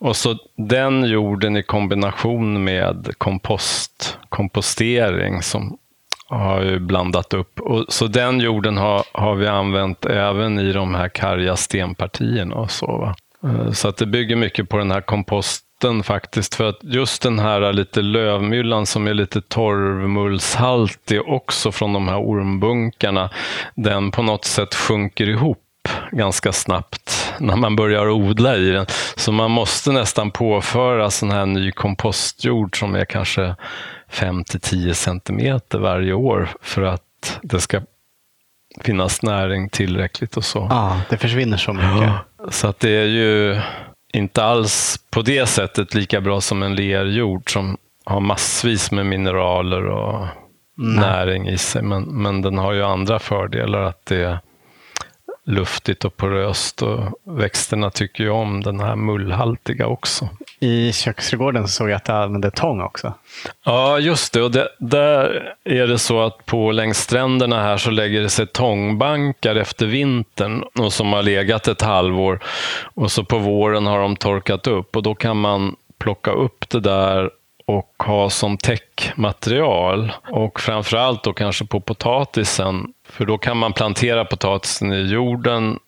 Och 0.00 0.16
så 0.16 0.36
den 0.56 1.04
jorden 1.04 1.56
i 1.56 1.62
kombination 1.62 2.64
med 2.64 3.14
kompost, 3.18 4.18
kompostering 4.28 5.42
som 5.42 5.78
har 6.28 6.62
ju 6.62 6.78
blandat 6.78 7.34
upp. 7.34 7.60
Och, 7.60 7.84
så 7.88 8.06
den 8.06 8.40
jorden 8.40 8.76
har, 8.76 9.04
har 9.12 9.34
vi 9.34 9.46
använt 9.46 10.06
även 10.06 10.58
i 10.58 10.72
de 10.72 10.94
här 10.94 11.08
karga 11.08 11.56
stenpartierna. 11.56 12.54
Och 12.54 12.70
så, 12.70 12.86
va? 12.86 13.14
Eh, 13.44 13.70
så 13.72 13.88
att 13.88 13.96
det 13.96 14.06
bygger 14.06 14.36
mycket 14.36 14.68
på 14.68 14.76
den 14.76 14.90
här 14.90 15.00
komposten 15.00 16.02
faktiskt. 16.02 16.54
För 16.54 16.68
att 16.68 16.78
just 16.82 17.22
den 17.22 17.38
här 17.38 17.72
lite 17.72 18.02
lövmyllan 18.02 18.86
som 18.86 19.06
är 19.06 19.14
lite 19.14 19.40
torvmullshaltig 19.40 21.28
också 21.28 21.72
från 21.72 21.92
de 21.92 22.08
här 22.08 22.18
ormbunkarna, 22.18 23.30
den 23.74 24.10
på 24.10 24.22
något 24.22 24.44
sätt 24.44 24.74
sjunker 24.74 25.28
ihop 25.28 25.58
ganska 26.10 26.52
snabbt 26.52 27.34
när 27.38 27.56
man 27.56 27.76
börjar 27.76 28.10
odla 28.10 28.56
i 28.56 28.70
den. 28.70 28.86
Så 29.16 29.32
man 29.32 29.50
måste 29.50 29.92
nästan 29.92 30.30
påföra 30.30 31.10
sån 31.10 31.30
här 31.30 31.46
ny 31.46 31.72
kompostjord 31.72 32.78
som 32.78 32.94
är 32.94 33.04
kanske 33.04 33.56
5 34.08 34.44
10 34.44 34.94
centimeter 34.94 35.78
varje 35.78 36.12
år 36.12 36.48
för 36.62 36.82
att 36.82 37.38
det 37.42 37.60
ska 37.60 37.80
finnas 38.80 39.22
näring 39.22 39.68
tillräckligt 39.68 40.36
och 40.36 40.44
så. 40.44 40.66
Ja, 40.70 41.00
det 41.10 41.16
försvinner 41.16 41.56
så 41.56 41.72
mycket. 41.72 41.88
Ja, 41.88 42.18
så 42.50 42.66
att 42.66 42.80
det 42.80 42.90
är 42.90 43.06
ju 43.06 43.60
inte 44.12 44.44
alls 44.44 45.00
på 45.10 45.22
det 45.22 45.46
sättet 45.46 45.94
lika 45.94 46.20
bra 46.20 46.40
som 46.40 46.62
en 46.62 46.74
lerjord 46.74 47.52
som 47.52 47.76
har 48.04 48.20
massvis 48.20 48.90
med 48.90 49.06
mineraler 49.06 49.86
och 49.86 50.26
Nej. 50.76 51.00
näring 51.00 51.48
i 51.48 51.58
sig. 51.58 51.82
Men, 51.82 52.02
men 52.02 52.42
den 52.42 52.58
har 52.58 52.72
ju 52.72 52.82
andra 52.82 53.18
fördelar. 53.18 53.82
att 53.82 54.06
det 54.06 54.38
luftigt 55.46 56.04
och 56.04 56.16
poröst 56.16 56.82
och 56.82 57.18
växterna 57.24 57.90
tycker 57.90 58.24
ju 58.24 58.30
om 58.30 58.62
den 58.62 58.80
här 58.80 58.96
mullhaltiga 58.96 59.86
också. 59.86 60.28
I 60.60 60.92
köksträdgården 60.92 61.68
såg 61.68 61.90
jag 61.90 61.96
att 61.96 62.04
du 62.04 62.12
använde 62.12 62.50
tång 62.50 62.80
också. 62.80 63.14
Ja, 63.64 63.98
just 63.98 64.32
det. 64.32 64.42
Och 64.42 64.50
det, 64.50 64.68
där 64.78 65.54
är 65.64 65.86
det 65.86 65.98
så 65.98 66.20
att 66.20 66.46
på 66.46 66.72
längs 66.72 66.98
stränderna 66.98 67.62
här 67.62 67.76
så 67.76 67.90
lägger 67.90 68.20
det 68.20 68.28
sig 68.28 68.46
tångbankar 68.46 69.56
efter 69.56 69.86
vintern 69.86 70.64
och 70.78 70.92
som 70.92 71.12
har 71.12 71.22
legat 71.22 71.68
ett 71.68 71.82
halvår. 71.82 72.40
Och 72.94 73.12
så 73.12 73.24
på 73.24 73.38
våren 73.38 73.86
har 73.86 73.98
de 73.98 74.16
torkat 74.16 74.66
upp 74.66 74.96
och 74.96 75.02
då 75.02 75.14
kan 75.14 75.40
man 75.40 75.76
plocka 75.98 76.30
upp 76.30 76.68
det 76.68 76.80
där 76.80 77.30
och 77.66 78.02
ha 78.06 78.30
som 78.30 78.56
täckmaterial. 78.56 80.12
Och 80.30 80.60
framförallt 80.60 81.24
då 81.24 81.32
kanske 81.32 81.66
på 81.66 81.80
potatisen, 81.80 82.92
för 83.08 83.26
då 83.26 83.38
kan 83.38 83.56
man 83.56 83.72
plantera 83.72 84.24
potatisen 84.24 84.92
i 84.92 85.00
jorden 85.00 85.78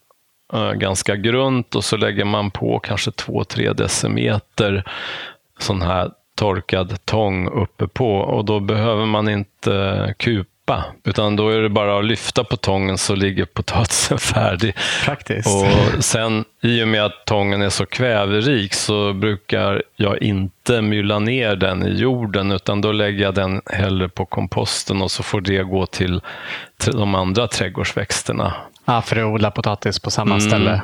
eh, 0.52 0.72
ganska 0.72 1.16
grunt 1.16 1.74
och 1.74 1.84
så 1.84 1.96
lägger 1.96 2.24
man 2.24 2.50
på 2.50 2.78
kanske 2.78 3.10
2-3 3.10 3.74
decimeter 3.74 4.84
sån 5.58 5.82
här 5.82 6.10
torkad 6.34 7.04
tång 7.04 7.48
uppe 7.48 7.88
på 7.88 8.16
och 8.16 8.44
då 8.44 8.60
behöver 8.60 9.06
man 9.06 9.28
inte 9.28 10.14
kupa 10.18 10.50
klippa, 10.66 10.84
utan 11.04 11.36
då 11.36 11.48
är 11.48 11.60
det 11.60 11.68
bara 11.68 11.98
att 11.98 12.04
lyfta 12.04 12.44
på 12.44 12.56
tången 12.56 12.98
så 12.98 13.14
ligger 13.14 13.44
potatisen 13.44 14.18
färdig. 14.34 14.74
Praktiskt. 15.04 15.48
Och 15.48 16.04
sen 16.04 16.44
i 16.62 16.82
och 16.82 16.88
med 16.88 17.04
att 17.04 17.24
tången 17.26 17.62
är 17.62 17.70
så 17.70 17.86
kväverik 17.86 18.74
så 18.74 19.12
brukar 19.12 19.82
jag 19.96 20.22
inte 20.22 20.82
mylla 20.82 21.18
ner 21.18 21.56
den 21.56 21.86
i 21.86 21.90
jorden, 21.90 22.52
utan 22.52 22.80
då 22.80 22.92
lägger 22.92 23.24
jag 23.24 23.34
den 23.34 23.62
hellre 23.66 24.08
på 24.08 24.26
komposten 24.26 25.02
och 25.02 25.10
så 25.10 25.22
får 25.22 25.40
det 25.40 25.62
gå 25.62 25.86
till 25.86 26.20
de 26.92 27.14
andra 27.14 27.48
trädgårdsväxterna. 27.48 28.54
Ja, 28.84 29.02
för 29.02 29.16
att 29.16 29.24
odla 29.24 29.50
potatis 29.50 29.98
på 29.98 30.10
samma 30.10 30.34
mm. 30.34 30.48
ställe. 30.48 30.82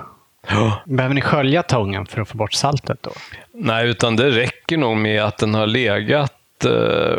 Behöver 0.84 1.14
ni 1.14 1.20
skölja 1.20 1.62
tången 1.62 2.06
för 2.06 2.20
att 2.20 2.28
få 2.28 2.36
bort 2.36 2.52
saltet 2.52 2.98
då? 3.02 3.10
Nej, 3.54 3.88
utan 3.88 4.16
det 4.16 4.30
räcker 4.30 4.76
nog 4.76 4.96
med 4.96 5.24
att 5.24 5.38
den 5.38 5.54
har 5.54 5.66
legat 5.66 6.32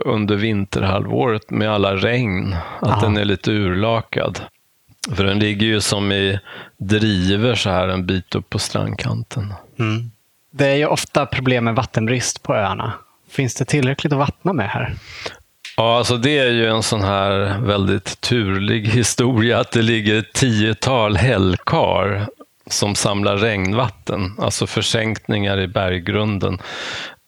under 0.06 0.36
vinterhalvåret 0.36 1.50
med 1.50 1.72
alla 1.72 1.96
regn, 1.96 2.56
att 2.80 2.90
Aha. 2.90 3.02
den 3.02 3.18
är 3.18 3.26
lite 3.26 3.52
urlakad. 3.52 4.40
För 5.16 5.24
den 5.24 5.40
ligger 5.40 5.68
ju 5.68 5.82
som 5.82 6.12
i 6.12 6.40
driver 6.78 7.56
så 7.56 7.70
här 7.70 7.88
en 7.88 8.06
bit 8.06 8.36
upp 8.36 8.50
på 8.50 8.60
strandkanten. 8.60 9.54
Mm. 9.80 10.12
Det 10.52 10.68
är 10.68 10.76
ju 10.76 10.86
ofta 10.86 11.26
problem 11.26 11.64
med 11.64 11.76
vattenbrist 11.76 12.44
på 12.44 12.56
öarna. 12.56 12.94
Finns 13.30 13.56
det 13.56 13.66
tillräckligt 13.66 14.14
att 14.14 14.20
vattna 14.20 14.54
med 14.54 14.70
här? 14.70 14.96
Ja, 15.78 15.98
alltså 15.98 16.18
det 16.18 16.40
är 16.40 16.52
ju 16.52 16.68
en 16.68 16.84
sån 16.84 17.02
här 17.02 17.60
väldigt 17.60 18.22
turlig 18.22 18.88
historia 18.94 19.60
att 19.60 19.72
det 19.72 19.82
ligger 19.82 20.20
ett 20.20 20.34
tiotal 20.34 21.18
hällkar 21.18 22.28
som 22.68 22.96
samlar 22.96 23.38
regnvatten, 23.38 24.36
alltså 24.40 24.68
försänkningar 24.68 25.60
i 25.60 25.68
berggrunden 25.68 26.60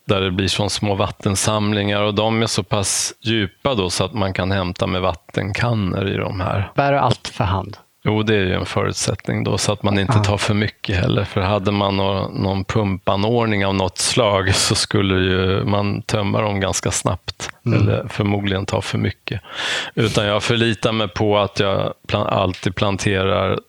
där 0.05 0.21
det 0.21 0.31
blir 0.31 0.47
som 0.47 0.69
små 0.69 0.95
vattensamlingar 0.95 2.01
och 2.01 2.13
de 2.13 2.41
är 2.41 2.47
så 2.47 2.63
pass 2.63 3.13
djupa 3.21 3.73
då 3.73 3.89
så 3.89 4.03
att 4.03 4.13
man 4.13 4.33
kan 4.33 4.51
hämta 4.51 4.87
med 4.87 5.01
vattenkannor 5.01 6.07
i 6.07 6.17
de 6.17 6.39
här. 6.39 6.71
Bär 6.75 6.91
du 6.91 6.97
allt 6.97 7.27
för 7.27 7.43
hand? 7.43 7.77
Jo, 8.07 8.23
det 8.23 8.35
är 8.35 8.39
ju 8.39 8.53
en 8.53 8.65
förutsättning 8.65 9.43
då 9.43 9.57
så 9.57 9.71
att 9.71 9.83
man 9.83 9.99
inte 9.99 10.19
tar 10.19 10.37
för 10.37 10.53
mycket 10.53 10.97
heller. 10.97 11.23
För 11.23 11.41
hade 11.41 11.71
man 11.71 11.97
någon 11.97 12.63
pumpanordning 12.63 13.65
av 13.65 13.75
något 13.75 13.97
slag 13.97 14.55
så 14.55 14.75
skulle 14.75 15.15
ju 15.15 15.65
man 15.65 16.01
tömma 16.01 16.41
dem 16.41 16.59
ganska 16.59 16.91
snabbt. 16.91 17.49
Mm. 17.65 17.81
Eller 17.81 18.07
förmodligen 18.09 18.65
ta 18.65 18.81
för 18.81 18.97
mycket. 18.97 19.41
Utan 19.95 20.25
jag 20.25 20.43
förlitar 20.43 20.91
mig 20.91 21.07
på 21.07 21.37
att 21.37 21.59
jag 21.59 21.93
alltid 22.11 22.75
planterar 22.75 23.59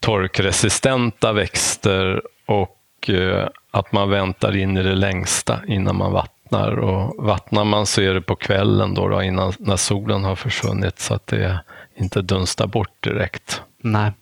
torkresistenta 0.00 1.32
växter 1.32 2.22
och 2.46 3.10
eh, 3.10 3.48
att 3.70 3.92
man 3.92 4.10
väntar 4.10 4.56
in 4.56 4.76
i 4.76 4.82
det 4.82 4.94
längsta 4.94 5.60
innan 5.66 5.96
man 5.96 6.12
vattnar. 6.12 6.78
Och 6.78 7.24
vattnar 7.24 7.64
man 7.64 7.86
så 7.86 8.00
är 8.00 8.14
det 8.14 8.22
på 8.22 8.36
kvällen 8.36 8.94
då, 8.94 9.08
då 9.08 9.22
innan, 9.22 9.52
när 9.58 9.76
solen 9.76 10.24
har 10.24 10.36
försvunnit 10.36 10.98
så 10.98 11.14
att 11.14 11.26
det 11.26 11.60
inte 11.96 12.22
dunstar 12.22 12.66
bort 12.66 13.04
direkt. 13.04 13.62
Nej. 13.78 14.12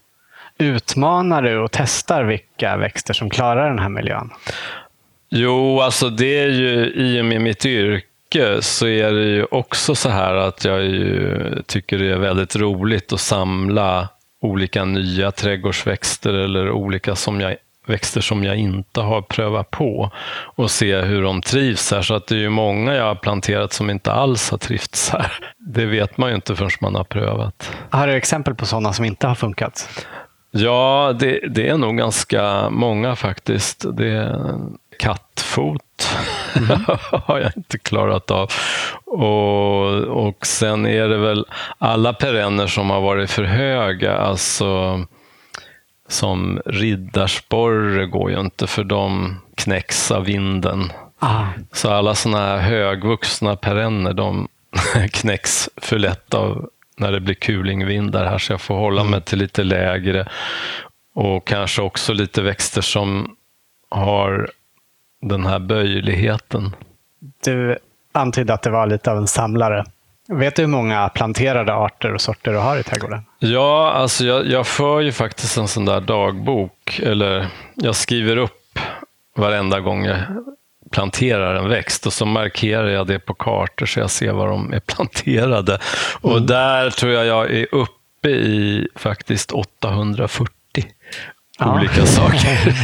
Utmanar 0.59 1.43
du 1.43 1.59
och 1.59 1.71
testar 1.73 2.25
vilka 2.25 2.77
växter 2.77 3.15
som 3.15 3.31
klarar 3.31 3.69
den 3.69 3.79
här 3.79 3.89
miljön? 3.89 4.31
Jo, 5.31 5.81
alltså 5.81 6.11
det 6.11 6.39
är 6.39 6.49
ju 6.49 6.93
i 6.95 7.21
och 7.21 7.25
med 7.25 7.41
mitt 7.41 7.67
yrke 7.67 8.63
så 8.63 8.87
är 8.87 9.13
det 9.13 9.25
ju 9.25 9.45
också 9.51 9.95
så 9.95 10.09
här 10.09 10.35
att 10.35 10.65
jag 10.65 10.85
ju, 10.85 11.63
tycker 11.67 11.99
det 11.99 12.13
är 12.13 12.19
väldigt 12.19 12.57
roligt 12.57 13.13
att 13.13 13.21
samla 13.21 14.09
olika 14.41 14.85
nya 14.85 15.33
trädgårdsväxter 15.33 16.33
eller 16.33 16.71
olika 16.71 17.17
som 17.17 17.41
jag 17.41 17.57
växter 17.89 18.21
som 18.21 18.45
jag 18.45 18.57
inte 18.57 19.01
har 19.01 19.23
prövat 19.23 19.71
på 19.71 20.11
och 20.57 20.71
se 20.71 21.01
hur 21.01 21.23
de 21.23 21.43
trivs 21.43 21.91
här. 21.91 22.03
Så 22.03 22.15
att 22.15 22.27
det 22.27 22.35
är 22.35 22.39
ju 22.39 22.51
många 22.51 22.95
jag 22.95 23.05
har 23.05 23.15
planterat 23.15 23.73
som 23.73 23.91
inte 23.91 24.13
alls 24.13 24.51
har 24.51 24.59
trivts 24.59 25.11
här. 25.11 25.33
Det 25.59 25.87
vet 25.87 26.19
man 26.19 26.29
ju 26.29 26.35
inte 26.35 26.57
förrän 26.57 26.71
man 26.81 26.95
har 26.95 27.05
prövat. 27.05 27.73
Har 27.91 28.07
du 28.07 28.13
exempel 28.13 28.55
på 28.55 28.67
sådana 28.67 28.93
som 28.93 29.05
inte 29.05 29.27
har 29.27 29.35
funkat? 29.35 29.89
Ja, 30.51 31.13
det, 31.19 31.41
det 31.49 31.69
är 31.69 31.77
nog 31.77 31.99
ganska 31.99 32.71
många 32.71 33.17
faktiskt. 33.17 33.85
Det 33.97 34.09
är 34.09 34.59
kattfot 34.99 36.09
mm. 36.57 36.81
har 37.13 37.39
jag 37.39 37.53
inte 37.57 37.79
klarat 37.79 38.31
av. 38.31 38.53
Och, 39.05 39.87
och 40.27 40.47
sen 40.47 40.87
är 40.87 41.09
det 41.09 41.19
väl 41.19 41.47
alla 41.79 42.13
perenner 42.13 42.67
som 42.67 42.91
har 42.91 43.01
varit 43.01 43.31
för 43.31 43.45
höga. 43.45 44.17
Alltså 44.17 45.01
som 46.09 46.61
riddarsporre 46.67 48.07
går 48.07 48.31
ju 48.31 48.41
inte 48.41 48.67
för 48.67 48.85
de 48.85 49.37
knäcks 49.55 50.11
av 50.11 50.25
vinden. 50.25 50.93
Ah. 51.19 51.47
Så 51.73 51.91
alla 51.91 52.15
sådana 52.15 52.39
här 52.39 52.59
högvuxna 52.59 53.57
perenner 53.57 54.13
de 54.13 54.49
knäcks 55.13 55.71
för 55.77 55.99
lätt 55.99 56.35
av 56.35 56.69
när 56.97 57.13
det 57.13 57.21
blir 57.21 57.35
kulingvindar 57.35 58.25
här 58.25 58.39
så 58.39 58.53
jag 58.53 58.61
får 58.61 58.75
hålla 58.75 59.01
mm. 59.01 59.11
mig 59.11 59.23
till 59.23 59.39
lite 59.39 59.65
lägre 59.65 60.29
och 61.15 61.47
kanske 61.47 61.83
också 61.83 62.13
lite 62.13 62.43
växter 62.43 62.81
som 62.81 63.37
har 63.89 64.51
den 65.21 65.47
här 65.47 65.59
böjligheten. 65.59 66.77
Du 67.45 67.79
antydde 68.13 68.55
att 68.55 68.63
det 68.63 68.71
var 68.71 68.87
lite 68.87 69.11
av 69.11 69.19
en 69.19 69.27
samlare. 69.27 69.85
Vet 70.33 70.57
du 70.57 70.63
hur 70.63 70.69
många 70.69 71.09
planterade 71.09 71.75
arter 71.75 72.15
och 72.15 72.21
sorter 72.21 72.53
du 72.53 72.59
har 72.59 72.79
i 72.79 72.83
trädgården? 72.83 73.25
Ja, 73.39 73.93
alltså 73.93 74.25
jag, 74.25 74.47
jag 74.47 74.67
för 74.67 75.01
ju 75.01 75.13
faktiskt 75.13 75.57
en 75.57 75.69
sån 75.69 75.85
där 75.85 76.01
dagbok. 76.01 77.01
Eller 77.03 77.47
jag 77.75 77.97
skriver 77.97 78.37
upp 78.37 78.79
varenda 79.37 79.81
gång 79.81 80.05
jag 80.05 80.19
planterar 80.91 81.55
en 81.55 81.69
växt 81.69 82.07
och 82.07 82.13
så 82.13 82.27
markerar 82.27 82.89
jag 82.89 83.07
det 83.07 83.19
på 83.19 83.35
kartor 83.35 83.87
så 83.87 84.01
jag 84.01 84.11
ser 84.11 84.33
var 84.33 84.49
de 84.49 84.73
är 84.73 84.81
planterade. 84.81 85.79
Och 86.21 86.37
mm. 86.37 86.47
där 86.47 86.91
tror 86.91 87.13
jag 87.13 87.27
jag 87.27 87.51
är 87.51 87.75
uppe 87.75 88.29
i 88.29 88.89
faktiskt 88.95 89.53
840 89.53 90.53
ja. 91.59 91.75
olika 91.75 92.07
saker. 92.07 92.75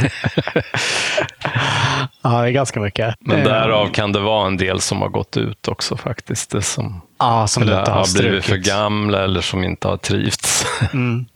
ja, 2.22 2.42
det 2.42 2.48
är 2.48 2.50
ganska 2.50 2.80
mycket. 2.80 3.14
Men 3.20 3.38
eh, 3.38 3.44
därav 3.44 3.88
kan 3.88 4.12
det 4.12 4.20
vara 4.20 4.46
en 4.46 4.56
del 4.56 4.80
som 4.80 5.02
har 5.02 5.08
gått 5.08 5.36
ut 5.36 5.68
också 5.68 5.96
faktiskt. 5.96 6.50
Det 6.50 6.62
som, 6.62 7.00
ja, 7.24 7.46
som 7.46 7.62
eller 7.62 7.76
har, 7.76 7.86
har 7.86 8.20
blivit 8.20 8.44
för 8.44 8.56
gamla 8.56 9.24
eller 9.24 9.40
som 9.40 9.64
inte 9.64 9.88
har 9.88 9.96
trivts. 9.96 10.66
Mm. 10.92 11.26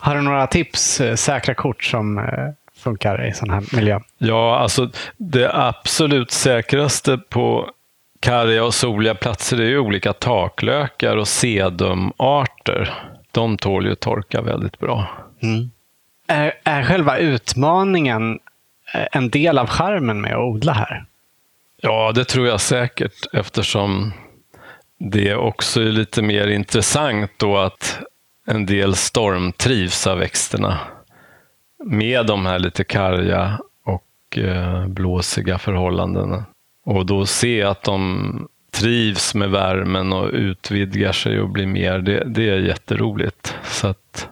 Har 0.00 0.14
du 0.14 0.20
några 0.20 0.46
tips, 0.46 1.00
eh, 1.00 1.14
säkra 1.14 1.54
kort 1.54 1.84
som 1.84 2.18
eh, 2.18 2.24
funkar 2.82 3.28
i 3.28 3.32
sån 3.32 3.50
här 3.50 3.64
miljö? 3.72 4.00
Ja, 4.18 4.58
alltså 4.58 4.90
det 5.16 5.50
absolut 5.54 6.30
säkraste 6.30 7.18
på 7.18 7.70
karga 8.20 8.64
och 8.64 8.74
soliga 8.74 9.14
platser 9.14 9.60
är 9.60 9.66
ju 9.66 9.78
olika 9.78 10.12
taklökar 10.12 11.16
och 11.16 11.28
sedumarter. 11.28 12.94
De 13.32 13.56
tål 13.56 13.86
ju 13.86 13.94
torka 13.94 14.42
väldigt 14.42 14.78
bra. 14.78 15.06
Mm. 15.42 15.70
Är, 16.26 16.52
är 16.64 16.82
själva 16.82 17.18
utmaningen 17.18 18.38
eh, 18.94 19.06
en 19.12 19.30
del 19.30 19.58
av 19.58 19.66
charmen 19.66 20.20
med 20.20 20.32
att 20.32 20.38
odla 20.38 20.72
här? 20.72 21.04
Ja, 21.76 22.12
det 22.14 22.24
tror 22.24 22.46
jag 22.46 22.60
säkert 22.60 23.26
eftersom 23.32 24.12
det 25.10 25.34
också 25.34 25.80
är 25.80 25.92
lite 25.92 26.22
mer 26.22 26.46
intressant 26.46 27.30
då 27.36 27.58
att 27.58 28.00
en 28.46 28.66
del 28.66 28.94
stormtrivs 28.94 30.06
av 30.06 30.18
växterna 30.18 30.78
med 31.84 32.26
de 32.26 32.46
här 32.46 32.58
lite 32.58 32.84
karga 32.84 33.58
och 33.84 34.38
eh, 34.38 34.86
blåsiga 34.86 35.58
förhållandena. 35.58 36.44
Och 36.84 37.06
då 37.06 37.26
se 37.26 37.62
att 37.62 37.82
de 37.82 38.48
trivs 38.72 39.34
med 39.34 39.50
värmen 39.50 40.12
och 40.12 40.30
utvidgar 40.32 41.12
sig 41.12 41.40
och 41.40 41.48
blir 41.48 41.66
mer, 41.66 41.98
det, 41.98 42.24
det 42.26 42.48
är 42.48 42.58
jätteroligt. 42.58 43.56
Så 43.64 43.86
att 43.86 44.28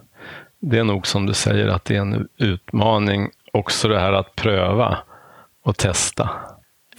det 0.61 0.79
är 0.79 0.85
nog 0.85 1.07
som 1.07 1.27
du 1.27 1.35
säger 1.35 1.69
att 1.69 1.85
det 1.85 1.97
är 1.97 2.01
en 2.01 2.29
utmaning 2.37 3.31
också 3.53 3.89
det 3.89 4.01
här 4.01 4.13
att 4.13 4.35
pröva 4.35 4.99
och 5.65 5.77
testa. 5.77 6.31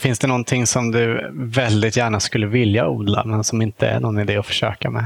Finns 0.02 0.20
det 0.20 0.28
någonting 0.28 0.68
som 0.68 0.92
du 0.92 1.32
väldigt 1.34 1.98
gärna 1.98 2.20
skulle 2.20 2.48
vilja 2.48 2.88
odla 2.88 3.24
men 3.26 3.44
som 3.44 3.62
inte 3.62 3.88
är 3.88 4.00
någon 4.00 4.20
idé 4.20 4.38
att 4.38 4.46
försöka 4.46 4.90
med? 4.90 5.06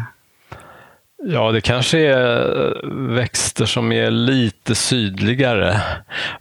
Ja, 1.24 1.52
det 1.52 1.62
kanske 1.62 2.00
är 2.00 3.16
växter 3.16 3.66
som 3.66 3.92
är 3.92 4.12
lite 4.12 4.76
sydligare. 4.76 5.82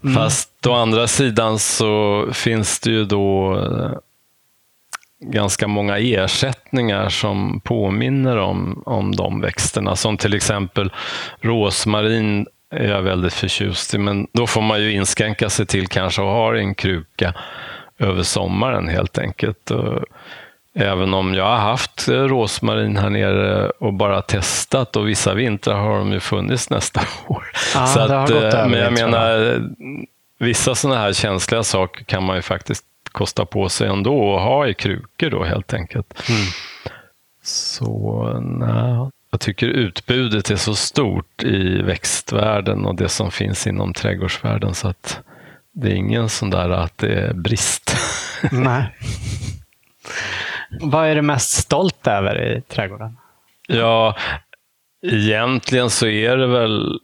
Mm. 0.02 0.14
Fast 0.14 0.66
å 0.66 0.72
andra 0.72 1.06
sidan 1.06 1.58
så 1.58 2.24
finns 2.32 2.80
det 2.80 2.90
ju 2.90 3.04
då 3.04 3.58
eh, 3.58 3.92
ganska 5.20 5.68
många 5.68 5.98
ersättningar 5.98 7.08
som 7.08 7.60
påminner 7.60 8.36
om, 8.36 8.82
om 8.86 9.16
de 9.16 9.40
växterna. 9.40 9.96
Som 9.96 10.16
till 10.16 10.34
exempel 10.34 10.92
rosmarin 11.40 12.46
är 12.70 12.88
jag 12.88 13.02
väldigt 13.02 13.34
förtjust 13.34 13.94
i, 13.94 13.98
men 13.98 14.26
då 14.32 14.46
får 14.46 14.62
man 14.62 14.80
ju 14.80 14.92
inskränka 14.92 15.50
sig 15.50 15.66
till 15.66 15.88
kanske 15.88 16.22
att 16.22 16.28
ha 16.28 16.56
en 16.56 16.74
kruka 16.74 17.34
över 17.98 18.22
sommaren 18.22 18.88
helt 18.88 19.18
enkelt. 19.18 19.70
Även 20.74 21.14
om 21.14 21.34
jag 21.34 21.44
har 21.44 21.56
haft 21.56 22.08
rosmarin 22.08 22.96
här 22.96 23.10
nere 23.10 23.70
och 23.70 23.92
bara 23.92 24.22
testat 24.22 24.96
och 24.96 25.08
vissa 25.08 25.34
vintrar 25.34 25.74
har 25.74 25.98
de 25.98 26.12
ju 26.12 26.20
funnits 26.20 26.70
nästa 26.70 27.00
år. 27.26 27.44
Ja, 27.74 27.86
så 27.86 28.00
att, 28.00 28.30
eh, 28.30 28.68
men 28.68 28.80
jag 28.80 28.92
menar, 28.92 29.60
vissa 30.38 30.74
sådana 30.74 31.00
här 31.00 31.12
känsliga 31.12 31.62
saker 31.62 32.04
kan 32.04 32.24
man 32.24 32.36
ju 32.36 32.42
faktiskt 32.42 32.84
kosta 33.12 33.44
på 33.44 33.68
sig 33.68 33.88
ändå 33.88 34.36
att 34.36 34.42
ha 34.42 34.66
i 34.66 34.74
krukor 34.74 35.30
då 35.30 35.44
helt 35.44 35.74
enkelt. 35.74 36.28
Mm. 36.28 36.40
Så 37.42 38.40
nej, 38.42 39.10
jag 39.30 39.40
tycker 39.40 39.66
utbudet 39.66 40.50
är 40.50 40.56
så 40.56 40.74
stort 40.74 41.42
i 41.42 41.82
växtvärlden 41.82 42.86
och 42.86 42.94
det 42.94 43.08
som 43.08 43.30
finns 43.30 43.66
inom 43.66 43.92
trädgårdsvärlden 43.92 44.74
så 44.74 44.88
att 44.88 45.20
det 45.74 45.88
är 45.90 45.94
ingen 45.94 46.28
sån 46.28 46.50
där 46.50 46.70
att 46.70 46.98
det 46.98 47.14
är 47.14 47.32
brist. 47.34 47.96
Nej. 48.52 48.84
Vad 50.80 51.06
är 51.08 51.14
du 51.14 51.22
mest 51.22 51.50
stolt 51.50 52.06
över 52.06 52.42
i 52.42 52.60
trädgården? 52.62 53.16
Ja, 53.68 54.16
egentligen 55.06 55.90
så 55.90 56.06
är 56.06 56.36
det 56.36 56.46
väl 56.46 56.98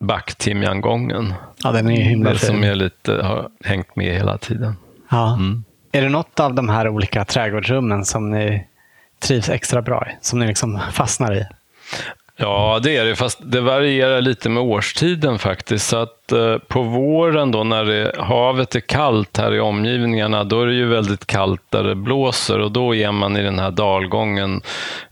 backtimjangången. 0.00 1.34
Ja, 1.62 1.72
den 1.72 1.88
är 1.90 1.96
ju 1.96 2.02
himla 2.02 2.30
Det 2.30 2.38
fin. 2.38 2.46
som 2.46 2.64
är 2.64 2.74
lite, 2.74 3.12
har 3.22 3.48
hängt 3.64 3.96
med 3.96 4.14
hela 4.14 4.38
tiden. 4.38 4.76
Ja. 5.10 5.34
Mm. 5.34 5.64
Är 5.92 6.02
det 6.02 6.08
något 6.08 6.40
av 6.40 6.54
de 6.54 6.68
här 6.68 6.88
olika 6.88 7.24
trädgårdsrummen 7.24 8.04
som 8.04 8.30
ni 8.30 8.66
trivs 9.18 9.48
extra 9.48 9.82
bra 9.82 10.06
i? 10.10 10.16
Som 10.20 10.38
ni 10.38 10.46
liksom 10.46 10.80
fastnar 10.92 11.34
i? 11.36 11.46
Ja, 12.36 12.80
det 12.82 12.96
är 12.96 13.04
det, 13.04 13.16
fast 13.16 13.38
det 13.42 13.60
varierar 13.60 14.20
lite 14.20 14.48
med 14.48 14.62
årstiden 14.62 15.38
faktiskt. 15.38 15.88
Så 15.88 15.96
att 15.96 16.32
eh, 16.32 16.58
på 16.58 16.82
våren 16.82 17.50
då 17.50 17.64
när 17.64 17.84
det, 17.84 18.12
havet 18.18 18.74
är 18.74 18.80
kallt 18.80 19.36
här 19.36 19.54
i 19.54 19.60
omgivningarna, 19.60 20.44
då 20.44 20.62
är 20.62 20.66
det 20.66 20.74
ju 20.74 20.86
väldigt 20.86 21.26
kallt 21.26 21.62
där 21.70 21.84
det 21.84 21.94
blåser. 21.94 22.58
Och 22.58 22.72
då 22.72 22.94
är 22.94 23.12
man 23.12 23.36
i 23.36 23.42
den 23.42 23.58
här 23.58 23.70
dalgången 23.70 24.62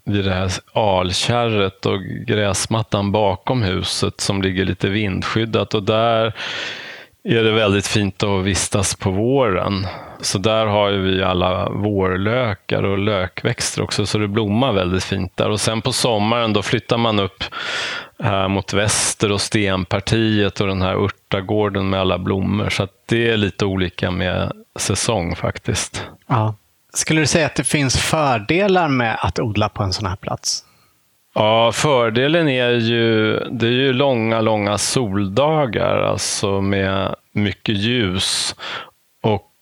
vid 0.05 0.25
det 0.25 0.35
här 0.35 0.51
alkärret 0.73 1.87
och 1.87 2.01
gräsmattan 2.27 3.13
bakom 3.13 3.63
huset 3.63 4.21
som 4.21 4.43
ligger 4.43 4.65
lite 4.65 4.89
vindskyddat. 4.89 5.75
Och 5.75 5.83
där 5.83 6.35
är 7.25 7.45
det 7.45 7.53
väldigt 7.53 7.87
fint 7.87 8.23
att 8.23 8.45
vistas 8.45 8.95
på 8.95 9.11
våren. 9.11 9.87
Så 10.21 10.39
där 10.39 10.67
har 10.67 10.91
ju 10.91 11.01
vi 11.01 11.23
alla 11.23 11.71
vårlökar 11.71 12.83
och 12.83 12.99
lökväxter 12.99 13.83
också, 13.83 14.07
så 14.07 14.19
det 14.19 14.29
blommar 14.29 14.73
väldigt 14.73 15.05
fint 15.05 15.37
där. 15.37 15.51
Och 15.51 15.61
sen 15.61 15.83
på 15.83 15.93
sommaren 15.93 16.53
då 16.53 16.63
flyttar 16.63 16.99
man 16.99 17.21
upp 17.21 17.45
här 18.19 18.49
mot 18.49 18.73
väster 18.73 19.33
och 19.33 19.41
stenpartiet 19.41 20.61
och 20.61 20.67
den 20.67 20.83
här 20.83 21.05
örtagården 21.05 21.91
med 21.91 22.01
alla 22.01 22.19
blommor. 22.19 22.69
Så 22.69 22.89
det 23.07 23.31
är 23.31 23.37
lite 23.37 23.65
olika 23.65 24.11
med 24.11 24.53
säsong 24.79 25.37
faktiskt. 25.37 26.07
Ja. 26.27 26.55
Skulle 26.93 27.21
du 27.21 27.27
säga 27.27 27.47
att 27.47 27.55
det 27.55 27.65
finns 27.65 27.97
fördelar 27.97 28.89
med 28.89 29.17
att 29.21 29.39
odla 29.39 29.69
på 29.69 29.83
en 29.83 29.93
sån 29.93 30.07
här 30.07 30.17
plats? 30.17 30.65
Ja, 31.35 31.73
fördelen 31.73 32.49
är 32.49 32.71
ju, 32.71 33.39
det 33.51 33.67
är 33.67 33.71
ju 33.71 33.93
långa, 33.93 34.41
långa 34.41 34.79
soldagar, 34.79 35.99
alltså 35.99 36.61
med 36.61 37.15
mycket 37.33 37.77
ljus. 37.77 38.55
Och 39.23 39.53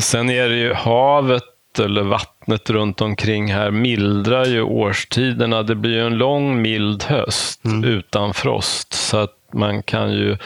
sen 0.00 0.30
är 0.30 0.48
det 0.48 0.56
ju 0.56 0.72
havet 0.72 1.42
eller 1.78 2.02
vattnet 2.02 2.70
runt 2.70 3.00
omkring 3.00 3.52
här 3.52 3.70
mildrar 3.70 4.44
ju 4.44 4.62
årstiderna. 4.62 5.62
Det 5.62 5.74
blir 5.74 5.92
ju 5.92 6.06
en 6.06 6.18
lång 6.18 6.62
mild 6.62 7.02
höst 7.02 7.64
mm. 7.64 7.84
utan 7.84 8.34
frost. 8.34 8.92
Så 8.92 9.16
att 9.16 9.36
man 9.52 9.82
kan 9.82 10.12
ju 10.12 10.36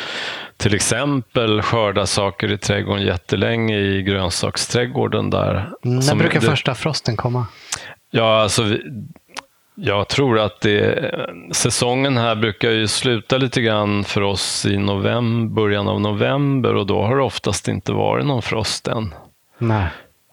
till 0.57 0.74
exempel 0.74 1.62
skörda 1.62 2.07
saker 2.07 2.53
i 2.53 2.59
trädgården 2.59 3.07
jättelänge 3.07 3.78
i 3.78 4.03
grönsaksträdgården 4.03 5.30
där. 5.30 5.72
Mm, 5.84 5.99
när 5.99 6.14
brukar 6.14 6.41
det, 6.41 6.47
första 6.47 6.74
frosten 6.74 7.16
komma? 7.16 7.47
Ja, 8.11 8.43
alltså 8.43 8.62
jag 9.80 10.08
tror 10.08 10.38
att 10.38 10.60
det, 10.60 11.10
säsongen 11.52 12.16
här 12.16 12.34
brukar 12.34 12.70
ju 12.70 12.86
sluta 12.86 13.38
lite 13.38 13.60
grann 13.60 14.04
för 14.04 14.22
oss 14.22 14.66
i 14.66 14.76
november, 14.76 15.54
början 15.54 15.88
av 15.88 16.00
november 16.00 16.74
och 16.74 16.86
då 16.86 17.02
har 17.02 17.16
det 17.16 17.22
oftast 17.22 17.68
inte 17.68 17.92
varit 17.92 18.26
någon 18.26 18.42
frost 18.42 18.88
än. 18.88 19.14
Nej. 19.58 19.86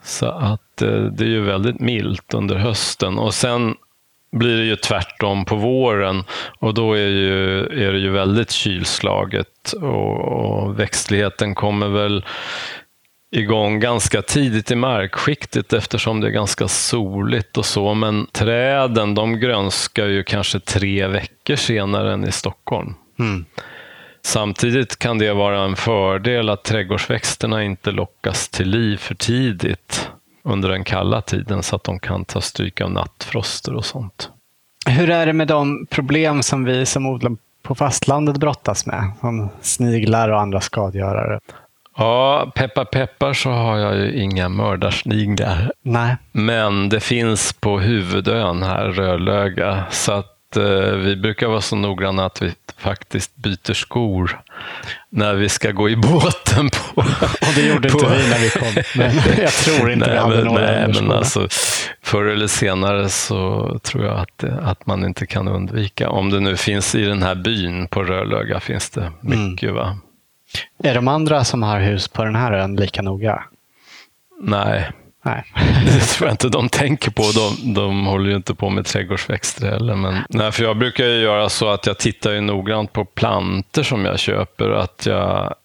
Så 0.03 0.25
att 0.25 0.81
eh, 0.81 1.03
det 1.03 1.23
är 1.23 1.29
ju 1.29 1.41
väldigt 1.41 1.79
milt 1.79 2.33
under 2.33 2.55
hösten 2.55 3.17
och 3.17 3.33
sen 3.33 3.75
blir 4.31 4.57
det 4.57 4.63
ju 4.63 4.75
tvärtom 4.75 5.45
på 5.45 5.55
våren 5.55 6.23
och 6.59 6.73
då 6.73 6.93
är, 6.93 7.07
ju, 7.07 7.59
är 7.59 7.91
det 7.91 7.99
ju 7.99 8.09
väldigt 8.09 8.51
kylslaget 8.51 9.73
och, 9.81 10.19
och 10.19 10.79
växtligheten 10.79 11.55
kommer 11.55 11.87
väl 11.87 12.25
igång 13.31 13.79
ganska 13.79 14.21
tidigt 14.21 14.71
i 14.71 14.75
markskiktet 14.75 15.73
eftersom 15.73 16.21
det 16.21 16.27
är 16.27 16.31
ganska 16.31 16.67
soligt 16.67 17.57
och 17.57 17.65
så. 17.65 17.93
Men 17.93 18.27
träden 18.31 19.15
de 19.15 19.39
grönskar 19.39 20.05
ju 20.05 20.23
kanske 20.23 20.59
tre 20.59 21.07
veckor 21.07 21.55
senare 21.55 22.13
än 22.13 22.27
i 22.27 22.31
Stockholm. 22.31 22.93
Mm. 23.19 23.45
Samtidigt 24.21 24.99
kan 24.99 25.17
det 25.17 25.33
vara 25.33 25.63
en 25.63 25.75
fördel 25.75 26.49
att 26.49 26.63
trädgårdsväxterna 26.63 27.63
inte 27.63 27.91
lockas 27.91 28.49
till 28.49 28.69
liv 28.69 28.97
för 28.97 29.15
tidigt 29.15 30.09
under 30.43 30.69
den 30.69 30.83
kalla 30.83 31.21
tiden 31.21 31.63
så 31.63 31.75
att 31.75 31.83
de 31.83 31.99
kan 31.99 32.25
ta 32.25 32.41
stryk 32.41 32.81
av 32.81 32.91
nattfroster 32.91 33.73
och 33.73 33.85
sånt. 33.85 34.29
Hur 34.87 35.09
är 35.09 35.25
det 35.25 35.33
med 35.33 35.47
de 35.47 35.85
problem 35.89 36.43
som 36.43 36.63
vi 36.63 36.85
som 36.85 37.05
odlar 37.05 37.37
på 37.63 37.75
fastlandet 37.75 38.37
brottas 38.37 38.85
med? 38.85 39.11
Som 39.21 39.49
sniglar 39.61 40.29
och 40.29 40.41
andra 40.41 40.61
skadegörare? 40.61 41.39
Ja, 41.97 42.51
peppar 42.55 42.85
peppar 42.85 43.33
så 43.33 43.49
har 43.49 43.77
jag 43.77 43.97
ju 43.97 44.13
inga 44.13 44.49
mördarsniglar. 44.49 45.71
Nej. 45.81 46.15
Men 46.31 46.89
det 46.89 46.99
finns 46.99 47.53
på 47.53 47.79
huvudön 47.79 48.63
här, 48.63 48.85
Rödlöga. 48.85 49.85
Så 49.91 50.11
att 50.11 50.57
eh, 50.57 50.95
vi 50.95 51.15
brukar 51.15 51.47
vara 51.47 51.61
så 51.61 51.75
noggranna 51.75 52.25
att 52.25 52.41
vi 52.41 52.53
faktiskt 52.77 53.35
byter 53.35 53.73
skor 53.73 54.39
när 55.09 55.33
vi 55.33 55.49
ska 55.49 55.71
gå 55.71 55.89
i 55.89 55.95
båten. 55.95 56.69
På, 56.69 57.01
och 57.01 57.53
det 57.55 57.61
gjorde 57.61 57.89
på, 57.89 57.99
inte 57.99 58.15
vi 58.17 58.29
när 58.29 58.39
vi 58.39 58.49
kom. 58.49 58.83
Men 58.95 59.15
jag 59.43 59.51
tror 59.51 59.91
inte 59.91 60.05
nej, 60.05 60.15
vi 60.15 60.21
hade 60.21 60.35
men, 60.35 60.45
några 60.45 60.61
nej, 60.61 60.87
men 60.87 61.11
alltså, 61.11 61.47
Förr 62.01 62.25
eller 62.25 62.47
senare 62.47 63.09
så 63.09 63.79
tror 63.83 64.05
jag 64.05 64.19
att, 64.19 64.43
att 64.43 64.85
man 64.85 65.05
inte 65.05 65.25
kan 65.25 65.47
undvika. 65.47 66.09
Om 66.09 66.29
det 66.29 66.39
nu 66.39 66.57
finns 66.57 66.95
i 66.95 67.05
den 67.05 67.23
här 67.23 67.35
byn 67.35 67.87
på 67.87 68.03
Rörlöga 68.03 68.59
finns 68.59 68.89
det 68.89 69.11
mycket. 69.21 69.73
Va? 69.73 69.97
Är 70.83 70.95
de 70.95 71.07
andra 71.07 71.43
som 71.43 71.63
har 71.63 71.79
hus 71.79 72.07
på 72.07 72.23
den 72.23 72.35
här 72.35 72.51
ön 72.51 72.75
lika 72.75 73.01
noga? 73.01 73.43
Nej, 74.41 74.91
Nej. 75.25 75.43
det 75.85 75.99
tror 75.99 76.27
jag 76.27 76.33
inte 76.33 76.49
de 76.49 76.69
tänker 76.69 77.11
på. 77.11 77.23
De, 77.23 77.73
de 77.73 78.05
håller 78.05 78.29
ju 78.29 78.35
inte 78.35 78.55
på 78.55 78.69
med 78.69 78.85
trädgårdsväxter 78.85 79.71
heller. 79.71 79.95
Men, 79.95 80.23
nej, 80.29 80.51
för 80.51 80.63
jag 80.63 80.77
brukar 80.77 81.05
ju 81.05 81.21
göra 81.21 81.49
så 81.49 81.69
att 81.69 81.85
jag 81.85 81.97
tittar 81.97 82.31
ju 82.31 82.41
noggrant 82.41 82.93
på 82.93 83.05
planter 83.05 83.83
som 83.83 84.05
jag 84.05 84.19
köper. 84.19 84.69
Att 84.69 85.05
jag 85.05 85.55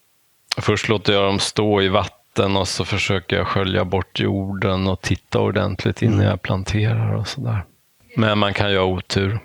Först 0.57 0.89
låter 0.89 1.13
jag 1.13 1.25
dem 1.25 1.39
stå 1.39 1.83
i 1.83 1.89
vatten 1.89 2.57
och 2.57 2.69
så 2.69 2.85
försöker 2.85 3.37
jag 3.37 3.47
skölja 3.47 3.85
bort 3.85 4.21
jorden 4.21 4.87
och 4.87 5.01
titta 5.01 5.41
ordentligt 5.41 6.03
innan 6.03 6.25
jag 6.25 6.43
planterar 6.43 7.15
och 7.15 7.29
sådär. 7.29 7.65
Men 8.17 8.39
man 8.39 8.55
kan 8.55 8.71
ju 8.71 8.79
ha 8.79 8.85
otur. 8.85 9.39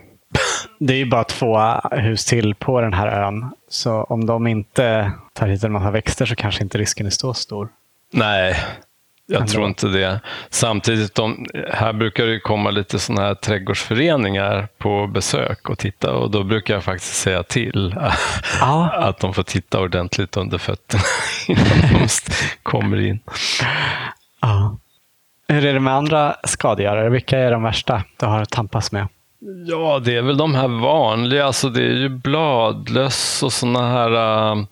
Det 0.79 0.93
är 0.93 0.97
ju 0.97 1.05
bara 1.05 1.23
två 1.23 1.57
hus 1.91 2.25
till 2.25 2.55
på 2.55 2.81
den 2.81 2.93
här 2.93 3.07
ön. 3.07 3.51
Så 3.69 4.03
om 4.03 4.25
de 4.25 4.47
inte 4.47 5.11
tar 5.33 5.47
hit 5.47 5.63
en 5.63 5.71
massa 5.71 5.91
växter 5.91 6.25
så 6.25 6.35
kanske 6.35 6.63
inte 6.63 6.77
risken 6.77 7.05
är 7.05 7.09
så 7.09 7.33
stor. 7.33 7.69
Nej, 8.13 8.55
jag 9.27 9.41
Ändå. 9.41 9.51
tror 9.51 9.67
inte 9.67 9.87
det. 9.87 10.19
Samtidigt, 10.49 11.15
de, 11.15 11.45
här 11.73 11.93
brukar 11.93 12.25
det 12.25 12.39
komma 12.39 12.69
lite 12.69 12.99
sådana 12.99 13.27
här 13.27 13.35
trädgårdsföreningar 13.35 14.67
på 14.77 15.07
besök 15.07 15.69
och 15.69 15.77
titta 15.79 16.11
och 16.13 16.31
då 16.31 16.43
brukar 16.43 16.73
jag 16.73 16.83
faktiskt 16.83 17.15
säga 17.15 17.43
till 17.43 17.95
Ja. 18.59 18.89
att 18.93 19.19
de 19.19 19.33
får 19.33 19.43
titta 19.43 19.79
ordentligt 19.79 20.37
under 20.37 20.57
fötterna 20.57 21.03
innan 21.47 21.65
de 21.91 22.07
kommer 22.63 22.99
in. 23.01 23.19
ja. 24.41 24.77
Hur 25.47 25.65
är 25.65 25.73
det 25.73 25.79
med 25.79 25.93
andra 25.93 26.35
skadegörare? 26.43 27.09
Vilka 27.09 27.37
är 27.39 27.51
de 27.51 27.63
värsta 27.63 28.03
du 28.19 28.25
har 28.25 28.45
tampas 28.45 28.91
med? 28.91 29.07
Ja, 29.67 29.99
det 29.99 30.15
är 30.15 30.21
väl 30.21 30.37
de 30.37 30.55
här 30.55 30.67
vanliga, 30.67 31.45
alltså 31.45 31.69
det 31.69 31.81
är 31.81 31.95
ju 31.95 32.09
bladlöss 32.09 33.43
och 33.43 33.53
såna 33.53 33.87
här, 33.87 34.11
äh, 34.51 34.63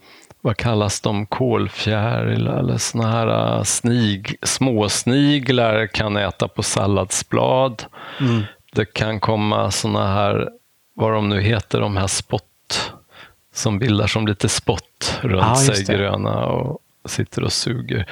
vad 0.42 0.58
kallas 0.58 1.02
de, 1.02 1.26
kolfjäril 1.26 2.48
eller 2.48 2.78
såna 2.78 3.12
här 3.12 3.58
äh, 3.58 3.64
snig, 3.64 4.36
småsniglar 4.42 5.88
kan 5.88 6.18
äta 6.18 6.48
på 6.48 6.64
salladsblad. 6.64 7.84
Det 8.74 8.86
kan 8.86 9.20
komma 9.20 9.72
såna 9.72 10.14
här, 10.14 10.50
vad 10.94 11.14
de 11.14 11.30
nu 11.30 11.42
heter, 11.42 11.82
de 11.82 11.98
här 11.98 12.08
spott 12.08 12.94
som 13.54 13.80
bildar 13.80 14.08
som 14.08 14.28
lite 14.28 14.50
spott 14.50 15.20
runt 15.22 15.68
just 15.68 15.86
sig, 15.86 15.96
gröna 15.96 16.46
och 16.46 16.80
sitter 17.06 17.44
och 17.44 17.54
suger. 17.54 18.06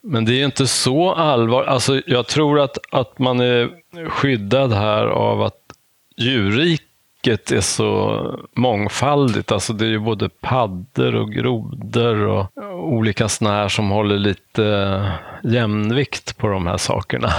Men 0.00 0.24
det 0.24 0.40
är 0.40 0.44
inte 0.44 0.66
så 0.66 1.12
allvarligt. 1.12 1.68
Alltså, 1.68 2.00
jag 2.06 2.26
tror 2.26 2.60
att, 2.60 2.78
att 2.92 3.18
man 3.18 3.40
är 3.40 3.70
skyddad 4.08 4.72
här 4.72 5.06
av 5.06 5.42
att 5.42 5.61
djurriket 6.22 7.50
är 7.52 7.60
så 7.60 8.20
mångfaldigt. 8.56 9.52
Alltså 9.52 9.72
det 9.72 9.84
är 9.84 9.88
ju 9.90 9.98
både 9.98 10.28
paddor 10.28 11.14
och 11.14 11.32
grodor 11.32 12.26
och 12.26 12.46
olika 12.92 13.28
såna 13.28 13.50
här 13.50 13.68
som 13.68 13.90
håller 13.90 14.18
lite 14.18 15.02
jämvikt 15.44 16.36
på 16.38 16.48
de 16.48 16.66
här 16.66 16.76
sakerna. 16.76 17.32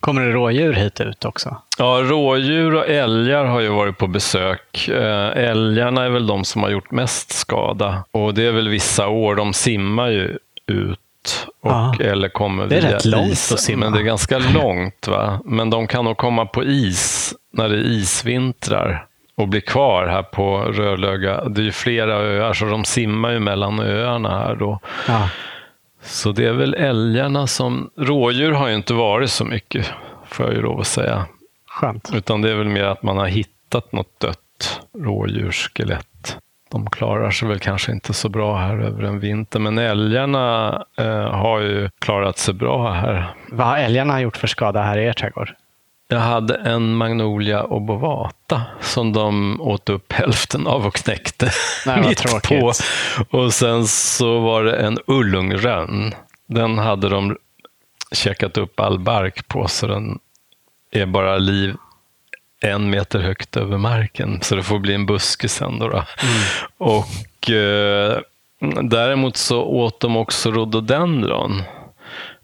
Kommer 0.00 0.22
det 0.22 0.32
rådjur 0.32 0.72
hit 0.72 1.00
ut 1.00 1.24
också? 1.24 1.56
Ja, 1.78 2.00
rådjur 2.04 2.74
och 2.74 2.88
älgar 2.88 3.44
har 3.44 3.60
ju 3.60 3.68
varit 3.68 3.98
på 3.98 4.06
besök. 4.06 4.88
Eh, 4.88 5.28
Älgarna 5.50 6.04
är 6.04 6.10
väl 6.10 6.26
de 6.26 6.44
som 6.44 6.62
har 6.62 6.70
gjort 6.70 6.90
mest 6.90 7.32
skada. 7.32 8.04
Och 8.10 8.34
det 8.34 8.46
är 8.46 8.52
väl 8.52 8.68
vissa 8.68 9.08
år, 9.08 9.34
de 9.34 9.52
simmar 9.52 10.08
ju 10.08 10.38
ut. 10.66 10.98
Och. 11.62 12.00
Eller 12.00 12.28
kommer 12.28 12.66
Det 12.66 12.76
är 12.76 12.80
via 12.80 12.96
rätt 12.96 13.04
långt 13.04 13.32
is. 13.32 13.52
att 13.52 13.60
simma. 13.60 13.84
Men 13.84 13.92
det 13.92 13.98
är 13.98 14.02
ganska 14.04 14.38
långt. 14.38 15.08
va. 15.08 15.40
Men 15.44 15.70
de 15.70 15.86
kan 15.86 16.04
nog 16.04 16.16
komma 16.16 16.46
på 16.46 16.64
is 16.64 17.34
när 17.52 17.68
det 17.68 17.76
isvintrar 17.76 19.06
och 19.34 19.48
bli 19.48 19.60
kvar 19.60 20.06
här 20.06 20.22
på 20.22 20.58
Rödlöga. 20.58 21.44
Det 21.44 21.60
är 21.60 21.64
ju 21.64 21.72
flera 21.72 22.14
öar, 22.14 22.52
så 22.52 22.64
de 22.64 22.84
simmar 22.84 23.30
ju 23.30 23.38
mellan 23.38 23.80
öarna 23.80 24.38
här 24.38 24.54
då. 24.54 24.80
Ja. 25.08 25.28
Så 26.02 26.32
det 26.32 26.46
är 26.46 26.52
väl 26.52 26.74
älgarna 26.74 27.46
som... 27.46 27.90
Rådjur 27.96 28.52
har 28.52 28.68
ju 28.68 28.74
inte 28.74 28.94
varit 28.94 29.30
så 29.30 29.44
mycket, 29.44 29.92
får 30.26 30.46
jag 30.46 30.54
ju 30.54 30.62
lov 30.62 30.80
att 30.80 30.86
säga. 30.86 31.26
Skönt. 31.66 32.10
Utan 32.14 32.42
det 32.42 32.50
är 32.50 32.54
väl 32.54 32.68
mer 32.68 32.84
att 32.84 33.02
man 33.02 33.16
har 33.16 33.26
hittat 33.26 33.92
något 33.92 34.20
dött 34.20 34.80
rådjursskelett. 34.98 36.36
De 36.70 36.90
klarar 36.90 37.30
sig 37.30 37.48
väl 37.48 37.58
kanske 37.58 37.92
inte 37.92 38.12
så 38.12 38.28
bra 38.28 38.56
här 38.56 38.78
över 38.78 39.02
en 39.02 39.20
vinter, 39.20 39.60
men 39.60 39.78
älgarna 39.78 40.74
eh, 40.98 41.30
har 41.30 41.60
ju 41.60 41.90
klarat 41.98 42.38
sig 42.38 42.54
bra 42.54 42.92
här. 42.92 43.34
Vad 43.48 43.66
har 43.66 43.78
älgarna 43.78 44.20
gjort 44.20 44.36
för 44.36 44.46
skada 44.46 44.82
här 44.82 44.98
i 44.98 45.04
er 45.04 45.12
trädgård? 45.12 45.54
Jag 46.12 46.20
hade 46.20 46.54
en 46.54 46.94
Magnolia 46.94 47.64
obovata 47.64 48.62
som 48.80 49.12
de 49.12 49.60
åt 49.60 49.88
upp 49.88 50.12
hälften 50.12 50.66
av 50.66 50.86
och 50.86 50.94
knäckte 50.94 51.50
Nej, 51.86 52.08
mitt 52.08 52.18
tråkigt. 52.18 52.60
på. 52.60 52.72
Och 53.38 53.54
sen 53.54 53.86
så 53.86 54.40
var 54.40 54.64
det 54.64 54.76
en 54.76 54.98
ullungrönn. 55.06 56.14
Den 56.46 56.78
hade 56.78 57.08
de 57.08 57.36
käkat 58.12 58.58
upp 58.58 58.80
all 58.80 58.98
bark 58.98 59.48
på 59.48 59.68
så 59.68 59.86
den 59.86 60.18
är 60.90 61.06
bara 61.06 61.38
liv 61.38 61.76
en 62.60 62.90
meter 62.90 63.18
högt 63.18 63.56
över 63.56 63.78
marken. 63.78 64.38
Så 64.42 64.54
det 64.54 64.62
får 64.62 64.78
bli 64.78 64.94
en 64.94 65.06
buske 65.06 65.48
sen. 65.48 65.78
Då, 65.78 65.88
då. 65.88 66.04
Och 66.78 67.50
eh, 67.50 68.18
Däremot 68.82 69.36
så 69.36 69.62
åt 69.62 70.00
de 70.00 70.16
också 70.16 70.50
rhododendron. 70.50 71.62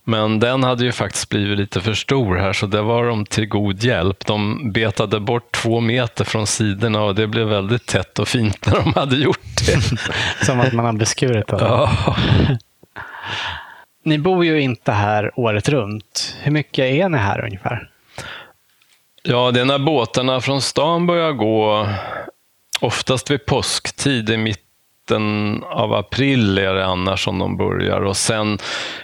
Men 0.09 0.40
den 0.40 0.62
hade 0.62 0.84
ju 0.84 0.92
faktiskt 0.92 1.28
blivit 1.28 1.59
lite 1.59 1.80
för 1.80 1.94
stor 1.94 2.36
här, 2.36 2.52
så 2.52 2.66
det 2.66 2.82
var 2.82 3.06
de 3.06 3.26
till 3.26 3.46
god 3.46 3.84
hjälp. 3.84 4.26
De 4.26 4.72
betade 4.72 5.20
bort 5.20 5.52
två 5.52 5.80
meter 5.80 6.24
från 6.24 6.46
sidorna 6.46 7.02
och 7.02 7.14
det 7.14 7.26
blev 7.26 7.46
väldigt 7.46 7.86
tätt 7.86 8.18
och 8.18 8.28
fint 8.28 8.66
när 8.66 8.74
de 8.74 8.92
hade 8.94 9.16
gjort 9.16 9.66
det. 9.66 9.98
Som 10.46 10.61
att 10.61 10.72
man 10.72 10.84
har 10.84 10.92
beskurit 10.92 11.46
den. 11.46 11.59
Ja. 11.61 12.16
Ni 14.04 14.18
bor 14.18 14.44
ju 14.44 14.61
inte 14.61 14.92
här 14.92 15.32
året 15.36 15.68
runt. 15.68 16.36
Hur 16.42 16.52
mycket 16.52 16.84
är 16.84 17.09
ni 17.09 17.18
här 17.18 17.44
ungefär? 17.44 17.90
ja, 19.22 19.50
det 19.50 19.61
är 19.61 19.64
när 19.64 19.78
båtarna 19.78 20.40
från 20.40 20.62
stan 20.62 21.06
börjar 21.06 21.32
gå, 21.32 21.88
oftast 22.80 23.30
vid 23.30 23.46
påsktid 23.46 24.30
i 24.30 24.36
mitten 24.36 24.67
Mitten 25.09 25.64
av 25.64 25.94
april 25.94 26.59
är 26.59 26.74
det 26.74 26.86
annars 26.86 27.24
som 27.24 27.38
de 27.38 27.56
börjar. 27.56 28.00
Och 28.00 28.16
sen 28.16 28.59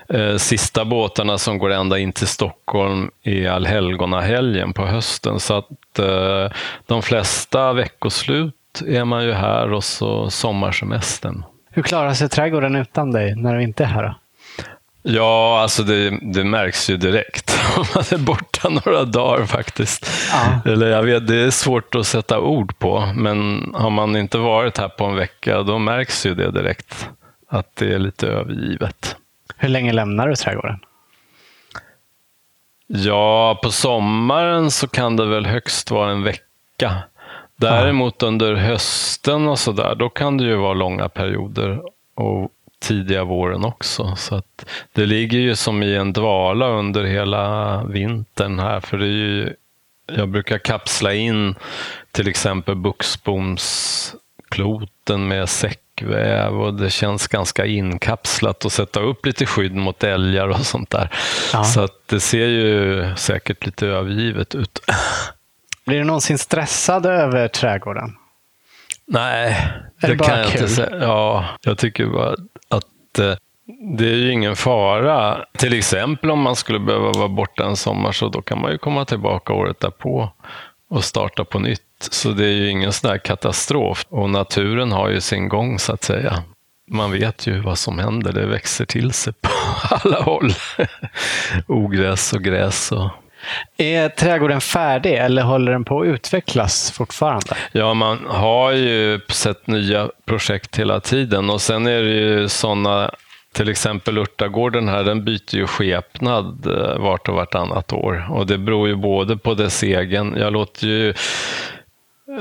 eh, 0.09 0.37
sista 0.37 0.85
båtarna 0.85 1.39
som 1.39 1.59
går 1.59 1.73
ända 1.73 1.99
in 1.99 2.13
till 2.13 2.27
Stockholm 2.27 3.11
är 3.23 3.51
allhelgonahelgen 3.51 4.73
på 4.73 4.87
hösten. 4.87 5.41
Så 5.41 5.55
att 5.55 5.99
eh, 5.99 6.53
de 6.87 7.03
flesta 7.03 7.73
veckoslut 7.73 8.83
är 8.87 9.05
man 9.05 9.25
ju 9.25 9.33
här 9.33 9.73
och 9.73 9.85
så 9.85 10.31
sommarsemestern. 10.31 11.45
Hur 11.71 11.83
klarar 11.83 12.13
sig 12.13 12.29
trädgården 12.29 12.77
utan 12.77 13.11
dig 13.11 13.37
när 13.37 13.57
du 13.57 13.63
inte 13.63 13.85
är 13.85 13.89
här? 13.89 14.03
Då? 14.03 14.15
Ja, 15.07 15.61
alltså 15.61 15.83
det, 15.83 16.19
det 16.23 16.45
märks 16.45 16.91
ju 16.91 16.97
direkt 16.97 17.59
om 17.77 17.85
man 17.95 18.05
är 18.11 18.19
borta 18.19 18.69
några 18.69 19.05
dagar 19.05 19.47
faktiskt. 19.47 20.11
Ja. 20.33 20.73
Eller 20.73 20.91
jag 20.91 21.03
vet, 21.03 21.27
det 21.27 21.37
är 21.37 21.51
svårt 21.51 21.95
att 21.95 22.07
sätta 22.07 22.41
ord 22.41 22.79
på, 22.79 23.13
men 23.15 23.71
har 23.75 23.91
man 23.91 24.17
inte 24.17 24.39
varit 24.39 24.79
här 24.79 24.89
på 24.89 25.05
en 25.05 25.17
vecka, 25.17 25.63
då 25.63 25.79
märks 25.79 26.27
ju 26.27 26.35
det 26.35 26.51
direkt. 26.51 27.09
Att 27.49 27.77
det 27.77 27.95
är 27.95 27.99
lite 27.99 28.27
övergivet. 28.27 29.17
Hur 29.57 29.69
länge 29.69 29.93
lämnar 29.93 30.29
du 30.29 30.35
trädgården? 30.35 30.79
Ja, 32.87 33.61
på 33.63 33.71
sommaren 33.71 34.71
så 34.71 34.89
kan 34.89 35.17
det 35.17 35.27
väl 35.27 35.47
högst 35.47 35.91
vara 35.91 36.11
en 36.11 36.23
vecka. 36.23 37.03
Däremot 37.57 38.23
under 38.23 38.55
hösten 38.55 39.49
och 39.49 39.59
sådär, 39.59 39.95
då 39.95 40.09
kan 40.09 40.37
det 40.37 40.45
ju 40.45 40.57
vara 40.57 40.75
långa 40.75 41.09
perioder. 41.09 41.83
Och 42.15 42.51
tidiga 42.85 43.25
våren 43.25 43.65
också. 43.65 44.17
Så 44.17 44.35
att 44.35 44.67
det 44.93 45.07
ligger 45.07 45.39
ju 45.39 45.57
som 45.57 45.83
i 45.83 45.95
en 45.97 46.13
dvala 46.13 46.67
under 46.67 47.05
hela 47.05 47.85
vintern 47.85 48.59
här. 48.59 48.81
För 48.81 48.99
det 48.99 49.07
är 49.07 49.09
ju, 49.09 49.55
jag 50.07 50.29
brukar 50.29 50.59
kapsla 50.59 51.15
in 51.15 51.55
till 52.13 52.29
exempel 52.29 52.75
buxbomskloten 52.77 55.29
med 55.29 55.49
säckväv 55.49 56.61
och 56.61 56.75
det 56.75 56.91
känns 56.91 57.29
ganska 57.29 57.67
inkapslat 57.67 58.65
och 58.65 58.73
sätta 58.73 59.01
upp 59.01 59.27
lite 59.27 59.47
skydd 59.47 59.75
mot 59.75 60.05
älgar 60.05 60.49
och 60.49 60.67
sånt 60.67 60.91
där. 60.91 61.09
Ja. 61.53 61.65
Så 61.65 61.81
att 61.81 62.09
det 62.09 62.21
ser 62.21 62.47
ju 62.47 63.05
säkert 63.17 63.67
lite 63.67 63.87
övergivet 63.87 64.55
ut. 64.55 64.79
Blir 65.87 65.99
du 65.99 66.05
någonsin 66.05 66.39
stressad 66.39 67.07
över 67.07 67.49
trädgården? 67.49 68.17
Nej, 69.07 69.67
Är 70.01 70.09
det 70.09 70.17
bara 70.17 70.29
kan 70.29 70.39
jag 70.39 70.49
kul? 70.49 70.61
inte 70.61 70.73
säga. 70.75 70.97
Ja, 71.01 71.45
jag 71.63 71.79
tycker 71.79 72.07
bara 72.07 72.35
att 73.15 73.19
eh, 73.19 73.37
det 73.97 74.09
är 74.09 74.17
ju 74.17 74.33
ingen 74.33 74.57
fara. 74.57 75.45
Till 75.59 75.79
exempel 75.79 76.31
om 76.31 76.41
man 76.41 76.57
skulle 76.57 76.79
behöva 76.79 77.13
vara 77.13 77.29
borta 77.29 77.65
en 77.65 77.77
sommar 77.77 78.13
så 78.13 78.29
då 78.29 78.43
kan 78.43 78.61
man 78.61 78.73
ju 78.73 78.79
komma 78.79 79.05
tillbaka 79.05 79.53
året 79.53 79.81
därpå 79.81 80.31
och 80.91 81.05
starta 81.05 81.45
på 81.45 81.59
nytt. 81.59 81.81
Så 82.11 82.31
det 82.31 82.47
är 82.47 82.53
ju 82.53 82.71
ingen 82.71 82.93
sån 82.93 83.11
där 83.11 83.19
katastrof. 83.19 84.07
Och 84.09 84.31
naturen 84.31 84.93
har 84.93 85.09
ju 85.09 85.21
sin 85.21 85.49
gång 85.49 85.79
så 85.79 85.93
att 85.93 86.05
säga. 86.05 86.43
Man 86.91 87.13
vet 87.13 87.47
ju 87.47 87.61
vad 87.61 87.79
som 87.79 87.99
händer. 87.99 88.33
Det 88.33 88.47
växer 88.47 88.85
till 88.85 89.13
sig 89.13 89.33
på 89.33 89.51
alla 89.91 90.23
håll. 90.23 90.53
Ogräs 91.67 92.33
och 92.33 92.43
gräs. 92.43 92.93
Och... 92.93 93.11
Är 93.77 94.09
trädgården 94.09 94.61
färdig 94.61 95.15
eller 95.15 95.43
håller 95.43 95.73
den 95.73 95.85
på 95.85 96.01
att 96.01 96.07
utvecklas 96.07 96.91
fortfarande? 96.91 97.57
Ja, 97.73 97.95
man 97.95 98.19
har 98.29 98.73
ju 98.73 99.21
sett 99.29 99.67
nya 99.67 100.09
projekt 100.25 100.79
hela 100.79 101.01
tiden 101.01 101.51
och 101.51 101.61
sen 101.61 101.87
är 101.87 102.03
det 102.03 102.11
ju 102.11 102.49
sådana 102.49 103.11
till 103.55 103.69
exempel 103.69 104.19
Urtagården 104.19 104.89
här, 104.89 105.05
den 105.05 105.25
byter 105.25 105.55
ju 105.55 105.67
skepnad 105.67 106.67
eh, 106.67 106.99
vart 106.99 107.29
och 107.29 107.35
vartannat 107.35 107.93
år. 107.93 108.27
Och 108.31 108.47
det 108.47 108.59
beror 108.59 108.89
ju 108.89 108.95
både 108.95 109.37
på 109.37 109.55
dess 109.55 109.83
egen, 109.83 110.37
jag 110.37 110.53
låter 110.53 110.87
ju 110.87 111.15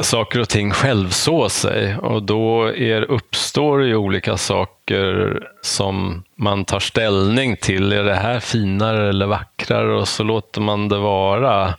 saker 0.02 0.40
och 0.40 0.50
ting 0.50 0.72
självså 0.72 1.50
sig 1.50 1.98
och 1.98 2.24
då 2.24 2.64
är, 2.76 3.02
uppstår 3.02 3.84
ju 3.84 3.96
olika 3.96 4.38
saker 4.38 5.40
som 5.62 6.24
man 6.38 6.66
tar 6.66 6.80
ställning 6.80 7.58
till. 7.58 7.94
Är 7.94 8.04
det 8.04 8.16
här 8.16 8.40
finare 8.40 9.10
eller 9.10 9.26
vackrare? 9.26 9.96
Och 9.96 10.08
så 10.08 10.24
låter 10.24 10.62
man 10.62 10.90
det 10.90 10.98
vara 10.98 11.74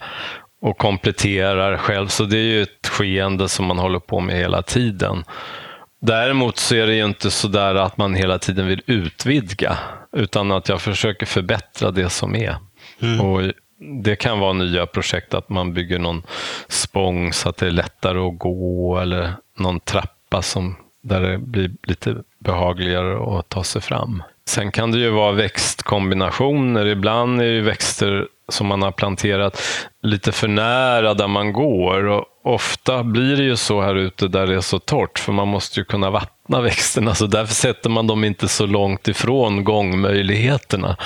och 0.61 0.77
kompletterar 0.77 1.77
själv. 1.77 2.07
Så 2.07 2.23
det 2.23 2.37
är 2.37 2.43
ju 2.43 2.61
ett 2.61 2.87
skeende 2.87 3.49
som 3.49 3.65
man 3.65 3.79
håller 3.79 3.99
på 3.99 4.19
med 4.19 4.35
hela 4.35 4.61
tiden. 4.61 5.23
Däremot 6.01 6.57
så 6.57 6.75
är 6.75 6.87
det 6.87 6.95
ju 6.95 7.05
inte 7.05 7.31
så 7.31 7.47
där 7.47 7.75
att 7.75 7.97
man 7.97 8.15
hela 8.15 8.39
tiden 8.39 8.67
vill 8.67 8.81
utvidga, 8.85 9.77
utan 10.17 10.51
att 10.51 10.69
jag 10.69 10.81
försöker 10.81 11.25
förbättra 11.25 11.91
det 11.91 12.09
som 12.09 12.35
är. 12.35 12.55
Mm. 13.01 13.21
Och 13.21 13.41
det 13.79 14.15
kan 14.15 14.39
vara 14.39 14.53
nya 14.53 14.85
projekt, 14.85 15.33
att 15.33 15.49
man 15.49 15.73
bygger 15.73 15.99
någon 15.99 16.23
spång 16.67 17.33
så 17.33 17.49
att 17.49 17.57
det 17.57 17.67
är 17.67 17.71
lättare 17.71 18.19
att 18.19 18.39
gå 18.39 18.97
eller 18.97 19.33
någon 19.57 19.79
trappa 19.79 20.41
som, 20.41 20.75
där 21.01 21.21
det 21.21 21.37
blir 21.37 21.71
lite 21.83 22.15
behagligare 22.39 23.39
att 23.39 23.49
ta 23.49 23.63
sig 23.63 23.81
fram. 23.81 24.23
Sen 24.47 24.71
kan 24.71 24.91
det 24.91 24.99
ju 24.99 25.09
vara 25.09 25.31
växtkombinationer. 25.31 26.85
Ibland 26.85 27.41
är 27.41 27.45
det 27.45 27.61
växter 27.61 28.27
som 28.49 28.67
man 28.67 28.81
har 28.81 28.91
planterat 28.91 29.61
lite 30.01 30.31
för 30.31 30.47
nära 30.47 31.13
där 31.13 31.27
man 31.27 31.53
går. 31.53 32.05
Och 32.05 32.25
ofta 32.43 33.03
blir 33.03 33.37
det 33.37 33.43
ju 33.43 33.55
så 33.55 33.81
här 33.81 33.95
ute 33.95 34.27
där 34.27 34.47
det 34.47 34.55
är 34.55 34.61
så 34.61 34.79
torrt, 34.79 35.19
för 35.19 35.31
man 35.31 35.47
måste 35.47 35.79
ju 35.79 35.85
kunna 35.85 36.09
vattna 36.09 36.34
växterna, 36.47 37.15
så 37.15 37.27
därför 37.27 37.53
sätter 37.53 37.89
man 37.89 38.07
dem 38.07 38.23
inte 38.23 38.47
så 38.47 38.65
långt 38.65 39.07
ifrån 39.07 39.63
gångmöjligheterna. 39.63 40.97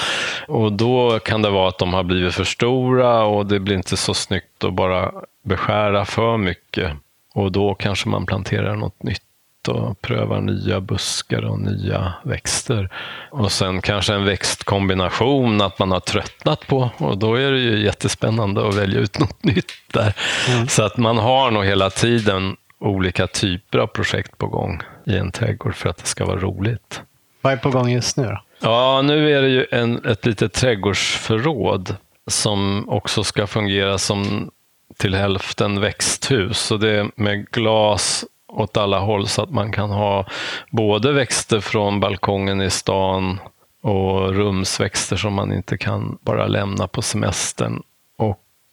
Och 0.47 0.73
då 0.73 1.19
kan 1.19 1.41
det 1.41 1.49
vara 1.49 1.67
att 1.67 1.77
de 1.77 1.93
har 1.93 2.03
blivit 2.03 2.33
för 2.33 2.43
stora 2.43 3.23
och 3.23 3.45
det 3.45 3.59
blir 3.59 3.75
inte 3.75 3.97
så 3.97 4.13
snyggt 4.13 4.63
att 4.63 4.73
bara 4.73 5.11
beskära 5.43 6.05
för 6.05 6.37
mycket. 6.37 6.91
Och 7.33 7.51
då 7.51 7.75
kanske 7.75 8.09
man 8.09 8.25
planterar 8.25 8.75
något 8.75 9.03
nytt 9.03 9.21
och 9.67 10.01
prövar 10.01 10.41
nya 10.41 10.81
buskar 10.81 11.45
och 11.45 11.59
nya 11.59 12.13
växter. 12.23 12.89
Och 13.31 13.51
sen 13.51 13.81
kanske 13.81 14.13
en 14.13 14.25
växtkombination 14.25 15.61
att 15.61 15.79
man 15.79 15.91
har 15.91 15.99
tröttnat 15.99 16.67
på 16.67 16.89
och 16.97 17.17
då 17.17 17.35
är 17.35 17.51
det 17.51 17.59
ju 17.59 17.83
jättespännande 17.83 18.67
att 18.67 18.75
välja 18.75 18.99
ut 18.99 19.19
något 19.19 19.43
nytt 19.43 19.71
där. 19.93 20.13
Mm. 20.49 20.67
Så 20.67 20.83
att 20.83 20.97
man 20.97 21.17
har 21.17 21.51
nog 21.51 21.65
hela 21.65 21.89
tiden 21.89 22.55
olika 22.79 23.27
typer 23.27 23.77
av 23.77 23.87
projekt 23.87 24.37
på 24.37 24.47
gång 24.47 24.81
i 25.05 25.17
en 25.17 25.31
trädgård 25.31 25.75
för 25.75 25.89
att 25.89 25.97
det 25.97 26.05
ska 26.05 26.25
vara 26.25 26.39
roligt. 26.39 27.01
Vad 27.41 27.53
är 27.53 27.57
på 27.57 27.69
gång 27.69 27.89
just 27.89 28.17
nu 28.17 28.23
då? 28.23 28.41
Ja, 28.61 29.01
nu 29.01 29.31
är 29.37 29.41
det 29.41 29.49
ju 29.49 29.65
en, 29.71 30.05
ett 30.05 30.25
litet 30.25 30.53
trädgårdsförråd 30.53 31.95
som 32.27 32.89
också 32.89 33.23
ska 33.23 33.47
fungera 33.47 33.97
som 33.97 34.51
till 34.97 35.15
hälften 35.15 35.81
växthus. 35.81 36.59
Så 36.59 36.77
det 36.77 36.89
är 36.89 37.11
med 37.15 37.51
glas 37.51 38.25
åt 38.47 38.77
alla 38.77 38.99
håll 38.99 39.27
så 39.27 39.43
att 39.43 39.49
man 39.49 39.71
kan 39.71 39.89
ha 39.89 40.25
både 40.71 41.11
växter 41.11 41.59
från 41.59 41.99
balkongen 41.99 42.61
i 42.61 42.69
stan 42.69 43.39
och 43.81 44.33
rumsväxter 44.33 45.15
som 45.15 45.33
man 45.33 45.53
inte 45.53 45.77
kan 45.77 46.17
bara 46.21 46.47
lämna 46.47 46.87
på 46.87 47.01
semestern. 47.01 47.83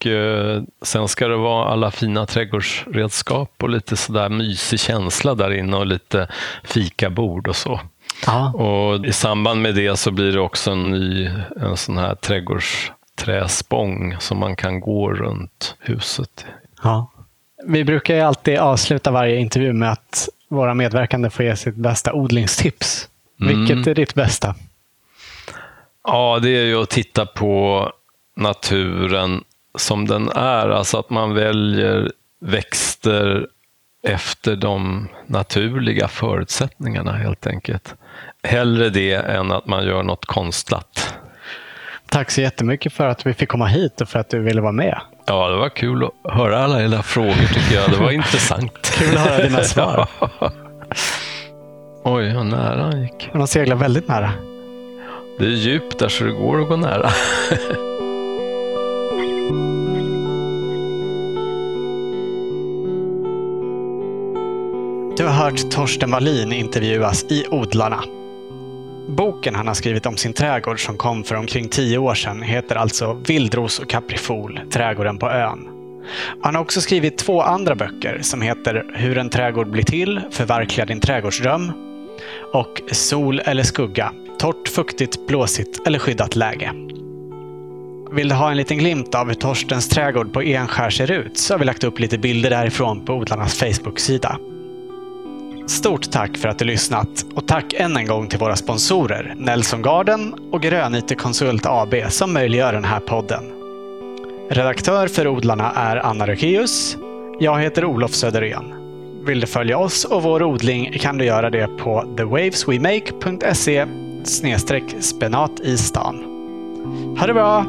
Och 0.01 0.07
eh, 0.07 0.63
sen 0.83 1.09
ska 1.09 1.29
det 1.29 1.37
vara 1.37 1.69
alla 1.69 1.91
fina 1.91 2.27
trädgårdsredskap 2.27 3.63
och 3.63 3.71
lite 3.71 3.97
sådär 3.97 4.29
mysig 4.29 4.81
känsla 4.81 5.35
där 5.35 5.51
inne 5.51 5.77
och 5.77 5.87
lite 5.87 6.29
fikabord 6.65 7.49
och 7.49 7.57
så. 7.57 7.81
Ja. 8.27 8.53
Och 8.53 9.07
I 9.07 9.13
samband 9.13 9.63
med 9.63 9.75
det 9.75 9.97
så 9.97 10.11
blir 10.11 10.33
det 10.33 10.41
också 10.41 10.71
en 10.71 10.83
ny 10.83 11.31
en 11.57 11.77
sån 11.77 11.99
här 11.99 12.15
trädgårdsträspång 12.15 14.17
som 14.21 14.39
man 14.39 14.57
kan 14.57 14.81
gå 14.81 15.13
runt 15.13 15.77
huset. 15.81 16.47
Ja. 16.83 17.13
Vi 17.67 17.85
brukar 17.85 18.15
ju 18.15 18.21
alltid 18.21 18.59
avsluta 18.59 19.11
varje 19.11 19.37
intervju 19.37 19.73
med 19.73 19.93
att 19.93 20.29
våra 20.49 20.75
medverkande 20.75 21.31
får 21.31 21.45
ge 21.45 21.57
sitt 21.57 21.75
bästa 21.75 22.13
odlingstips. 22.13 23.09
Mm. 23.41 23.67
Vilket 23.67 23.87
är 23.87 23.95
ditt 23.95 24.15
bästa? 24.15 24.55
Ja, 26.05 26.39
det 26.43 26.51
är 26.51 26.65
ju 26.65 26.83
att 26.83 26.91
titta 26.91 27.27
på 27.27 27.93
naturen 28.37 29.45
som 29.77 30.09
den 30.09 30.29
är. 30.29 30.69
Alltså 30.69 30.99
att 30.99 31.11
man 31.11 31.35
väljer 31.35 32.13
växter 32.41 33.47
efter 34.09 34.57
de 34.57 35.09
naturliga 35.27 36.09
förutsättningarna 36.09 37.13
helt 37.13 37.47
enkelt. 37.47 37.95
Hellre 38.43 38.91
det 38.91 39.15
än 39.15 39.53
att 39.53 39.67
man 39.67 39.87
gör 39.87 40.03
något 40.03 40.27
konstlat. 40.27 41.15
Tack 42.09 42.31
så 42.31 42.41
jättemycket 42.41 42.93
för 42.93 43.07
att 43.07 43.27
vi 43.27 43.35
fick 43.35 43.49
komma 43.49 43.67
hit 43.67 44.01
och 44.01 44.09
för 44.09 44.19
att 44.19 44.31
du 44.31 44.41
ville 44.41 44.61
vara 44.61 44.73
med. 44.73 45.01
Ja, 45.27 45.49
det 45.49 45.57
var 45.57 45.69
kul 45.69 46.05
att 46.05 46.33
höra 46.33 46.65
alla 46.65 46.83
era 46.83 47.03
frågor 47.03 47.55
tycker 47.55 47.75
jag. 47.75 47.91
Det 47.91 47.97
var 47.97 48.11
intressant. 48.11 48.73
kul 48.99 49.17
att 49.17 49.27
höra 49.27 49.45
dina 49.45 49.63
svar. 49.63 50.09
Oj, 52.05 52.35
vad 52.35 52.47
nära 52.47 52.83
han 52.83 53.03
gick. 53.03 53.31
Han 53.33 53.47
seglar 53.47 53.77
väldigt 53.77 54.09
nära. 54.09 54.31
Det 55.39 55.45
är 55.45 55.51
djupt 55.51 55.99
där 55.99 56.09
så 56.09 56.25
det 56.25 56.31
går 56.33 56.63
att 56.63 56.69
gå 56.69 56.77
nära. 56.77 57.11
Du 65.17 65.25
har 65.25 65.33
hört 65.33 65.71
Torsten 65.71 66.11
Wallin 66.11 66.53
intervjuas 66.53 67.25
i 67.25 67.45
Odlarna. 67.51 68.05
Boken 69.09 69.55
han 69.55 69.67
har 69.67 69.75
skrivit 69.75 70.07
om 70.07 70.17
sin 70.17 70.33
trädgård 70.33 70.85
som 70.85 70.97
kom 70.97 71.25
för 71.25 71.35
omkring 71.35 71.69
tio 71.69 71.99
år 71.99 72.15
sedan 72.15 72.43
heter 72.43 72.77
alltså 72.77 73.23
Vildros 73.27 73.79
och 73.79 73.91
kaprifol, 73.91 74.61
trädgården 74.71 75.19
på 75.19 75.31
ön. 75.31 75.69
Han 76.43 76.55
har 76.55 76.63
också 76.63 76.81
skrivit 76.81 77.19
två 77.19 77.43
andra 77.43 77.75
böcker 77.75 78.19
som 78.23 78.43
heter 78.43 78.85
Hur 78.95 79.19
en 79.19 79.31
trädgård 79.31 79.71
blir 79.71 79.83
till, 79.83 80.21
Förverkliga 80.31 80.87
din 80.87 81.01
trädgårdsdröm 81.01 81.73
och 82.53 82.83
Sol 82.93 83.41
eller 83.45 83.63
skugga, 83.63 84.13
torrt, 84.39 84.69
fuktigt, 84.69 85.27
blåsigt 85.27 85.87
eller 85.87 85.99
skyddat 85.99 86.37
läge. 86.37 86.73
Vill 88.13 88.29
du 88.29 88.35
ha 88.35 88.51
en 88.51 88.57
liten 88.57 88.79
glimt 88.79 89.15
av 89.15 89.27
hur 89.27 89.35
Torstens 89.35 89.89
trädgård 89.89 90.33
på 90.33 90.43
Enskär 90.43 90.91
ser 90.91 91.11
ut 91.11 91.39
så 91.39 91.55
har 91.55 91.59
vi 91.59 91.65
lagt 91.65 91.85
upp 91.85 91.99
lite 91.99 92.19
bilder 92.19 92.51
därifrån 92.51 93.05
på 93.05 93.15
odlarnas 93.15 93.59
Facebook-sida. 93.59 94.39
Stort 95.67 96.11
tack 96.11 96.37
för 96.37 96.49
att 96.49 96.59
du 96.59 96.65
lyssnat 96.65 97.27
och 97.35 97.47
tack 97.49 97.75
än 97.75 97.97
en 97.97 98.07
gång 98.07 98.29
till 98.29 98.39
våra 98.39 98.57
sponsorer 98.57 99.35
Nelson 99.37 99.83
Garden 99.83 100.35
och 100.53 100.63
Grönyte 100.63 101.15
Konsult 101.15 101.67
AB 101.67 101.95
som 102.09 102.33
möjliggör 102.33 102.73
den 102.73 102.85
här 102.85 103.01
podden. 103.01 103.45
Redaktör 104.51 105.09
för 105.09 105.29
Odlarna 105.29 105.73
är 105.73 105.97
Anna 105.97 106.27
Rökeus. 106.27 106.97
Jag 107.41 107.61
heter 107.61 107.85
Olof 107.85 108.11
Söderén. 108.11 108.75
Vill 109.27 109.41
du 109.41 109.47
följa 109.47 109.79
oss 109.79 110.05
och 110.05 110.23
vår 110.23 110.43
odling 110.43 110.93
kan 110.93 111.19
du 111.19 111.25
göra 111.25 111.51
det 111.51 111.67
på 111.67 112.15
thewaveswemake.se 112.17 113.87
spenat 115.01 115.61
i 115.61 115.79
stan. 115.79 116.17
Ha 117.19 117.27
det 117.27 117.35
bra! 117.35 117.65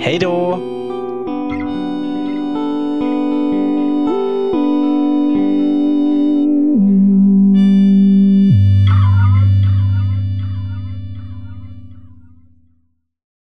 Hej 0.00 0.18
då! 0.18 0.71